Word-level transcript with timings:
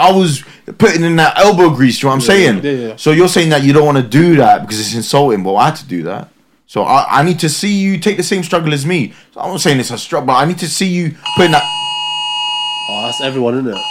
I 0.00 0.12
was 0.12 0.44
putting 0.78 1.02
in 1.02 1.16
that 1.16 1.36
elbow 1.40 1.70
grease. 1.70 2.00
You 2.00 2.06
know 2.06 2.10
what 2.10 2.14
I'm 2.14 2.20
saying? 2.20 2.64
yeah, 2.64 2.70
yeah. 2.70 2.94
So 2.94 3.10
you're 3.10 3.26
saying 3.26 3.48
that 3.48 3.64
you 3.64 3.72
don't 3.72 3.84
want 3.84 3.98
to 3.98 4.04
do 4.04 4.36
that 4.36 4.60
because 4.60 4.78
it's 4.78 4.94
insulting, 4.94 5.42
but 5.42 5.56
I 5.56 5.64
had 5.64 5.74
to 5.78 5.86
do 5.86 6.04
that. 6.04 6.28
So 6.68 6.84
I, 6.84 7.18
I 7.18 7.24
need 7.24 7.40
to 7.40 7.48
see 7.48 7.76
you 7.76 7.98
take 7.98 8.16
the 8.16 8.22
same 8.22 8.44
struggle 8.44 8.72
as 8.72 8.86
me. 8.86 9.12
So 9.34 9.40
I'm 9.40 9.50
not 9.50 9.60
saying 9.60 9.80
it's 9.80 9.90
a 9.90 9.98
struggle, 9.98 10.28
but 10.28 10.34
I 10.34 10.44
need 10.44 10.58
to 10.58 10.68
see 10.68 10.86
you 10.86 11.16
putting 11.34 11.50
that. 11.50 11.64
Oh, 11.64 13.02
that's 13.06 13.20
everyone, 13.22 13.54
isn't 13.54 13.74
it? 13.74 13.82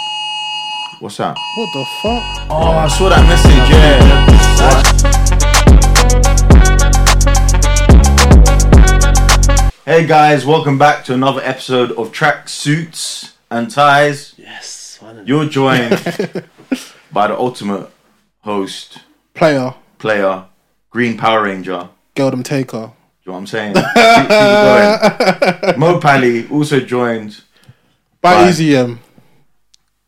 What's 1.00 1.18
that? 1.18 1.36
What 1.56 1.72
the 1.74 1.84
fuck? 2.00 2.24
Oh, 2.48 2.72
I 2.72 2.88
saw 2.88 3.10
that 3.10 3.28
message. 3.28 3.68
Yeah. 9.84 9.84
Hey 9.84 10.06
guys, 10.06 10.46
welcome 10.46 10.78
back 10.78 11.04
to 11.04 11.12
another 11.12 11.42
episode 11.42 11.92
of 11.92 12.12
Tracksuits 12.12 13.32
and 13.50 13.70
Ties. 13.70 14.32
Yes. 14.38 14.77
Finally. 14.98 15.26
You're 15.26 15.44
joined 15.44 15.90
by 17.12 17.28
the 17.28 17.38
ultimate 17.38 17.88
host, 18.40 18.98
Player, 19.32 19.74
player, 19.98 20.46
Green 20.90 21.16
Power 21.16 21.44
Ranger. 21.44 21.88
Geldem 22.16 22.42
Taker. 22.42 22.90
You 23.22 23.30
know 23.30 23.32
what 23.34 23.38
I'm 23.38 23.46
saying? 23.46 23.74
Keep, 23.74 23.84
keep. 23.84 25.76
Moe 25.78 26.00
Paly 26.00 26.50
also 26.50 26.80
joined. 26.80 27.42
By 28.20 28.34
Bye. 28.34 28.48
Easy 28.48 28.76
M. 28.76 28.98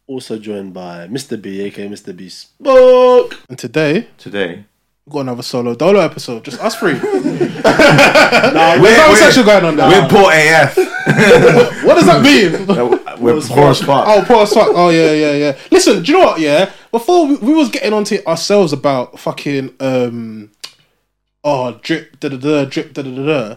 Also 0.08 0.38
joined 0.38 0.74
by 0.74 1.06
Mr. 1.06 1.40
B, 1.40 1.60
aka 1.60 1.86
Mr. 1.86 2.16
B 2.16 2.28
Spoke. 2.28 3.38
And 3.48 3.56
today, 3.56 4.08
today. 4.18 4.64
Got 5.10 5.20
another 5.20 5.42
solo 5.42 5.74
dolo 5.74 6.00
episode. 6.00 6.44
Just 6.44 6.60
us 6.60 6.76
three. 6.76 6.94
Nah, 8.40 8.80
We're, 8.80 9.08
we're, 9.08 9.16
sexual 9.16 9.44
going 9.44 9.64
on 9.64 9.76
there. 9.76 9.88
we're 9.88 10.08
poor 10.08 10.30
AF. 10.32 10.76
What 11.84 11.94
does 11.94 12.06
that 12.06 12.22
mean? 12.22 12.66
we're 13.20 13.40
poor 13.40 13.70
as 13.70 13.80
fuck. 13.80 14.06
Oh, 14.06 14.24
poor 14.26 14.42
as 14.42 14.52
fuck. 14.52 14.68
Oh, 14.70 14.90
yeah, 14.90 15.12
yeah, 15.12 15.32
yeah. 15.32 15.58
Listen, 15.70 16.02
do 16.02 16.12
you 16.12 16.18
know 16.18 16.24
what? 16.24 16.40
Yeah, 16.40 16.70
before 16.90 17.26
we, 17.26 17.36
we 17.36 17.52
was 17.54 17.68
getting 17.68 17.92
onto 17.92 18.16
it 18.16 18.26
ourselves 18.26 18.72
about 18.72 19.18
fucking 19.18 19.74
um, 19.80 20.50
oh 21.44 21.78
drip 21.82 22.20
da 22.20 22.28
da 22.28 22.36
da 22.36 22.64
drip 22.64 22.92
da 22.92 23.02
da 23.02 23.10
da 23.10 23.26
da. 23.26 23.56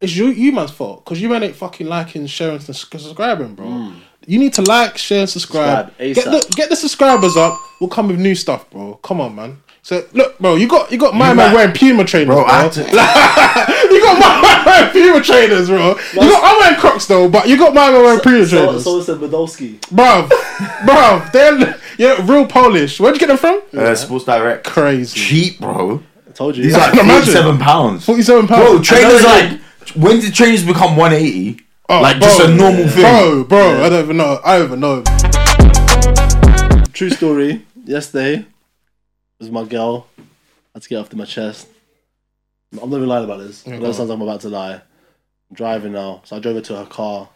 It's 0.00 0.14
you, 0.14 0.26
you 0.28 0.52
man's 0.52 0.70
fault 0.70 1.04
because 1.04 1.20
you 1.20 1.28
man 1.28 1.42
ain't 1.42 1.56
fucking 1.56 1.86
liking, 1.86 2.26
sharing, 2.26 2.56
and 2.56 2.76
subscribing, 2.76 3.54
bro. 3.54 3.92
You 4.26 4.38
need 4.38 4.54
to 4.54 4.62
like, 4.62 4.96
share, 4.96 5.20
and 5.20 5.30
subscribe. 5.30 5.92
Subscribe 5.98 6.14
get 6.14 6.24
the 6.24 6.54
get 6.56 6.70
the 6.70 6.76
subscribers 6.76 7.36
up. 7.36 7.58
We'll 7.80 7.90
come 7.90 8.08
with 8.08 8.18
new 8.18 8.34
stuff, 8.34 8.70
bro. 8.70 8.94
Come 9.02 9.20
on, 9.20 9.34
man. 9.34 9.62
So 9.86 10.02
look, 10.14 10.38
bro, 10.38 10.54
you 10.56 10.66
got 10.66 10.90
you 10.90 10.96
got 10.96 11.14
my 11.14 11.28
You 11.28 11.34
man 11.36 11.46
like- 11.48 11.54
wearing 11.56 11.74
Puma 11.74 12.04
trainers, 12.06 12.34
Bro, 12.34 12.44
bro. 12.46 12.70
To- 12.70 12.80
you 13.90 14.00
got 14.00 14.18
my 14.18 14.40
man 14.40 14.64
wearing 14.64 14.90
Puma 14.92 15.20
trainers, 15.22 15.68
bro. 15.68 15.88
You 16.14 16.20
got 16.20 16.42
I'm 16.42 16.58
wearing 16.58 16.80
Crocs 16.80 17.04
though, 17.06 17.28
but 17.28 17.46
you 17.48 17.58
got 17.58 17.74
my 17.74 17.90
man 17.90 18.02
wearing 18.02 18.20
Puma 18.20 18.46
So, 18.46 18.64
trainers. 18.64 18.84
so 18.84 19.02
said 19.02 19.18
Badowski. 19.18 19.78
Bruv, 19.80 20.28
bruv, 20.86 21.30
they're 21.32 21.78
yeah, 21.98 22.16
real 22.26 22.46
Polish. 22.46 22.98
Where'd 22.98 23.14
you 23.14 23.20
get 23.20 23.26
them 23.28 23.36
from? 23.36 23.60
Uh, 23.76 23.94
Sports 23.94 24.24
Direct. 24.24 24.64
Crazy. 24.66 25.20
Cheap, 25.20 25.60
bro. 25.60 26.02
I 26.26 26.30
told 26.32 26.56
you. 26.56 26.62
These 26.64 26.74
are 26.76 26.78
like 26.80 26.94
Imagine. 26.94 27.10
forty-seven 27.20 27.58
pounds. 27.58 28.06
Forty-seven 28.06 28.46
pounds. 28.48 28.64
Bro, 28.64 28.82
trainers 28.82 29.22
I 29.22 29.50
like 29.50 29.60
when 29.96 30.18
did 30.18 30.32
trainers 30.32 30.64
become 30.64 30.96
one 30.96 31.12
eighty? 31.12 31.60
Oh, 31.90 32.00
like 32.00 32.18
bro. 32.20 32.26
just 32.28 32.40
a 32.40 32.48
normal 32.48 32.88
thing. 32.88 33.02
Bro, 33.02 33.44
bro, 33.44 33.84
I 33.84 33.90
don't 33.90 34.02
even 34.04 34.16
know. 34.16 34.40
I 34.42 34.56
don't 34.58 34.66
even 34.66 34.80
know. 34.80 35.04
True 36.94 37.10
story. 37.10 37.66
Yesterday 37.84 38.46
was 39.44 39.52
my 39.52 39.68
girl. 39.68 40.06
I 40.18 40.22
had 40.74 40.82
to 40.82 40.88
get 40.88 40.98
off 40.98 41.10
to 41.10 41.16
my 41.16 41.24
chest. 41.24 41.68
I'm 42.72 42.90
not 42.90 42.96
even 42.96 43.08
lying 43.08 43.24
about 43.24 43.38
this. 43.38 43.66
I 43.66 43.76
know 43.76 43.90
it 43.90 43.94
sounds 43.94 44.08
like 44.08 44.16
I'm 44.16 44.22
about 44.22 44.40
to 44.40 44.48
lie. 44.48 44.74
I'm 44.74 45.54
driving 45.54 45.92
now, 45.92 46.22
so 46.24 46.36
I 46.36 46.40
drove 46.40 46.56
her 46.56 46.62
to 46.62 46.76
her 46.76 46.86
car, 46.86 47.28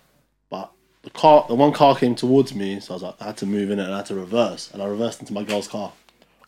but 0.50 0.72
the 1.02 1.10
car, 1.10 1.44
the 1.46 1.54
one 1.54 1.72
car 1.72 1.94
came 1.94 2.14
towards 2.14 2.54
me, 2.54 2.80
so 2.80 2.92
I 2.92 2.94
was 2.94 3.02
like, 3.02 3.14
I 3.20 3.26
had 3.26 3.36
to 3.38 3.46
move 3.46 3.70
in 3.70 3.78
it 3.78 3.84
and 3.84 3.94
I 3.94 3.98
had 3.98 4.06
to 4.06 4.14
reverse, 4.14 4.70
and 4.72 4.82
I 4.82 4.86
reversed 4.86 5.20
into 5.20 5.32
my 5.32 5.44
girl's 5.44 5.68
car. 5.68 5.92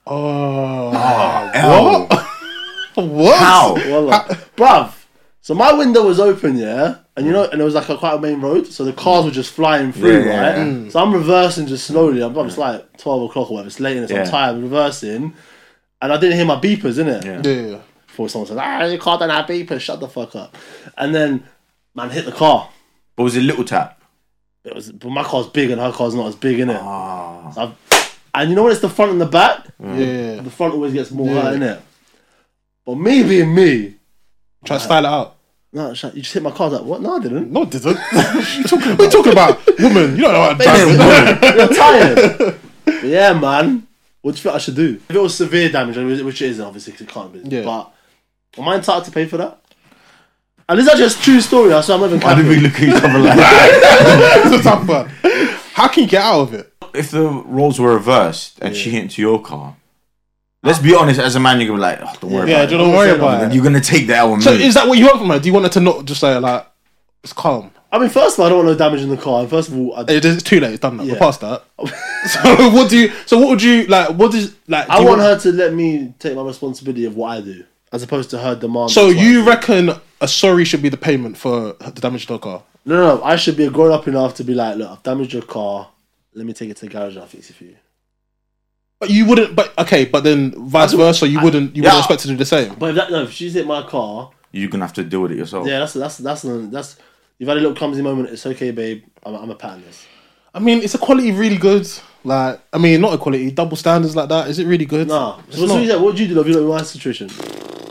Oh, 0.06 0.90
ah, 0.94 1.50
L. 1.54 2.06
what? 2.94 3.38
How? 3.38 3.74
Well, 3.74 4.02
like, 4.02 4.26
bruv. 4.56 4.94
So 5.42 5.54
my 5.54 5.72
window 5.72 6.06
was 6.06 6.18
open, 6.18 6.56
yeah, 6.56 6.96
and 7.20 7.26
you 7.26 7.32
know, 7.34 7.44
and 7.44 7.60
it 7.60 7.64
was 7.64 7.74
like 7.74 7.88
a 7.90 7.96
quite 7.96 8.14
a 8.14 8.18
main 8.20 8.40
road, 8.40 8.66
so 8.66 8.82
the 8.84 8.92
cars 8.92 9.24
were 9.26 9.30
just 9.30 9.52
flying 9.52 9.92
through, 9.92 10.20
Yeah, 10.20 10.24
yeah, 10.24 10.48
right? 10.48 10.58
yeah. 10.58 10.64
Mm. 10.64 10.90
So 10.90 11.00
I'm 11.00 11.12
reversing 11.12 11.66
just 11.66 11.86
slowly. 11.86 12.22
I'm, 12.22 12.36
it's 12.38 12.56
like 12.58 12.96
twelve 12.96 13.22
o'clock 13.28 13.50
or 13.50 13.54
whatever. 13.54 13.68
It's 13.68 13.78
late 13.78 13.96
and 13.96 14.04
it's 14.04 14.12
Yeah. 14.12 14.22
I'm 14.22 14.30
tired. 14.30 14.56
I'm 14.56 14.62
reversing, 14.62 15.34
and 16.02 16.12
I 16.12 16.16
didn't 16.18 16.36
hear 16.36 16.46
my 16.46 16.56
beepers 16.58 16.98
in 16.98 17.08
it. 17.08 17.24
Yeah. 17.24 17.42
Yeah. 17.44 17.78
Before 18.06 18.28
someone 18.28 18.48
says, 18.48 18.56
"Ah, 18.58 18.84
your 18.84 18.98
car 18.98 19.18
don't 19.18 19.30
have 19.30 19.46
beepers. 19.46 19.80
Shut 19.80 20.00
the 20.00 20.08
fuck 20.08 20.34
up." 20.34 20.56
And 20.96 21.14
then, 21.14 21.44
man, 21.94 22.10
hit 22.10 22.24
the 22.24 22.32
car. 22.32 22.68
But 23.16 23.22
was 23.24 23.36
it 23.36 23.42
little 23.42 23.64
tap? 23.64 24.00
It 24.64 24.74
was, 24.74 24.90
but 24.92 25.10
my 25.10 25.22
car's 25.24 25.46
big 25.46 25.70
and 25.70 25.80
her 25.80 25.92
car's 25.92 26.14
not 26.14 26.26
as 26.26 26.34
big 26.36 26.58
in 26.60 26.70
it. 26.70 26.80
Ah. 26.82 27.72
And 28.34 28.48
you 28.50 28.56
know 28.56 28.62
when 28.64 28.72
it's 28.72 28.80
the 28.80 28.88
front 28.90 29.10
and 29.12 29.20
the 29.20 29.26
back, 29.26 29.66
Yeah. 29.82 30.36
the 30.40 30.50
front 30.50 30.74
always 30.74 30.92
gets 30.92 31.10
more 31.10 31.26
Yeah. 31.28 31.42
hurt 31.42 31.54
in 31.54 31.62
it. 31.62 31.80
But 32.86 32.94
me 32.96 33.22
being 33.22 33.54
me, 33.54 33.94
Try 34.64 34.76
to 34.76 34.84
style 34.84 35.04
it 35.04 35.08
out. 35.08 35.36
No, 35.72 35.94
shut- 35.94 36.14
you 36.16 36.22
just 36.22 36.34
hit 36.34 36.42
my 36.42 36.50
car. 36.50 36.66
I 36.68 36.70
was 36.70 36.80
Like 36.80 36.88
what? 36.88 37.00
No, 37.02 37.16
I 37.16 37.20
didn't. 37.20 37.52
No, 37.52 37.62
it 37.62 37.70
didn't. 37.70 37.96
what 37.96 38.56
you 38.56 38.64
talking, 38.64 38.90
what 38.96 39.04
you 39.04 39.10
talking 39.10 39.32
about? 39.32 39.66
Woman, 39.78 40.16
you 40.16 40.22
don't 40.22 40.32
know 40.32 40.40
what 40.40 40.50
I'm 40.52 40.58
driving. 40.58 41.58
You're 41.58 41.68
tired. 41.68 42.58
But 42.84 43.04
yeah, 43.04 43.32
man. 43.32 43.86
What 44.22 44.32
do 44.32 44.36
you 44.38 44.42
think 44.42 44.54
I 44.54 44.58
should 44.58 44.76
do? 44.76 45.00
If 45.08 45.16
it 45.16 45.18
was 45.18 45.34
severe 45.34 45.70
damage, 45.70 45.96
which 46.22 46.42
it 46.42 46.50
isn't, 46.50 46.64
obviously, 46.64 46.92
'cause 46.92 47.02
it 47.02 47.08
can't 47.08 47.32
be. 47.32 47.40
Yeah. 47.56 47.62
But 47.64 47.90
am 48.58 48.68
I 48.68 48.74
entitled 48.76 49.04
to 49.06 49.10
pay 49.10 49.26
for 49.26 49.36
that? 49.38 49.58
And 50.68 50.78
this 50.78 50.86
is 50.86 50.92
actually 50.92 51.06
a 51.06 51.24
true 51.24 51.40
story. 51.40 51.72
I 51.72 51.80
swear 51.80 51.94
I'm 51.96 52.00
not 52.02 52.06
even 52.08 52.20
Why 52.20 52.34
did 52.34 52.46
we 52.46 52.54
capping. 52.56 52.62
look 52.64 52.74
at 52.74 52.98
each 52.98 53.04
other 53.04 53.18
like 53.18 53.36
that? 53.36 54.42
It's 54.52 54.66
a 54.66 54.68
tough 54.68 54.86
one. 54.88 55.08
How 55.74 55.88
can 55.88 56.04
you 56.04 56.08
get 56.10 56.22
out 56.22 56.40
of 56.42 56.54
it? 56.54 56.66
if 56.92 57.12
the 57.12 57.22
roles 57.22 57.78
were 57.80 57.94
reversed 57.94 58.58
and 58.60 58.74
she 58.76 58.90
hit 58.90 59.02
into 59.04 59.22
your 59.22 59.40
car, 59.40 59.76
let's 60.62 60.78
be 60.78 60.94
honest, 60.94 61.18
as 61.20 61.34
a 61.36 61.40
man, 61.40 61.58
you're 61.60 61.68
gonna 61.68 61.78
be 61.78 61.82
like, 61.82 61.98
oh, 62.02 62.18
don't 62.20 62.30
worry 62.32 62.50
Yeah, 62.50 62.62
about 62.62 62.72
it. 62.72 62.76
don't 62.78 62.92
worry 62.92 63.10
about 63.10 63.44
it. 63.44 63.54
you're 63.54 63.64
gonna 63.64 63.80
take 63.80 64.06
that 64.08 64.24
one. 64.24 64.40
So 64.40 64.52
is 64.52 64.74
that 64.74 64.86
what 64.88 64.98
you 64.98 65.06
want 65.06 65.18
from 65.18 65.30
her? 65.30 65.38
Do 65.38 65.46
you 65.48 65.52
want 65.52 65.66
her 65.66 65.70
to 65.72 65.80
not 65.80 66.04
just 66.04 66.20
say 66.20 66.36
like, 66.38 66.66
it's 67.22 67.32
calm? 67.32 67.70
I 67.92 67.98
mean, 67.98 68.08
first 68.08 68.36
of 68.36 68.40
all, 68.40 68.46
I 68.46 68.48
don't 68.50 68.58
want 68.64 68.68
no 68.68 68.74
damage 68.86 69.00
in 69.02 69.08
the 69.08 69.16
car. 69.16 69.40
And 69.40 69.50
first 69.50 69.68
of 69.68 69.76
all, 69.76 69.94
I, 69.96 70.02
It 70.02 70.24
is- 70.24 70.36
It's 70.36 70.42
too 70.44 70.60
late. 70.60 70.70
It's 70.74 70.80
done 70.80 70.96
now. 70.98 71.02
Yeah. 71.02 71.14
We're 71.14 71.18
past 71.18 71.40
that. 71.40 71.64
so 72.28 72.70
what 72.70 72.88
do 72.88 72.96
you? 72.98 73.12
So 73.26 73.38
what 73.38 73.48
would 73.48 73.62
you 73.62 73.86
like? 73.86 74.10
What 74.10 74.32
is 74.34 74.54
like? 74.68 74.86
do 74.86 74.92
I 74.92 75.00
you 75.00 75.06
want 75.06 75.20
her 75.20 75.38
to 75.40 75.52
let 75.52 75.74
me 75.74 76.14
take 76.18 76.36
my 76.36 76.42
responsibility 76.42 77.04
of 77.04 77.16
what 77.16 77.28
I 77.36 77.40
do, 77.40 77.64
as 77.92 78.02
opposed 78.02 78.30
to 78.30 78.38
her 78.38 78.54
demand. 78.54 78.90
So 78.92 79.06
that's 79.06 79.16
what 79.16 79.24
I 79.24 79.28
you 79.28 79.44
reckon 79.44 79.90
a 80.20 80.28
sorry 80.28 80.64
should 80.64 80.82
be 80.82 80.88
the 80.88 80.96
payment 80.96 81.36
for 81.36 81.72
the 81.80 81.90
damage 82.00 82.26
to 82.26 82.34
the 82.34 82.38
car? 82.38 82.62
No, 82.84 82.94
no, 82.96 83.16
no. 83.16 83.22
I 83.24 83.36
should 83.36 83.56
be 83.56 83.68
grown 83.68 83.90
up 83.92 84.06
enough 84.06 84.34
to 84.36 84.44
be 84.44 84.54
like, 84.54 84.76
look, 84.76 84.88
I've 84.90 85.02
damaged 85.02 85.32
your 85.32 85.42
car. 85.42 85.88
Let 86.34 86.46
me 86.46 86.52
take 86.52 86.70
it 86.70 86.76
to 86.78 86.86
the 86.86 86.92
garage 86.92 87.14
and 87.14 87.22
I'll 87.22 87.26
fix 87.28 87.50
it 87.50 87.54
for 87.56 87.64
you. 87.64 87.76
But 89.00 89.10
you 89.10 89.24
wouldn't. 89.26 89.56
But 89.56 89.76
okay. 89.78 90.04
But 90.04 90.22
then 90.24 90.52
vice 90.68 90.92
versa, 90.92 91.26
you 91.26 91.40
wouldn't. 91.42 91.74
You 91.74 91.82
Yeah. 91.82 91.88
wouldn't 91.88 92.00
expect 92.04 92.22
to 92.22 92.28
do 92.28 92.36
the 92.36 92.44
same. 92.44 92.74
But 92.78 92.90
if 92.90 92.96
that, 92.96 93.10
no, 93.10 93.22
if 93.22 93.32
she's 93.32 93.54
hit 93.54 93.66
my 93.66 93.82
car, 93.82 94.30
You're 94.52 94.68
gonna 94.68 94.84
have 94.84 94.92
to 94.94 95.04
deal 95.04 95.22
with 95.22 95.32
it 95.32 95.38
yourself. 95.38 95.66
yeah, 95.66 95.78
that's 95.80 95.94
that's 95.94 96.18
that's 96.18 96.42
that's. 96.42 96.96
You've 97.38 97.48
had 97.48 97.56
a 97.56 97.60
little 97.60 97.74
clumsy 97.74 98.02
moment. 98.02 98.28
It's 98.28 98.44
okay, 98.44 98.70
babe. 98.70 99.02
I'm, 99.24 99.34
I'm 99.34 99.50
a 99.50 99.54
pattern 99.54 99.82
this. 99.86 100.04
I 100.54 100.58
mean, 100.58 100.82
it's 100.82 100.94
a 100.94 100.98
quality 100.98 101.32
really 101.32 101.56
good? 101.56 101.88
Like, 102.24 102.60
I 102.72 102.76
mean, 102.76 103.00
not 103.00 103.14
equality, 103.14 103.50
double 103.52 103.76
standards 103.78 104.14
like 104.14 104.28
that. 104.28 104.48
Is 104.48 104.58
it 104.58 104.66
really 104.66 104.84
good? 104.84 105.08
Nah. 105.08 105.40
So, 105.48 105.66
so 105.66 105.78
not. 105.82 105.96
what 106.00 106.04
would 106.06 106.18
you 106.18 106.26
do 106.28 106.38
if 106.40 106.46
you 106.48 106.52
look 106.52 106.64
at 106.64 106.68
my 106.80 106.82
situation? 106.82 107.30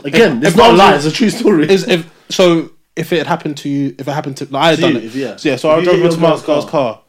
Again, 0.04 0.36
If- 0.36 0.42
it's 0.44 0.46
if 0.52 0.56
not 0.56 0.70
a 0.70 0.76
lie. 0.76 0.94
It's 0.94 1.06
a 1.06 1.10
true 1.10 1.30
story. 1.30 1.68
Is 1.68 1.88
if 1.88 2.08
so? 2.28 2.70
If 2.94 3.12
it 3.12 3.18
had 3.18 3.26
happened 3.28 3.56
to 3.58 3.68
you, 3.68 3.94
if 3.98 4.06
it 4.06 4.12
happened 4.12 4.36
to, 4.38 4.44
like 4.52 4.62
I 4.62 4.68
had 4.68 4.76
To 4.76 4.82
done 4.82 4.92
you, 4.92 4.98
it, 4.98 5.04
if- 5.06 5.14
yeah. 5.16 5.36
So, 5.36 5.48
yeah. 5.48 5.56
So 5.56 5.70
If 5.70 5.74
I 5.74 5.78
you 5.78 5.84
drove 5.84 6.04
into 6.04 6.16
my 6.18 6.28
girl's 6.30 6.42
girl's 6.44 6.64
car. 6.66 6.94
car. 6.94 7.02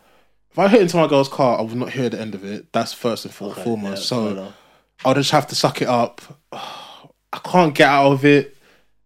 If 0.51 0.59
I 0.59 0.67
hit 0.67 0.81
into 0.81 0.97
my 0.97 1.07
girl's 1.07 1.29
car, 1.29 1.59
I 1.59 1.62
would 1.62 1.75
not 1.75 1.91
hear 1.91 2.09
the 2.09 2.19
end 2.19 2.35
of 2.35 2.44
it. 2.44 2.72
That's 2.73 2.91
first 2.94 3.25
and 3.25 3.34
Okay, 3.41 3.63
foremost. 3.63 4.01
yeah, 4.03 4.06
so. 4.17 4.53
I'll 5.06 5.13
just 5.13 5.31
have 5.31 5.47
to 5.47 5.56
suck 5.56 5.81
it 5.81 5.88
up. 5.88 6.22
I 6.51 7.39
can't 7.45 7.73
get 7.73 7.88
out 7.88 8.12
of 8.12 8.25
it. 8.25 8.57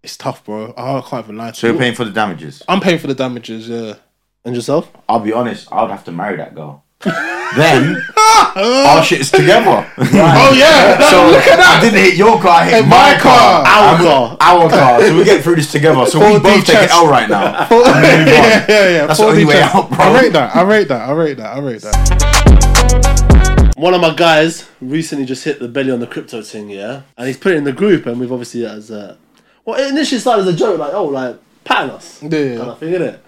It's 0.04 0.18
tough, 0.18 0.44
bro. 0.44 0.74
I 0.78 1.02
can't 1.08 1.26
even 1.26 1.38
lie 1.38 1.52
to 1.52 1.56
So 1.56 1.68
you. 1.68 1.74
you're 1.74 1.80
paying 1.82 1.96
for 1.96 2.06
the 2.06 2.12
damages. 2.12 2.64
I'm 2.68 2.80
paying 2.80 2.98
for 3.00 3.08
the 3.08 3.14
damages. 3.16 3.68
Yeah. 3.70 3.96
and 4.44 4.56
yourself? 4.56 4.92
I'll 5.10 5.20
be 5.20 5.34
honest, 5.34 5.72
I 5.72 5.82
would 5.82 5.92
have 5.92 6.04
to 6.06 6.12
marry 6.12 6.38
that 6.38 6.54
girl. 6.56 6.84
Then 7.06 8.02
our 8.58 9.04
shit 9.04 9.22
is 9.22 9.32
together. 9.32 9.86
Oh 9.98 10.54
yeah. 10.58 10.98
No, 11.00 11.10
so 11.10 11.18
look 11.32 11.46
at 11.48 11.58
that. 11.58 11.78
I 11.78 11.82
didn't 11.82 12.00
hit 12.00 12.16
your 12.16 12.40
car, 12.42 12.62
I 12.62 12.66
hit 12.66 12.74
Hit 12.76 12.88
my, 12.88 13.14
my 13.14 13.20
car. 13.20 13.64
car. 13.64 13.66
Our 13.66 13.98
car. 13.98 14.38
Our 14.42 14.70
car. 14.70 15.02
So 15.02 15.16
we 15.18 15.24
get 15.24 15.44
through 15.44 15.56
this 15.58 15.72
together. 15.72 16.06
So 16.08 16.20
we 16.20 16.26
4D 16.40 16.44
both 16.44 16.66
take 16.66 16.76
an 16.76 16.82
chest. 16.88 16.94
L 16.94 17.08
right 17.08 17.30
now. 17.30 17.68
yeah, 17.72 18.66
yeah, 18.68 18.90
yeah. 18.90 19.06
That's 19.08 19.20
the 19.20 19.26
4D 19.26 19.30
only 19.30 19.46
way 19.46 19.54
chest. 19.56 19.76
out, 19.76 19.90
bro. 19.90 19.98
I 20.00 20.22
rate 20.22 20.34
that. 20.34 20.56
I 20.56 20.62
rate 20.64 20.88
that. 20.90 21.10
I 21.10 21.12
rate 21.14 21.38
that. 21.38 21.56
I 21.56 21.60
rate 21.60 21.82
that. 21.82 23.74
One 23.78 23.94
of 23.94 24.00
my 24.02 24.14
guys 24.16 24.68
recently 24.80 25.26
just 25.26 25.44
hit 25.44 25.60
the 25.60 25.68
belly 25.68 25.92
on 25.92 26.00
the 26.00 26.08
crypto 26.08 26.42
thing, 26.42 26.70
yeah, 26.70 27.02
and 27.18 27.28
he's 27.28 27.36
put 27.38 27.52
it 27.52 27.58
in 27.58 27.66
the 27.66 27.74
group, 27.74 28.06
and 28.06 28.18
we've 28.20 28.32
obviously 28.32 28.66
uh, 28.66 28.74
as 28.76 28.90
a 28.90 29.18
well, 29.66 29.78
it 29.80 29.90
initially 29.90 30.20
started 30.20 30.48
as 30.48 30.54
a 30.54 30.58
joke, 30.58 30.80
like 30.80 30.94
oh, 30.94 31.06
like 31.06 31.38
pattern 31.66 31.90
us, 31.90 32.24
Yeah. 32.24 32.30
kind 32.56 32.70
of 32.70 32.80
thing, 32.80 32.94
innit? 32.94 33.20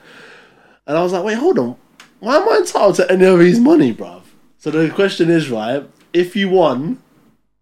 And 0.85 0.97
I 0.97 1.03
was 1.03 1.11
like, 1.11 1.25
wait, 1.25 1.33
hold 1.37 1.59
on, 1.59 1.75
why 2.19 2.37
am 2.37 2.49
I 2.49 2.57
entitled 2.57 2.95
to 2.95 3.11
any 3.11 3.25
of 3.25 3.39
his 3.39 3.59
money, 3.59 3.93
bruv? 3.93 4.21
So 4.57 4.71
the 4.71 4.89
question 4.93 5.29
is, 5.29 5.49
right, 5.49 5.83
if 6.13 6.35
you 6.35 6.49
won 6.49 7.01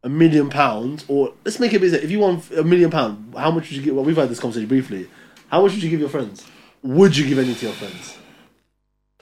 a 0.03 0.09
million 0.09 0.49
pounds, 0.49 1.03
or 1.07 1.33
let's 1.43 1.59
make 1.59 1.73
it 1.73 1.83
easier, 1.83 1.99
if 1.99 2.09
you 2.11 2.19
won 2.19 2.41
a 2.57 2.63
million 2.63 2.89
pounds, 2.91 3.35
how 3.37 3.51
much 3.51 3.63
would 3.69 3.71
you 3.73 3.81
give? 3.81 3.95
Well, 3.95 4.05
we've 4.05 4.15
had 4.15 4.29
this 4.29 4.39
conversation 4.39 4.67
briefly. 4.69 5.09
How 5.49 5.61
much 5.61 5.73
would 5.73 5.83
you 5.83 5.89
give 5.89 5.99
your 5.99 6.09
friends? 6.09 6.45
Would 6.83 7.17
you 7.17 7.27
give 7.27 7.39
any 7.39 7.53
to 7.55 7.65
your 7.65 7.73
friends? 7.75 8.17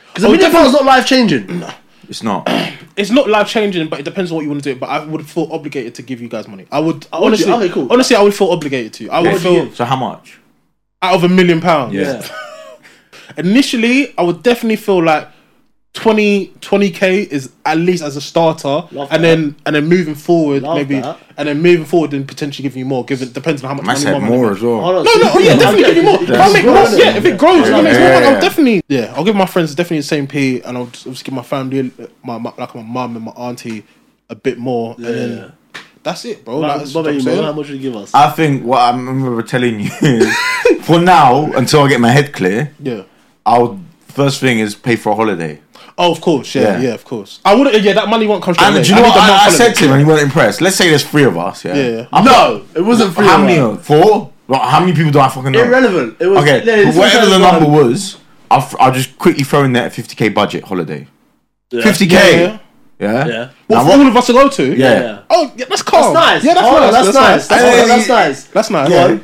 Because 0.08 0.24
a 0.24 0.28
Oh, 0.28 0.32
million 0.32 0.52
definitely- 0.52 0.64
pounds 0.66 0.68
is 0.76 0.82
not 0.82 0.86
life 0.86 1.06
changing. 1.06 1.60
No. 1.60 1.70
It's 2.10 2.22
not. 2.22 2.44
it's 2.98 3.10
not 3.12 3.30
life 3.30 3.48
changing, 3.48 3.88
but 3.88 4.00
it 4.00 4.04
depends 4.04 4.30
on 4.32 4.36
what 4.36 4.44
you 4.44 4.50
want 4.50 4.62
to 4.64 4.74
do. 4.74 4.80
But 4.80 4.90
I 4.90 5.04
would 5.06 5.26
feel 5.28 5.48
obligated 5.52 5.96
to 5.96 6.02
give 6.02 6.22
you 6.22 6.28
guys 6.28 6.48
money. 6.48 6.68
I 6.72 6.80
would 6.80 6.96
Would 6.96 7.04
you? 7.06 7.10
honestly, 7.26 7.52
Okay, 7.54 7.70
cool. 7.70 7.88
honestly, 7.92 8.16
I 8.16 8.22
would 8.22 8.36
feel 8.36 8.50
obligated 8.52 8.94
to. 8.96 9.10
I 9.10 9.20
would 9.22 9.32
would 9.32 9.34
you 9.34 9.40
feel 9.40 9.66
give? 9.66 9.76
So 9.76 9.86
how 9.86 9.96
much? 9.96 10.40
out 11.02 11.16
of 11.16 11.24
a 11.24 11.30
million 11.30 11.60
pounds. 11.60 11.94
Yeah. 11.96 12.22
Initially, 13.38 14.14
I 14.18 14.24
would 14.24 14.44
definitely 14.44 14.76
feel 14.78 15.04
like 15.04 15.28
20 15.94 16.90
k 16.90 17.22
is 17.22 17.52
at 17.66 17.78
least 17.78 18.02
as 18.04 18.16
a 18.18 18.22
starter, 18.22 18.68
Love 18.92 19.10
and 19.12 19.12
that. 19.12 19.22
then 19.22 19.56
and 19.68 19.76
then 19.76 19.86
moving 19.86 20.16
forward, 20.16 20.64
Love 20.64 20.78
maybe, 20.78 21.00
that. 21.00 21.20
and 21.38 21.48
then 21.48 21.62
moving 21.62 21.86
forward, 21.86 22.14
and 22.16 22.28
potentially 22.28 22.64
giving 22.64 22.80
you 22.80 22.86
more. 22.86 23.06
Given 23.06 23.32
depends 23.32 23.64
on 23.64 23.70
how 23.70 23.76
much 23.76 23.84
I 23.84 23.88
money 23.88 24.00
said 24.00 24.12
money 24.20 24.26
more 24.36 24.48
make. 24.48 24.58
as 24.58 24.64
well. 24.64 24.82
No, 24.82 25.04
no, 25.04 25.04
oh 25.14 25.40
yeah, 25.40 25.56
definitely 25.56 25.84
give 25.94 25.98
you 25.98 26.04
more. 26.04 26.24
If 26.24 26.30
I 26.32 26.52
make 26.54 26.66
more, 26.66 26.74
growing, 26.74 26.98
yeah, 27.00 27.16
if 27.16 27.26
it 27.26 27.38
grows, 27.38 27.70
Yeah, 27.70 27.80
it 27.80 27.84
makes 27.84 27.96
yeah, 27.98 28.00
more 28.02 28.14
money. 28.14 28.26
yeah. 28.26 28.30
I'll 28.34 28.42
definitely, 28.42 28.82
yeah, 28.88 29.14
I'll 29.16 29.24
give 29.24 29.36
my 29.36 29.46
friends 29.46 29.76
definitely 29.76 29.98
the 30.00 30.04
same 30.04 30.26
P, 30.28 30.62
and 30.62 30.78
I'll 30.78 30.88
just 30.88 31.06
obviously 31.06 31.26
give 31.26 31.34
my 31.36 31.44
family, 31.44 31.92
my, 32.24 32.38
my 32.40 32.52
like 32.58 32.74
my 32.74 32.82
mum 32.82 33.16
and 33.16 33.26
my 33.26 33.32
auntie, 33.34 33.84
a 34.32 34.36
bit 34.36 34.58
more, 34.58 34.96
and 34.96 35.06
then 35.06 35.38
Yeah. 35.38 35.82
that's 36.02 36.26
it, 36.26 36.44
bro. 36.44 36.58
Like, 36.58 36.70
Like, 36.70 36.78
that's 36.80 36.96
what 36.96 37.02
what 37.04 37.10
I'm 37.12 37.16
you, 37.18 37.22
saying. 37.22 37.44
How 37.44 37.54
much 37.54 37.68
would 37.70 37.76
you 37.78 37.92
give 37.92 37.96
us? 37.96 38.12
I 38.16 38.32
think 38.32 38.64
what 38.66 38.80
I 38.80 38.90
remember 38.90 39.44
telling 39.44 39.80
you 39.80 39.92
is, 40.02 40.36
for 40.82 41.00
now, 41.00 41.52
until 41.54 41.82
I 41.84 41.90
get 41.90 42.00
my 42.02 42.10
head 42.10 42.34
clear, 42.34 42.74
Yeah. 42.82 43.04
I'll 43.46 43.80
first 44.08 44.40
thing 44.42 44.60
is 44.60 44.76
pay 44.76 44.96
for 44.96 45.12
a 45.12 45.16
holiday. 45.16 45.60
Oh, 45.98 46.12
of 46.12 46.22
course, 46.22 46.56
yeah, 46.56 46.62
Yeah. 46.64 46.82
yeah, 46.82 46.94
of 46.94 47.04
course. 47.06 47.40
I 47.46 47.54
wouldn't. 47.54 47.84
yeah, 47.84 47.94
that 47.94 48.08
money 48.10 48.26
won't 48.26 48.44
come 48.44 48.54
straight 48.56 48.66
And 48.68 48.76
away. 48.78 48.84
do 48.84 48.90
you 48.90 48.96
know 48.96 49.04
I, 49.04 49.10
what? 49.10 49.18
I, 49.20 49.46
I 49.46 49.50
said 49.50 49.74
to 49.76 49.86
him, 49.86 49.92
and 49.92 50.00
he 50.02 50.06
wasn't 50.06 50.28
impressed. 50.28 50.60
Let's 50.62 50.76
say 50.76 50.90
there's 50.90 51.06
three 51.08 51.24
of 51.24 51.38
us. 51.38 51.64
Yeah. 51.66 51.76
Yeah, 51.76 51.90
yeah. 51.90 52.08
I'm 52.12 52.26
no, 52.26 52.66
it 52.76 52.82
wasn't 52.82 53.14
free. 53.14 53.26
How 53.28 53.36
of 53.40 53.46
many? 53.46 53.60
us. 53.60 53.86
Four? 53.86 54.32
Well, 54.48 54.60
how 54.60 54.80
many 54.80 54.94
people 54.94 55.12
do 55.12 55.20
I 55.20 55.30
fucking 55.30 55.52
know? 55.52 55.64
Irrelevant. 55.64 56.18
It 56.20 56.28
was 56.28 56.40
Okay, 56.40 56.60
yeah, 56.60 56.66
but 56.66 56.88
it's 56.90 56.98
whatever 56.98 57.26
the 57.28 57.38
number 57.40 57.66
one- 57.70 57.90
was, 57.90 58.18
I'll, 58.52 58.60
f- 58.60 58.76
I'll 58.80 58.92
just 58.92 59.18
quickly 59.18 59.44
throw 59.44 59.64
in 59.64 59.74
there 59.74 59.86
a 59.88 59.90
50k 59.90 60.34
budget 60.34 60.64
holiday. 60.66 61.08
Yeah. 61.72 61.84
50k. 61.84 62.12
Yeah, 62.12 62.20
Yeah. 62.20 62.40
yeah. 62.40 62.58
Yeah. 63.00 63.28
Yeah. 63.28 63.50
What, 63.68 63.76
Now 63.78 63.84
for 63.84 63.90
what- 63.90 64.00
all 64.00 64.08
of 64.08 64.18
us 64.18 64.26
to 64.28 64.34
go 64.34 64.50
to? 64.50 64.66
Yeah. 64.76 64.76
Yeah. 65.00 65.20
Oh, 65.30 65.54
yeah, 65.56 65.66
that's 65.70 65.82
calm. 65.84 66.14
That's 66.14 66.26
nice. 66.26 66.44
Yeah, 66.44 66.54
that's 66.56 66.66
oh, 66.66 66.70
Hold 66.72 66.84
on, 66.84 66.94
nice. 66.94 67.06
That's 67.06 67.16
nice. 67.16 67.48
That's, 67.48 67.62
Hey, 67.62 67.70
hold 67.70 67.80
on, 67.82 67.88
hey, 67.88 67.96
that's 67.96 68.10
nice. 68.10 68.44
That's 68.48 68.70
nice. 68.70 68.90
Yeah. 68.90 69.18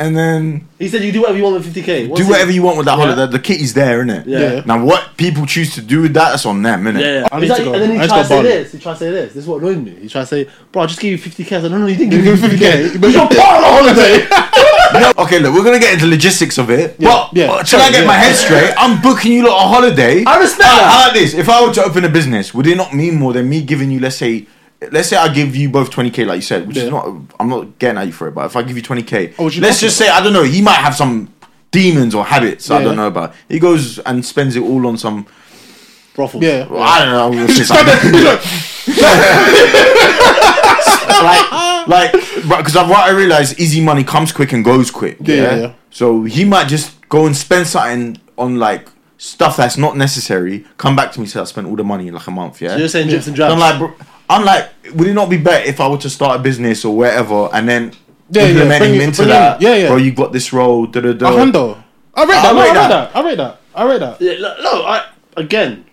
Go 0.00 0.06
on. 0.06 0.06
And 0.08 0.16
then 0.16 0.68
He 0.78 0.88
said 0.88 1.02
you 1.04 1.12
do 1.12 1.20
whatever 1.20 1.38
you 1.38 1.44
want 1.44 1.56
with 1.64 1.74
50k. 1.74 2.08
What's 2.08 2.22
do 2.22 2.26
it? 2.26 2.30
whatever 2.30 2.50
you 2.50 2.62
want 2.62 2.76
with 2.78 2.86
that 2.86 2.98
Yeah. 2.98 3.04
holiday. 3.04 3.30
The 3.32 3.38
kitty's 3.38 3.74
there, 3.74 4.02
innit? 4.04 4.24
Yeah. 4.26 4.38
Yeah. 4.40 4.62
Now, 4.66 4.82
what 4.84 5.16
people 5.16 5.46
choose 5.46 5.74
to 5.74 5.80
do 5.82 6.02
with 6.02 6.14
that, 6.14 6.30
that's 6.30 6.46
on 6.46 6.62
them, 6.62 6.84
innit? 6.84 7.00
Yeah, 7.00 7.20
yeah. 7.20 7.28
I 7.30 7.40
need 7.40 7.48
like- 7.50 7.58
to 7.58 7.64
go. 7.64 7.72
And 7.74 7.82
then 7.82 7.90
he 7.92 7.98
I 7.98 8.02
to 8.02 8.08
tried 8.08 8.22
to 8.22 8.28
say 8.28 8.34
Bali. 8.36 8.48
this. 8.48 8.72
He 8.72 8.78
tried 8.78 8.92
to 8.94 8.98
say 8.98 9.10
this. 9.10 9.32
This 9.34 9.42
is 9.44 9.48
what 9.48 9.60
annoyed 9.62 9.84
me. 9.84 9.94
He 10.02 10.08
tried 10.08 10.22
to 10.22 10.26
say, 10.26 10.46
"Bro, 10.72 10.82
I 10.82 10.86
just 10.86 11.00
gave 11.00 11.12
you 11.12 11.18
50k." 11.18 11.56
I 11.56 11.60
said, 11.60 11.70
"No, 11.70 11.78
no, 11.78 11.86
you 11.86 11.96
didn't 11.96 12.10
give 12.10 12.24
me 12.24 12.30
50k. 12.48 13.00
But 13.00 13.10
You're 13.12 13.26
part 13.28 13.32
of 13.32 13.36
the 13.36 13.94
holiday." 13.94 14.26
Okay, 15.18 15.38
look, 15.38 15.54
we're 15.54 15.62
gonna 15.62 15.78
get 15.78 15.92
into 15.92 16.06
the 16.06 16.10
logistics 16.10 16.58
of 16.58 16.68
it. 16.68 16.98
But 16.98 17.28
yeah. 17.32 17.44
Uh, 17.44 17.58
but 17.58 17.66
till 17.66 17.80
I 17.80 17.90
get 17.92 18.00
yeah. 18.00 18.06
my 18.08 18.14
head 18.14 18.34
straight, 18.34 18.72
I'm 18.76 19.00
booking 19.00 19.32
you 19.32 19.46
lot 19.46 19.64
a 19.64 19.68
holiday. 19.68 20.24
I 20.24 20.38
respect 20.40 20.68
I- 20.68 20.76
that. 20.78 20.92
I 20.92 21.04
like 21.04 21.14
this. 21.14 21.32
If 21.34 21.48
I 21.48 21.64
were 21.64 21.72
to 21.74 21.84
open 21.84 22.04
a 22.04 22.08
business, 22.08 22.52
would 22.52 22.66
it 22.66 22.76
not 22.76 22.92
mean 22.92 23.14
more 23.14 23.32
than 23.32 23.48
me 23.48 23.62
giving 23.62 23.92
you, 23.92 24.00
let's 24.00 24.16
say, 24.16 24.46
let's 24.92 25.08
say 25.08 25.16
I 25.16 25.28
give 25.32 25.54
you 25.56 25.68
both 25.68 25.90
20k, 25.90 26.26
like 26.26 26.36
you 26.36 26.42
said, 26.42 26.66
which 26.66 26.76
is 26.78 26.90
not, 26.90 27.06
I'm 27.38 27.48
not 27.48 27.78
getting 27.78 27.98
at 27.98 28.06
you 28.06 28.12
for 28.12 28.28
it, 28.28 28.32
but 28.34 28.46
if 28.46 28.56
I 28.56 28.62
give 28.62 28.76
you 28.76 28.82
20k, 28.82 29.34
Oh, 29.38 29.48
you 29.48 29.60
let's 29.60 29.80
just 29.80 29.98
give 29.98 30.06
say, 30.06 30.12
I 30.12 30.22
don't 30.22 30.32
know, 30.32 30.42
he 30.42 30.62
might 30.62 30.74
have 30.76 30.94
some 30.94 31.32
demons 31.70 32.14
or 32.14 32.24
habits 32.24 32.70
I 32.70 32.82
don't 32.82 32.96
know 32.96 33.06
about. 33.08 33.34
He 33.48 33.58
goes 33.58 33.98
and 34.00 34.24
spends 34.24 34.56
it 34.56 34.62
all 34.62 34.86
on 34.86 34.96
some, 34.96 35.26
Brothel. 36.14 36.42
Yeah. 36.42 36.66
well, 36.66 36.82
I 36.82 36.98
don't 37.00 37.10
know, 37.12 37.26
I'm 37.26 37.32
gonna 37.32 37.52
say 37.52 37.64
something. 37.64 37.86
like, 41.22 41.86
like, 41.88 42.12
because 42.12 42.74
what 42.74 42.98
I 43.08 43.10
realize, 43.10 43.58
easy 43.58 43.80
money 43.80 44.04
comes 44.04 44.32
quick 44.32 44.52
and 44.52 44.64
goes 44.64 44.90
quick. 44.90 45.16
Yeah, 45.20 45.34
Yeah, 45.34 45.42
yeah, 45.42 45.56
yeah. 45.60 45.72
So 45.90 46.24
he 46.24 46.44
might 46.44 46.68
just 46.68 47.08
go 47.08 47.26
and 47.26 47.36
spend 47.36 47.66
something 47.66 48.20
on 48.38 48.56
like 48.56 48.88
stuff 49.18 49.56
that's 49.56 49.76
not 49.76 49.96
necessary. 49.96 50.64
Come 50.78 50.96
back 50.96 51.12
to 51.12 51.20
me, 51.20 51.26
say 51.26 51.40
I 51.40 51.44
spent 51.44 51.66
all 51.66 51.76
the 51.76 51.84
money 51.84 52.08
in 52.08 52.14
like 52.14 52.26
a 52.26 52.30
month. 52.30 52.60
Yeah. 52.62 52.70
So 52.70 52.76
you're 52.76 52.88
saying 52.88 53.08
drips 53.08 53.26
and 53.26 53.36
So 53.36 53.46
drabs. 53.48 53.52
I'm 53.54 53.58
like, 53.60 53.78
bro, 53.78 54.06
I'm 54.30 54.44
like, 54.44 54.70
would 54.94 55.08
it 55.08 55.14
not 55.14 55.28
be 55.28 55.36
better 55.38 55.68
if 55.68 55.80
I 55.80 55.88
were 55.88 55.98
to 55.98 56.08
start 56.10 56.38
a 56.38 56.42
business 56.42 56.84
or 56.84 56.96
whatever, 56.96 57.48
and 57.52 57.68
then 57.68 57.92
Yeah, 58.30 58.42
yeah, 58.44 58.48
implement 58.50 58.80
bring 58.80 58.94
him 58.94 59.00
it- 59.00 59.04
into 59.04 59.16
bring 59.22 59.28
that? 59.30 59.56
him- 59.60 59.62
yeah, 59.68 59.74
yeah. 59.76 59.88
Bro, 59.88 59.96
you 59.96 60.12
got 60.12 60.32
this 60.32 60.52
role. 60.52 60.86
Da 60.86 61.00
da 61.00 61.12
da. 61.12 61.28
I 61.28 61.36
read 61.44 61.52
that. 61.54 61.76
I 62.14 62.24
no, 62.24 62.32
I 62.32 62.52
rate 62.52 62.68
rate 62.68 62.74
that. 62.74 62.88
that. 62.88 63.16
I 63.16 63.22
read 63.24 63.38
that. 63.38 63.60
I 63.74 63.84
rate 63.90 63.98
that. 64.00 64.20
Yeah, 64.20 64.32
no, 64.38 64.54
no, 64.62 64.82
I 64.84 65.06
again, 65.36 65.84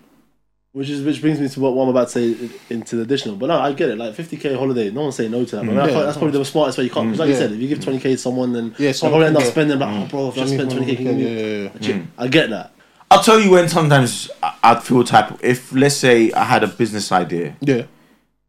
which 0.72 0.88
is 0.88 1.02
which 1.04 1.20
brings 1.20 1.40
me 1.40 1.48
to 1.48 1.60
what, 1.60 1.74
what 1.74 1.84
I'm 1.84 1.88
about 1.90 2.08
to 2.08 2.12
say 2.36 2.50
into 2.70 2.96
the 2.96 3.02
additional. 3.02 3.36
But 3.36 3.46
no, 3.46 3.58
I 3.58 3.72
get 3.72 3.88
it. 3.90 3.98
Like 3.98 4.14
50k 4.14 4.56
holiday, 4.56 4.90
no 4.90 5.02
one's 5.02 5.16
saying 5.16 5.30
no 5.32 5.44
to 5.44 5.56
that. 5.56 5.66
But 5.66 5.74
mm, 5.74 5.82
I 5.82 5.88
Yeah, 5.90 6.02
that's 6.04 6.16
probably 6.18 6.38
the 6.38 6.44
smartest 6.44 6.78
way 6.78 6.84
you 6.84 6.90
can't. 6.90 7.06
Because 7.06 7.20
like 7.20 7.28
you 7.30 7.34
said, 7.36 7.52
if 7.52 7.58
you 7.60 7.68
give 7.68 7.78
20k 7.80 8.02
to 8.02 8.18
someone, 8.18 8.52
then 8.52 8.74
Yeah, 8.78 8.86
yeah, 8.86 8.92
someone 8.92 9.12
probably 9.20 9.26
end 9.28 9.36
up 9.36 9.42
can 9.42 9.52
spending 9.52 9.78
like, 9.78 9.88
mm. 9.88 10.04
oh, 10.04 10.06
bro, 10.08 10.28
I've 10.28 10.34
just 10.34 10.54
spent 10.54 10.70
20k. 10.70 10.96
Can 10.96 11.18
you 11.18 11.26
Yeah, 11.26 11.70
yeah, 11.80 11.88
yeah. 11.96 12.02
I 12.18 12.28
get 12.28 12.50
that. 12.50 12.72
I'll 13.10 13.22
tell 13.22 13.40
you 13.40 13.50
when 13.52 13.68
sometimes 13.68 14.30
I- 14.42 14.54
I'd 14.62 14.82
feel 14.82 15.02
type 15.02 15.32
if 15.42 15.72
let's 15.72 15.96
say 15.96 16.30
I 16.32 16.44
had 16.44 16.62
a 16.62 16.66
business 16.68 17.10
idea 17.10 17.56
Yeah. 17.60 17.82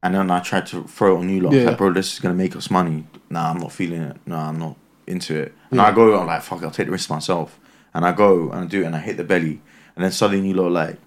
And 0.03 0.15
then 0.15 0.31
I 0.31 0.39
tried 0.39 0.65
to 0.67 0.83
throw 0.83 1.15
it 1.15 1.19
on 1.19 1.29
you 1.29 1.41
lot. 1.41 1.53
Yeah. 1.53 1.63
Like, 1.65 1.77
bro, 1.77 1.91
this 1.93 2.13
is 2.13 2.19
gonna 2.19 2.35
make 2.35 2.55
us 2.55 2.69
money. 2.71 3.05
Nah, 3.29 3.51
I'm 3.51 3.57
not 3.59 3.71
feeling 3.71 4.01
it. 4.01 4.17
Nah, 4.25 4.49
I'm 4.49 4.59
not 4.59 4.75
into 5.07 5.35
it. 5.37 5.53
And 5.71 5.77
Yeah. 5.79 5.87
I 5.87 5.91
go, 5.91 6.19
I'm 6.19 6.27
like, 6.27 6.41
fuck, 6.41 6.63
I'll 6.63 6.71
take 6.71 6.85
the 6.87 6.91
risk 6.91 7.09
myself. 7.09 7.59
And 7.93 8.05
I 8.05 8.11
go 8.11 8.51
and 8.51 8.61
I 8.61 8.65
do 8.65 8.81
it 8.83 8.85
and 8.85 8.95
I 8.95 8.99
hit 8.99 9.17
the 9.17 9.23
belly. 9.23 9.59
And 9.95 10.03
then 10.05 10.11
suddenly 10.11 10.47
you 10.47 10.53
lot 10.53 10.71
like, 10.71 10.97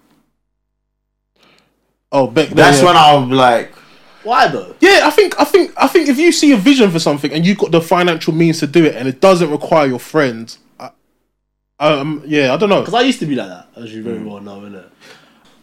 Oh, 2.11 2.27
back 2.27 2.49
then, 2.49 2.57
that's 2.57 2.79
yeah. 2.79 2.85
when 2.85 2.95
I'll 2.95 3.25
be 3.27 3.33
like, 3.33 3.73
Why 4.23 4.47
though? 4.47 4.75
Yeah, 4.79 5.01
I 5.05 5.09
think 5.09 5.39
I 5.39 5.43
think 5.45 5.73
I 5.77 5.87
think 5.87 6.09
if 6.09 6.17
you 6.19 6.31
see 6.31 6.51
a 6.51 6.57
vision 6.57 6.91
for 6.91 6.99
something 6.99 7.31
and 7.31 7.45
you've 7.45 7.57
got 7.57 7.71
the 7.71 7.81
financial 7.81 8.33
means 8.33 8.59
to 8.59 8.67
do 8.67 8.85
it 8.85 8.95
and 8.95 9.07
it 9.07 9.19
doesn't 9.19 9.49
require 9.49 9.87
your 9.87 9.99
friends, 9.99 10.59
I, 10.79 10.91
um, 11.79 12.21
yeah, 12.25 12.53
I 12.53 12.57
don't 12.57 12.69
know. 12.69 12.81
Because 12.81 12.93
I 12.93 13.01
used 13.01 13.19
to 13.19 13.25
be 13.25 13.35
like 13.35 13.47
that, 13.49 13.67
as 13.75 13.93
you 13.93 14.03
very 14.03 14.19
well 14.23 14.39
know, 14.39 14.61
innit? 14.61 14.89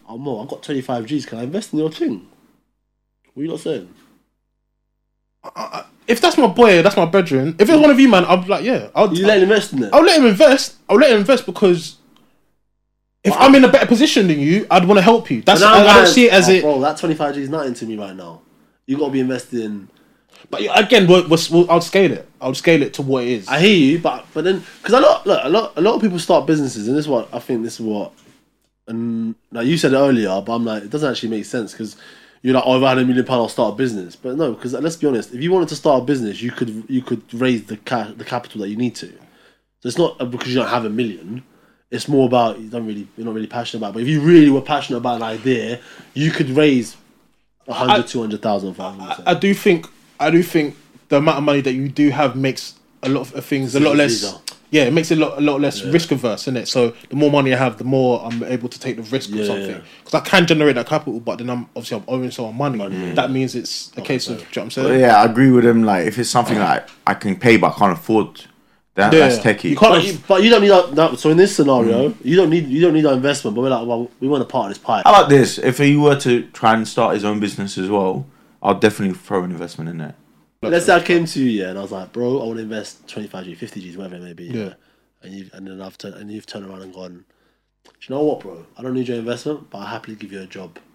I'm 0.09 0.19
more. 0.19 0.43
I've 0.43 0.49
got 0.49 0.61
25 0.61 1.05
G's. 1.05 1.25
Can 1.25 1.39
I 1.39 1.43
invest 1.43 1.71
in 1.71 1.79
your 1.79 1.89
thing? 1.89 2.27
What 3.33 3.41
are 3.41 3.43
you 3.43 3.51
not 3.51 3.59
saying? 3.59 3.93
If 6.07 6.21
that's 6.21 6.37
my 6.37 6.47
boy, 6.47 6.81
that's 6.81 6.97
my 6.97 7.05
bedroom. 7.05 7.55
If 7.57 7.69
it's 7.69 7.81
one 7.81 7.89
of 7.89 7.99
you, 7.99 8.09
man, 8.09 8.25
I'm 8.25 8.45
like, 8.47 8.63
yeah, 8.63 8.89
I'll, 8.93 9.13
You 9.13 9.25
let 9.25 9.37
him 9.37 9.43
invest 9.43 9.73
in 9.73 9.83
it. 9.83 9.93
I'll 9.93 10.03
let 10.03 10.19
him 10.19 10.27
invest. 10.27 10.75
I'll 10.89 10.97
let 10.97 11.11
him 11.11 11.19
invest 11.19 11.45
because 11.45 11.97
if 13.23 13.33
I'm 13.37 13.53
in 13.55 13.63
a 13.63 13.71
better 13.71 13.85
position 13.85 14.27
than 14.27 14.39
you, 14.39 14.67
I'd 14.69 14.85
want 14.85 14.97
to 14.97 15.03
help 15.03 15.29
you. 15.29 15.41
That's 15.41 15.61
I, 15.61 15.73
I'm 15.73 15.81
I 15.81 15.85
don't 15.85 16.03
like, 16.03 16.07
see 16.07 16.25
it 16.25 16.33
as 16.33 16.49
oh, 16.49 16.51
it. 16.51 16.61
Bro, 16.61 16.81
that 16.81 16.97
25 16.97 17.35
G 17.35 17.41
is 17.41 17.49
nothing 17.49 17.73
to 17.75 17.85
me 17.85 17.97
right 17.97 18.15
now. 18.15 18.41
You 18.87 18.97
got 18.97 19.07
to 19.07 19.11
be 19.11 19.19
investing. 19.19 19.87
But 20.49 20.61
again, 20.75 21.07
we'll, 21.07 21.27
we'll, 21.27 21.39
we'll, 21.51 21.71
I'll 21.71 21.81
scale 21.81 22.11
it. 22.11 22.27
I'll 22.41 22.55
scale 22.55 22.81
it 22.81 22.93
to 22.95 23.03
what 23.03 23.23
it 23.23 23.29
is. 23.29 23.47
I 23.47 23.59
hear 23.59 23.75
you, 23.75 23.99
but 23.99 24.25
but 24.33 24.43
then 24.43 24.63
because 24.81 24.93
a 24.93 24.99
lot 24.99 25.25
look 25.25 25.39
a 25.43 25.49
lot 25.49 25.73
a 25.75 25.81
lot 25.81 25.95
of 25.95 26.01
people 26.01 26.19
start 26.19 26.47
businesses, 26.47 26.87
and 26.87 26.97
this 26.97 27.05
is 27.05 27.09
what 27.09 27.29
I 27.31 27.39
think 27.39 27.63
this 27.63 27.79
is 27.79 27.85
what. 27.85 28.11
And 28.87 29.35
now 29.51 29.61
you 29.61 29.77
said 29.77 29.93
it 29.93 29.97
earlier, 29.97 30.41
but 30.41 30.53
I'm 30.53 30.65
like 30.65 30.83
it 30.83 30.89
doesn't 30.89 31.09
actually 31.09 31.29
make 31.29 31.45
sense 31.45 31.71
because 31.71 31.95
you're 32.41 32.55
like, 32.55 32.63
oh, 32.65 32.77
if 32.77 32.83
I 32.83 32.89
had 32.89 32.97
a 32.97 33.05
million 33.05 33.25
pound, 33.25 33.41
I'll 33.41 33.49
start 33.49 33.73
a 33.73 33.77
business. 33.77 34.15
But 34.15 34.35
no, 34.35 34.53
because 34.53 34.73
let's 34.73 34.95
be 34.95 35.07
honest, 35.07 35.33
if 35.33 35.41
you 35.41 35.51
wanted 35.51 35.69
to 35.69 35.75
start 35.75 36.01
a 36.01 36.05
business, 36.05 36.41
you 36.41 36.51
could 36.51 36.83
you 36.89 37.01
could 37.01 37.21
raise 37.33 37.63
the 37.65 37.77
ca- 37.77 38.13
the 38.15 38.25
capital 38.25 38.61
that 38.61 38.69
you 38.69 38.77
need 38.77 38.95
to. 38.95 39.07
So 39.07 39.87
it's 39.87 39.97
not 39.97 40.17
because 40.31 40.49
you 40.49 40.55
don't 40.55 40.69
have 40.69 40.85
a 40.85 40.89
million. 40.89 41.43
It's 41.91 42.07
more 42.07 42.25
about 42.25 42.59
you 42.59 42.69
don't 42.69 42.85
really 42.87 43.07
you're 43.17 43.25
not 43.25 43.33
really 43.35 43.47
passionate 43.47 43.79
about. 43.81 43.89
It. 43.89 43.93
But 43.93 44.01
if 44.03 44.07
you 44.07 44.21
really 44.21 44.49
were 44.49 44.61
passionate 44.61 44.97
about 44.99 45.17
an 45.17 45.23
idea, 45.23 45.79
you 46.13 46.31
could 46.31 46.49
raise 46.49 46.95
a 47.67 47.71
I- 47.71 47.75
hundred, 47.75 48.07
two 48.07 48.21
hundred 48.21 48.41
thousand 48.41 48.73
for 48.75 48.83
argument's 48.83 49.19
I 49.25 49.33
sake. 49.33 49.41
do 49.41 49.53
think 49.53 49.87
I 50.19 50.29
do 50.31 50.41
think 50.41 50.75
the 51.09 51.17
amount 51.17 51.39
of 51.39 51.43
money 51.43 51.61
that 51.61 51.73
you 51.73 51.89
do 51.89 52.09
have 52.09 52.35
makes 52.35 52.75
a 53.03 53.09
lot 53.09 53.33
of 53.33 53.45
things 53.45 53.75
a 53.75 53.79
lot 53.79 53.95
less. 53.97 54.23
Yeah, 54.71 54.83
it 54.83 54.93
makes 54.93 55.11
it 55.11 55.17
a 55.17 55.21
lot, 55.21 55.37
a 55.37 55.41
lot 55.41 55.59
less 55.59 55.83
risk 55.83 56.11
averse, 56.11 56.43
isn't 56.43 56.55
it? 56.55 56.67
So 56.69 56.93
the 57.09 57.15
more 57.17 57.29
money 57.29 57.53
I 57.53 57.57
have, 57.57 57.77
the 57.77 57.83
more 57.83 58.21
I'm 58.25 58.41
able 58.43 58.69
to 58.69 58.79
take 58.79 58.95
the 58.95 59.01
risk 59.03 59.29
Yeah, 59.29 59.41
of 59.41 59.47
something. 59.47 59.69
yeah. 59.69 59.81
Because 59.99 60.13
I 60.13 60.19
can 60.21 60.47
generate 60.47 60.75
that 60.75 60.87
capital, 60.87 61.19
but 61.19 61.39
then 61.39 61.49
I'm 61.49 61.65
obviously 61.75 61.97
I'm 61.97 62.03
owing 62.07 62.31
someone 62.31 62.77
money. 62.77 63.11
That 63.11 63.31
means 63.31 63.53
it's 63.53 63.91
a 63.97 64.01
case 64.01 64.27
of. 64.29 64.37
Do 64.37 64.43
you 64.43 64.45
know 64.45 64.49
what 64.53 64.63
I'm 64.63 64.71
saying? 64.71 64.99
yeah, 65.01 65.21
I 65.21 65.25
agree 65.25 65.51
with 65.51 65.65
him. 65.65 65.83
Like, 65.83 66.07
if 66.07 66.17
it's 66.17 66.29
something 66.29 66.57
like 66.57 66.87
I 67.05 67.13
can 67.15 67.35
pay 67.35 67.57
but 67.57 67.75
I 67.75 67.79
can't 67.79 67.93
afford, 67.93 68.45
that, 68.95 69.11
Yeah. 69.11 69.27
that's 69.27 69.39
techie. 69.39 69.71
You 69.71 69.75
can't- 69.75 69.93
But 69.95 70.03
you, 70.05 70.17
but 70.25 70.43
you 70.43 70.49
don't 70.49 70.61
need 70.61 70.69
that, 70.69 70.95
that. 70.95 71.19
So 71.19 71.29
in 71.31 71.37
this 71.37 71.53
scenario, 71.53 72.09
mm. 72.09 72.15
you 72.23 72.37
don't 72.37 72.49
need 72.49 72.67
you 72.67 72.79
don't 72.79 72.93
need 72.93 73.03
that 73.03 73.13
investment. 73.13 73.55
But 73.55 73.63
we're 73.63 73.69
like, 73.69 73.85
well, 73.85 74.09
we 74.21 74.29
want 74.29 74.41
a 74.41 74.45
part 74.45 74.67
of 74.67 74.77
this 74.77 74.77
pie. 74.83 75.01
How 75.03 75.11
about 75.13 75.29
this? 75.29 75.57
If 75.57 75.79
he 75.79 75.97
were 75.97 76.15
to 76.21 76.43
try 76.53 76.73
and 76.75 76.87
start 76.87 77.15
his 77.15 77.25
own 77.25 77.41
business 77.41 77.77
as 77.77 77.89
well, 77.89 78.25
I'll 78.63 78.79
definitely 78.79 79.17
throw 79.17 79.43
an 79.43 79.51
investment 79.51 79.89
in 79.89 79.97
there. 79.97 80.15
Let's 80.63 80.85
say 80.85 80.95
I 80.95 80.99
came 81.01 81.25
to 81.25 81.39
you, 81.43 81.63
yeah, 81.63 81.69
and 81.69 81.79
I 81.79 81.81
was 81.81 81.91
like, 81.91 82.13
bro, 82.13 82.39
I 82.39 82.45
want 82.45 82.57
to 82.57 82.61
invest 82.63 83.07
twenty 83.07 83.27
five 83.27 83.45
G, 83.45 83.55
fifty 83.55 83.81
G's, 83.81 83.97
whatever 83.97 84.17
it 84.17 84.21
may 84.21 84.33
be. 84.33 84.43
Yeah. 84.45 84.73
And 85.23 85.33
you've 85.33 85.51
and 85.53 85.65
then 85.67 85.81
I've 85.81 85.97
turned 85.97 86.13
and 86.15 86.31
you've 86.31 86.45
turned 86.45 86.65
around 86.67 86.83
and 86.83 86.93
gone, 86.93 87.25
do 87.85 87.91
you 88.01 88.15
know 88.15 88.23
what, 88.23 88.41
bro? 88.41 88.63
I 88.77 88.83
don't 88.83 88.93
need 88.93 89.07
your 89.07 89.17
investment, 89.17 89.71
but 89.71 89.79
I'll 89.79 89.85
happily 89.87 90.15
give 90.15 90.31
you 90.31 90.41
a 90.41 90.45
job. 90.47 90.77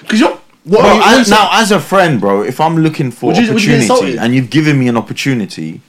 Because 0.00 0.20
you're. 0.20 0.30
What, 0.64 0.80
Bro, 0.82 0.90
are 0.90 1.14
you- 1.14 1.20
as- 1.20 1.30
now, 1.30 1.48
as 1.52 1.70
a 1.72 1.80
friend, 1.80 2.20
bro, 2.20 2.42
if 2.42 2.60
I'm 2.60 2.76
looking 2.78 3.10
for 3.10 3.32
you- 3.32 3.52
would 3.52 3.64
you 3.64 3.76
opportunity 3.76 4.18
and 4.18 4.34
you've 4.34 4.50
given 4.50 4.78
me 4.78 4.88
an 4.88 4.96
opportunity, 4.96 5.80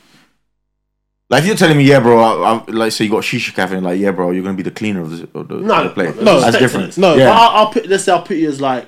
like 1.30 1.42
if 1.42 1.48
you're 1.48 1.56
telling 1.58 1.78
me, 1.78 1.84
yeah, 1.86 2.00
bro, 2.00 2.20
I, 2.20 2.54
I, 2.54 2.64
like 2.72 2.92
say 2.94 3.06
you 3.06 3.12
got 3.12 3.24
shisha 3.24 3.54
cafe, 3.54 3.76
and 3.78 3.86
like, 3.86 4.00
yeah, 4.00 4.12
bro, 4.12 4.32
you're 4.32 4.44
gonna 4.44 4.56
be 4.56 4.64
the 4.64 4.72
cleaner 4.72 5.02
of 5.02 5.10
the, 5.10 5.40
of 5.40 5.48
the, 5.50 5.56
No, 5.56 5.74
of 5.76 5.84
the 5.84 5.90
place. 5.94 6.16
no, 6.18 6.40
that's 6.40 6.58
different. 6.58 6.98
No, 6.98 7.14
But 7.14 7.20
yeah. 7.20 7.32
I'll, 7.32 7.50
I'll 7.66 7.72
put 7.72 7.88
let's 7.88 8.04
say 8.06 8.12
I'll 8.12 8.22
put 8.22 8.38
you 8.38 8.48
as 8.48 8.62
like 8.62 8.86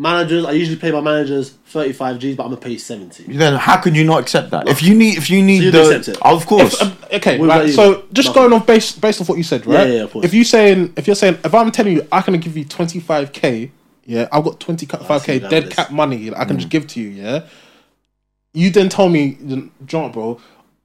managers. 0.00 0.44
I 0.46 0.52
usually 0.52 0.78
pay 0.78 0.90
my 0.90 1.00
managers 1.00 1.50
thirty 1.50 1.92
five 1.92 2.18
G's, 2.18 2.36
but 2.36 2.44
I'm 2.44 2.50
gonna 2.50 2.60
pay 2.60 2.70
you 2.72 2.78
seventy. 2.78 3.24
Then 3.36 3.54
how 3.54 3.76
could 3.80 3.94
you 3.94 4.04
not 4.04 4.20
accept 4.20 4.50
that? 4.50 4.68
If 4.68 4.82
you 4.82 4.94
need, 4.94 5.18
if 5.18 5.28
you 5.30 5.42
need 5.42 5.62
you'd 5.62 5.74
the, 5.74 5.96
accept 5.96 6.08
it? 6.16 6.22
of 6.24 6.46
course. 6.46 6.80
Um, 6.80 6.96
okay, 7.12 7.38
What 7.38 7.48
right, 7.48 7.56
about 7.56 7.66
you? 7.66 7.72
so 7.72 8.04
just 8.12 8.28
Nothing. 8.28 8.42
going 8.42 8.52
off 8.54 8.66
based 8.66 9.00
based 9.00 9.20
off 9.20 9.28
what 9.28 9.38
you 9.38 9.44
said, 9.44 9.66
right? 9.66 9.88
Yeah, 9.88 9.94
yeah, 9.96 10.02
of 10.04 10.12
course. 10.12 10.24
If 10.24 10.32
you 10.34 10.42
saying 10.44 10.94
if 10.96 11.06
you're 11.06 11.16
saying 11.16 11.38
if 11.44 11.54
I'm 11.54 11.70
telling 11.70 11.94
you 11.96 12.06
I 12.10 12.22
can 12.22 12.38
give 12.40 12.56
you 12.56 12.64
25k, 12.64 13.70
yeah, 14.06 14.28
I've 14.32 14.42
got 14.44 14.58
25k 14.58 15.48
dead 15.50 15.64
list. 15.64 15.76
cap 15.76 15.90
money 15.92 16.30
that 16.30 16.38
I 16.38 16.44
can 16.44 16.56
Mm. 16.56 16.60
just 16.60 16.70
give 16.70 16.86
to 16.88 17.00
you, 17.00 17.08
yeah. 17.08 17.42
You 18.52 18.70
then 18.70 18.88
tell 18.88 19.08
me, 19.08 19.38
John, 19.86 20.10
bro, 20.12 20.40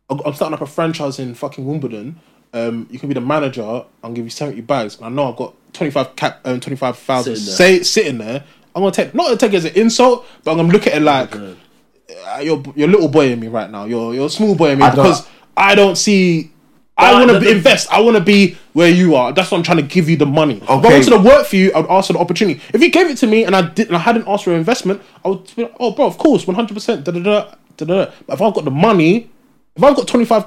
I'm 0.09 0.19
I'm 0.25 0.33
starting 0.33 0.53
up 0.53 0.61
a 0.61 0.67
franchise 0.67 1.17
in 1.19 1.33
fucking 1.33 1.65
Wimbledon. 1.65 2.19
Um, 2.53 2.87
you 2.89 2.99
can 2.99 3.09
be 3.09 3.15
the 3.15 3.21
manager. 3.21 3.83
I'll 4.03 4.13
give 4.13 4.23
you 4.23 4.29
70 4.29 4.61
bags, 4.61 4.95
and 4.97 5.05
I 5.05 5.09
know 5.09 5.29
I've 5.29 5.35
got 5.35 5.55
25 5.73 6.15
cap, 6.15 6.39
um, 6.45 6.59
25,000 6.61 7.35
say 7.35 7.83
sitting 7.83 8.17
there. 8.19 8.45
I'm 8.75 8.81
gonna 8.81 8.91
take 8.91 9.15
not 9.15 9.29
to 9.29 9.37
take 9.37 9.53
it 9.53 9.57
as 9.57 9.65
an 9.65 9.73
insult, 9.75 10.25
but 10.43 10.51
I'm 10.51 10.57
gonna 10.57 10.73
look 10.73 10.85
at 10.85 10.95
it 10.95 11.01
like 11.01 11.31
Good. 11.31 11.57
uh, 12.27 12.39
you're 12.43 12.61
you're 12.75 12.89
little 12.89 13.07
boy 13.07 13.31
in 13.31 13.39
me 13.39 13.47
right 13.47 13.69
now. 13.71 13.85
You're 13.85 14.13
you're 14.13 14.25
a 14.27 14.29
small 14.29 14.53
boy 14.55 14.71
in 14.71 14.79
me 14.79 14.85
I 14.85 14.93
don't- 14.93 15.05
because 15.05 15.27
I 15.55 15.75
don't 15.75 15.95
see. 15.97 16.51
I 16.97 17.11
want 17.25 17.29
to 17.43 17.51
invest. 17.51 17.91
I 17.91 17.99
want 17.99 18.15
to 18.15 18.23
be 18.23 18.55
where 18.71 18.89
you 18.89 19.15
are. 19.15 19.33
That's 19.33 19.51
why 19.51 19.57
I'm 19.57 19.63
trying 19.65 19.77
to 19.79 19.83
give 19.83 20.09
you 20.09 20.15
the 20.15 20.25
money. 20.25 20.57
If 20.57 20.69
I 20.69 20.73
Okay. 20.75 20.89
wanted 20.93 21.09
to 21.09 21.17
work 21.17 21.45
for 21.45 21.57
you, 21.57 21.73
I 21.73 21.79
would 21.81 21.89
ask 21.89 22.07
for 22.07 22.13
the 22.13 22.19
opportunity. 22.19 22.61
If 22.73 22.81
you 22.81 22.89
gave 22.89 23.07
it 23.09 23.17
to 23.17 23.27
me 23.27 23.43
and 23.43 23.53
I 23.53 23.63
did, 23.63 23.87
and 23.87 23.97
I 23.97 23.99
hadn't 23.99 24.27
asked 24.29 24.45
for 24.45 24.51
an 24.51 24.57
investment, 24.57 25.01
I 25.23 25.29
would. 25.29 25.53
Be 25.57 25.63
like, 25.63 25.73
oh, 25.79 25.91
bro, 25.91 26.05
of 26.05 26.17
course, 26.17 26.47
100. 26.47 26.73
percent. 26.73 27.03
But 27.03 27.15
if 27.17 27.25
I've 28.41 28.53
got 28.53 28.63
the 28.63 28.71
money, 28.71 29.29
if 29.75 29.83
I've 29.83 29.95
got 29.95 30.07
25 30.07 30.45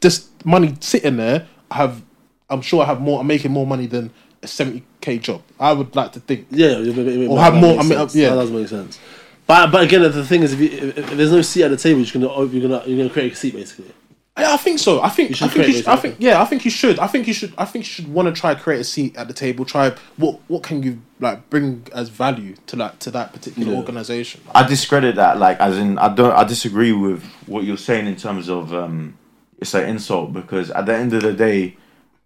this 0.00 0.28
money 0.44 0.74
sitting 0.80 1.16
there, 1.16 1.46
I 1.70 1.76
have. 1.76 2.02
I'm 2.50 2.62
sure 2.62 2.82
I 2.82 2.86
have 2.86 3.00
more. 3.00 3.20
I'm 3.20 3.26
making 3.26 3.50
more 3.50 3.66
money 3.66 3.86
than 3.86 4.10
a 4.42 4.46
70k 4.46 5.20
job. 5.20 5.42
I 5.58 5.72
would 5.72 5.94
like 5.96 6.12
to 6.12 6.20
think. 6.20 6.46
Yeah, 6.50 6.68
it- 6.78 6.88
it- 6.88 6.98
it- 6.98 7.28
Or 7.28 7.36
that 7.36 7.42
have 7.42 7.54
more- 7.54 7.72
makes 7.76 7.84
I 7.84 7.88
mean, 7.88 7.98
sense. 7.98 8.14
yeah. 8.14 8.28
that 8.30 8.36
does 8.36 8.50
make 8.50 8.68
sense. 8.68 8.98
But 9.46 9.70
but 9.72 9.82
again, 9.84 10.02
the 10.02 10.24
thing 10.24 10.42
is, 10.42 10.52
if, 10.52 10.60
you, 10.60 10.68
if, 10.88 10.98
if 10.98 11.10
there's 11.10 11.32
no 11.32 11.40
seat 11.42 11.62
at 11.64 11.70
the 11.70 11.76
table, 11.76 12.00
you're 12.02 12.20
gonna 12.28 12.46
you're 12.52 12.68
gonna 12.68 12.82
you're 12.86 12.98
gonna 12.98 13.10
create 13.10 13.32
a 13.32 13.36
seat 13.36 13.54
basically. 13.54 13.92
Yeah, 14.38 14.52
I 14.52 14.56
think 14.58 14.78
so. 14.78 15.00
I 15.00 15.08
think. 15.08 15.34
should 15.34 15.48
I 15.48 15.50
think. 15.50 15.66
You 15.66 15.72
should, 15.72 15.88
I 15.88 15.96
think. 15.96 16.16
Yeah, 16.20 16.40
I 16.40 16.44
think 16.44 16.64
you 16.64 16.70
should. 16.70 16.98
I 17.00 17.06
think 17.08 17.26
you 17.26 17.32
should. 17.34 17.52
I 17.58 17.64
think 17.64 17.84
you 17.86 17.88
should 17.90 18.12
want 18.12 18.32
to 18.32 18.38
try 18.40 18.54
create 18.54 18.80
a 18.80 18.84
seat 18.84 19.16
at 19.16 19.26
the 19.26 19.34
table. 19.34 19.64
Try 19.64 19.92
what 20.16 20.38
what 20.48 20.62
can 20.62 20.82
you 20.84 21.00
like 21.18 21.48
bring 21.50 21.86
as 21.94 22.08
value 22.10 22.54
to 22.66 22.76
that 22.76 23.00
to 23.00 23.10
that 23.10 23.32
particular 23.32 23.72
Yeah. 23.72 23.78
organization. 23.78 24.42
I 24.54 24.62
discredit 24.64 25.16
that. 25.16 25.38
Like, 25.38 25.58
as 25.58 25.76
in, 25.78 25.98
I 25.98 26.14
don't. 26.14 26.32
I 26.32 26.44
disagree 26.44 26.92
with 26.92 27.24
what 27.46 27.64
you're 27.64 27.76
saying 27.78 28.06
in 28.06 28.14
terms 28.16 28.48
of 28.48 28.72
um, 28.74 29.14
it's 29.58 29.74
an 29.74 29.88
insult 29.88 30.32
because 30.34 30.70
at 30.70 30.84
the 30.86 30.94
end 30.94 31.14
of 31.14 31.22
the 31.22 31.32
day, 31.32 31.76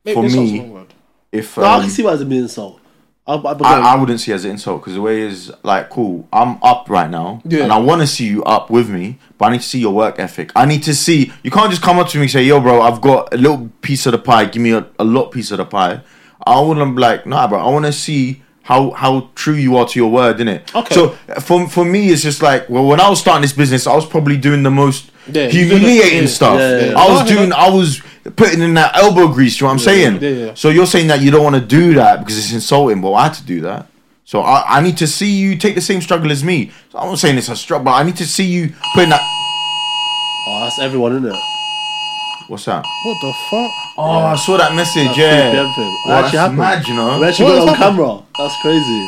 Maybe 0.04 0.14
for 0.14 0.24
insult's 0.24 0.50
me, 0.52 0.58
if 1.32 1.56
No, 1.56 1.64
I 1.64 1.74
um, 1.76 1.80
can 1.82 1.90
see 1.90 2.02
why 2.02 2.12
it's 2.12 2.22
a 2.22 2.26
bit 2.26 2.38
insult. 2.38 2.78
I, 3.26 3.34
I, 3.34 3.52
I, 3.52 3.80
I 3.92 3.94
wouldn't 3.96 4.20
see 4.20 4.32
it 4.32 4.34
as 4.34 4.44
an 4.44 4.50
insult 4.52 4.80
because 4.80 4.94
the 4.94 5.00
way 5.00 5.20
is 5.20 5.52
like 5.62 5.90
cool. 5.90 6.28
I'm 6.32 6.58
up 6.62 6.90
right 6.90 7.08
now, 7.08 7.40
Yeah. 7.44 7.62
and 7.62 7.72
I 7.72 7.78
want 7.78 8.00
to 8.00 8.06
see 8.06 8.26
you 8.26 8.42
up 8.44 8.68
with 8.68 8.90
me, 8.90 9.18
but 9.38 9.46
I 9.46 9.52
need 9.52 9.60
to 9.60 9.68
see 9.68 9.78
your 9.78 9.94
work 9.94 10.18
ethic. 10.18 10.50
I 10.56 10.66
need 10.66 10.82
to 10.84 10.94
see. 10.94 11.32
You 11.44 11.50
can't 11.52 11.70
just 11.70 11.82
come 11.82 12.00
up 12.00 12.08
to 12.08 12.18
me 12.18 12.22
and 12.24 12.30
say, 12.32 12.42
"Yo, 12.42 12.60
bro, 12.60 12.82
I've 12.82 13.00
got 13.00 13.32
a 13.32 13.36
little 13.36 13.70
piece 13.80 14.06
of 14.06 14.12
the 14.12 14.18
pie. 14.18 14.46
Give 14.46 14.60
me 14.60 14.72
a, 14.72 14.84
a 14.98 15.04
lot 15.04 15.30
piece 15.30 15.52
of 15.52 15.58
the 15.58 15.64
pie." 15.64 16.00
I 16.44 16.60
wouldn't 16.60 16.96
be 16.96 17.00
like, 17.00 17.24
"Nah, 17.24 17.46
bro. 17.46 17.58
I 17.60 17.70
want 17.70 17.86
to 17.86 17.92
see." 17.92 18.42
How, 18.64 18.92
how 18.92 19.28
true 19.34 19.54
you 19.54 19.76
are 19.76 19.88
to 19.88 19.98
your 19.98 20.08
word, 20.12 20.36
innit? 20.38 20.72
Okay. 20.72 20.94
So 20.94 21.08
for 21.40 21.68
for 21.68 21.84
me, 21.84 22.10
it's 22.10 22.22
just 22.22 22.42
like 22.42 22.68
well, 22.70 22.86
when 22.86 23.00
I 23.00 23.08
was 23.10 23.18
starting 23.20 23.42
this 23.42 23.52
business, 23.52 23.88
I 23.88 23.94
was 23.96 24.06
probably 24.06 24.36
doing 24.36 24.62
the 24.62 24.70
most 24.70 25.10
Yeah, 25.30 25.44
you 25.46 25.50
did 25.50 25.54
it- 25.72 25.78
humiliating 25.80 26.20
yeah, 26.22 26.26
stuff. 26.26 26.58
yeah, 26.58 26.86
yeah. 26.90 26.98
I 26.98 27.06
I 27.06 27.10
was 27.12 27.28
doing. 27.30 27.52
I 27.52 27.68
was 27.70 28.00
putting 28.36 28.60
in 28.62 28.74
that 28.74 28.96
elbow 28.96 29.28
grease. 29.32 29.60
You 29.60 29.64
know 29.66 29.68
what 29.68 29.72
I'm 29.74 29.78
saying? 29.80 30.20
yeah, 30.22 30.28
yeah. 30.46 30.54
So 30.54 30.68
you're 30.70 30.86
saying 30.86 31.06
that 31.08 31.20
you 31.20 31.30
don't 31.30 31.44
want 31.44 31.54
to 31.56 31.60
do 31.60 31.94
that 31.94 32.20
because 32.20 32.36
it's 32.38 32.52
insulting, 32.52 33.00
but 33.00 33.12
I 33.12 33.24
had 33.24 33.34
to 33.34 33.44
do 33.44 33.60
that. 33.62 33.86
So 34.24 34.40
I, 34.40 34.78
I 34.78 34.80
need 34.80 34.96
to 34.98 35.06
see 35.06 35.30
you 35.30 35.56
take 35.56 35.74
the 35.74 35.80
same 35.80 36.00
struggle 36.00 36.30
as 36.30 36.42
me. 36.42 36.70
So 36.90 36.98
I'm 36.98 37.08
not 37.08 37.18
saying 37.18 37.36
it's 37.38 37.48
a 37.48 37.56
struggle, 37.56 37.84
but 37.86 37.92
I 37.92 38.02
need 38.04 38.16
to 38.16 38.26
see 38.26 38.44
you 38.44 38.72
putting 38.94 39.10
that. 39.10 39.20
oh, 39.20 40.60
that's 40.64 40.78
everyone, 40.80 41.12
isn't 41.16 41.26
it? 41.34 41.40
What's 42.48 42.64
that? 42.66 42.84
What 43.04 43.20
the 43.20 43.32
fuck? 43.50 43.70
Oh, 43.98 44.24
I 44.32 44.36
saw 44.36 44.56
that 44.58 44.74
message. 44.74 45.06
That's 45.06 45.18
yeah, 45.18 45.52
3 45.52 45.72
thing. 45.74 45.96
Well, 46.06 46.16
actually 46.16 46.22
that's 46.22 46.34
happened. 46.34 46.58
mad, 46.58 46.86
you 46.88 46.94
know. 46.94 47.18
We 47.20 47.26
actually 47.26 47.44
What 47.46 47.56
got 47.56 47.62
it 47.62 47.68
on 47.68 47.74
has 47.74 47.78
camera. 47.78 48.22
That's 48.38 48.56
crazy. 48.62 49.02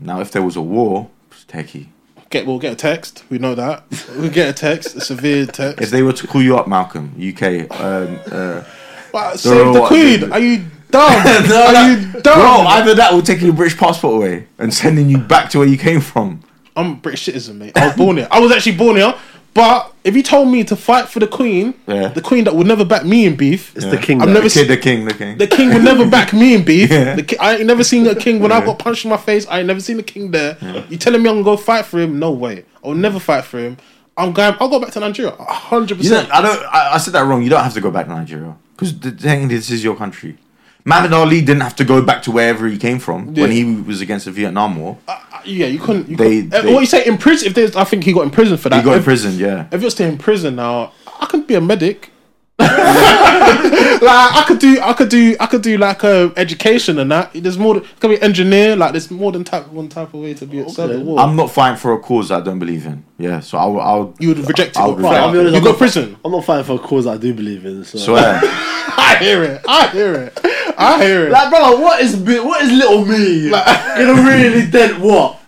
Now, 0.00 0.20
if 0.20 0.30
there 0.32 0.42
was 0.42 0.56
a 0.56 0.62
war, 0.62 1.08
it's 1.30 1.44
techie. 1.44 1.88
Get 2.34 2.46
we'll 2.46 2.58
get 2.58 2.72
a 2.72 2.74
text. 2.74 3.22
We 3.30 3.38
know 3.38 3.54
that. 3.54 3.84
We'll 4.16 4.28
get 4.28 4.48
a 4.48 4.52
text, 4.52 4.96
a 4.96 5.00
severe 5.00 5.46
text. 5.46 5.80
If 5.80 5.90
they 5.90 6.02
were 6.02 6.12
to 6.14 6.26
call 6.26 6.42
you 6.42 6.56
up, 6.58 6.66
Malcolm, 6.66 7.14
UK, 7.16 7.70
um, 7.80 8.18
uh, 8.26 8.64
But 9.12 9.36
save 9.36 9.72
the 9.72 9.84
queen. 9.86 10.32
Are 10.32 10.40
you 10.40 10.64
dumb? 10.90 11.12
no, 11.48 11.64
Are 11.64 11.72
no, 11.72 11.86
you 11.86 12.20
dumb? 12.22 12.40
bro, 12.40 12.66
either 12.72 12.96
that 12.96 13.12
or 13.12 13.22
taking 13.22 13.46
your 13.46 13.54
British 13.54 13.78
passport 13.78 14.16
away 14.16 14.48
and 14.58 14.74
sending 14.74 15.08
you 15.08 15.18
back 15.18 15.48
to 15.50 15.60
where 15.60 15.68
you 15.68 15.78
came 15.78 16.00
from. 16.00 16.40
I'm 16.74 16.90
a 16.90 16.94
British 16.96 17.22
citizen, 17.22 17.56
mate. 17.56 17.78
I 17.78 17.86
was 17.86 17.96
born 17.96 18.16
here. 18.16 18.26
I 18.32 18.40
was 18.40 18.50
actually 18.50 18.78
born 18.78 18.96
here. 18.96 19.14
But 19.54 19.92
if 20.02 20.16
you 20.16 20.22
told 20.24 20.48
me 20.48 20.64
to 20.64 20.74
fight 20.74 21.08
for 21.08 21.20
the 21.20 21.28
queen, 21.28 21.74
Yeah. 21.86 22.08
the 22.08 22.20
queen 22.20 22.42
that 22.44 22.56
would 22.56 22.66
never 22.66 22.84
back 22.84 23.04
me 23.04 23.24
in 23.24 23.36
beef, 23.36 23.72
It's 23.76 23.86
the 23.86 23.96
king. 23.98 24.20
I've 24.20 24.28
never 24.28 24.48
The 24.48 24.54
kid, 24.54 24.68
the 24.68 24.76
king, 24.76 25.04
the 25.04 25.14
king. 25.14 25.38
the 25.38 25.46
king 25.46 25.72
would 25.72 25.84
never 25.84 26.06
back 26.10 26.32
me 26.32 26.54
in 26.54 26.64
beef. 26.64 26.90
Yeah. 26.94 27.14
The 27.14 27.22
ki- 27.22 27.38
I 27.38 27.56
ain't 27.56 27.66
never 27.66 27.84
seen 27.84 28.04
a 28.08 28.14
king 28.16 28.40
when 28.40 28.50
I 28.50 28.64
got 28.64 28.78
punched 28.80 29.04
in 29.04 29.10
my 29.10 29.16
face. 29.16 29.46
I 29.48 29.58
ain't 29.60 29.68
never 29.68 29.80
seen 29.80 29.96
the 29.96 30.02
king 30.02 30.32
there. 30.32 30.56
You 30.90 30.96
telling 30.96 31.22
me 31.22 31.28
I'm 31.30 31.36
gonna 31.36 31.44
go 31.44 31.56
fight 31.56 31.86
for 31.86 32.00
him? 32.00 32.18
No 32.18 32.32
way. 32.32 32.64
I'll 32.84 32.94
never 32.94 33.20
fight 33.20 33.44
for 33.44 33.58
him. 33.60 33.76
I'm 34.16 34.32
going. 34.32 34.54
I'll 34.60 34.68
go 34.68 34.78
back 34.80 34.90
to 34.92 35.00
Nigeria. 35.00 35.32
a 35.38 35.44
hundred 35.52 36.02
You 36.02 36.10
don't, 36.10 36.26
percent. 36.26 36.32
I 36.32 36.40
don't. 36.42 36.62
I, 36.66 36.94
I 36.94 36.98
said 36.98 37.14
that 37.14 37.24
wrong. 37.26 37.42
You 37.42 37.48
don't 37.50 37.62
have 37.64 37.74
to 37.74 37.80
go 37.80 37.90
back 37.90 38.06
to 38.06 38.12
Nigeria 38.14 38.54
because 38.76 38.98
the 38.98 39.10
thing 39.10 39.48
this 39.48 39.70
is 39.70 39.82
your 39.82 39.96
country. 39.96 40.36
Muhammad 40.84 41.12
Ali 41.14 41.40
didn't 41.40 41.62
have 41.62 41.74
to 41.76 41.84
go 41.84 42.02
back 42.02 42.22
to 42.24 42.30
wherever 42.30 42.66
he 42.68 42.76
came 42.76 42.98
from 42.98 43.34
when 43.34 43.50
he 43.50 43.64
was 43.64 44.00
against 44.02 44.26
the 44.26 44.30
Vietnam 44.30 44.76
War. 44.78 44.98
Yeah, 45.46 45.66
you 45.66 45.78
couldn't. 45.78 46.08
You 46.08 46.16
They- 46.16 46.42
couldn't. 46.42 46.54
Uh, 46.54 46.62
they- 46.62 46.72
what 46.74 46.80
you 46.80 46.86
say 46.86 47.04
in 47.06 47.18
prison? 47.18 47.48
If 47.48 47.54
there's, 47.54 47.76
I 47.76 47.84
think 47.84 48.04
he 48.04 48.12
got 48.12 48.22
in 48.22 48.30
prison 48.30 48.56
for 48.56 48.68
that. 48.68 48.76
He 48.78 48.82
got 48.84 48.96
in 48.96 49.02
prison, 49.02 49.38
yeah. 49.38 49.66
if 49.72 49.80
you're 49.82 49.90
still 49.90 50.08
in 50.08 50.18
prison 50.18 50.56
now, 50.56 50.92
I 51.20 51.26
could 51.26 51.46
be 51.46 51.54
a 51.54 51.60
medic. 51.60 52.10
like 52.58 52.70
I 52.70 54.44
could 54.46 54.60
do, 54.60 54.78
I 54.80 54.92
could 54.92 55.08
do, 55.08 55.36
I 55.40 55.46
could 55.46 55.62
do 55.62 55.76
like 55.76 56.04
uh, 56.04 56.30
education 56.36 57.00
and 57.00 57.10
that. 57.10 57.32
There's 57.34 57.58
more. 57.58 57.74
Than, 57.74 57.84
could 57.98 58.10
be 58.10 58.22
engineer. 58.22 58.76
Like 58.76 58.92
there's 58.92 59.10
more 59.10 59.32
than 59.32 59.42
type 59.42 59.66
one 59.68 59.88
type 59.88 60.14
of 60.14 60.20
way 60.20 60.34
to 60.34 60.46
be 60.46 60.60
at 60.60 60.70
serve 60.70 60.90
the 60.90 61.00
war. 61.00 61.18
I'm 61.18 61.34
not 61.34 61.50
fighting 61.50 61.78
for 61.78 61.92
a 61.94 61.98
cause 61.98 62.30
I 62.30 62.40
don't 62.40 62.60
believe 62.60 62.86
in. 62.86 63.04
Yeah, 63.18 63.40
so 63.40 63.58
I'll. 63.58 63.80
I'll 63.80 64.14
you 64.20 64.28
would 64.28 64.38
reject 64.38 64.76
it. 64.76 64.78
I'll 64.78 64.90
or 64.92 64.96
reject 64.96 65.12
fight. 65.14 65.18
it. 65.18 65.22
I'll 65.26 65.32
be 65.32 65.38
honest, 65.40 65.52
you 65.52 65.58
I'm 65.58 65.64
go 65.64 65.70
not- 65.70 65.78
prison. 65.78 66.16
I'm 66.24 66.30
not 66.32 66.44
fighting 66.44 66.64
for 66.64 66.74
a 66.74 66.78
cause 66.78 67.06
I 67.08 67.16
do 67.16 67.34
believe 67.34 67.66
in. 67.66 67.84
So. 67.84 67.98
swear. 67.98 68.40
I 68.42 69.16
hear 69.20 69.42
it. 69.42 69.62
I 69.68 69.88
hear 69.88 70.14
it. 70.14 70.38
I 70.78 71.04
hear 71.04 71.26
it. 71.26 71.30
Like, 71.30 71.50
bro, 71.50 71.80
what 71.80 72.00
is 72.00 72.16
bi- 72.16 72.40
what 72.40 72.62
is 72.62 72.70
little 72.72 73.04
me 73.04 73.50
like, 73.50 73.66
gonna 73.96 74.22
really 74.22 74.66
dent 74.70 75.00
what? 75.00 75.40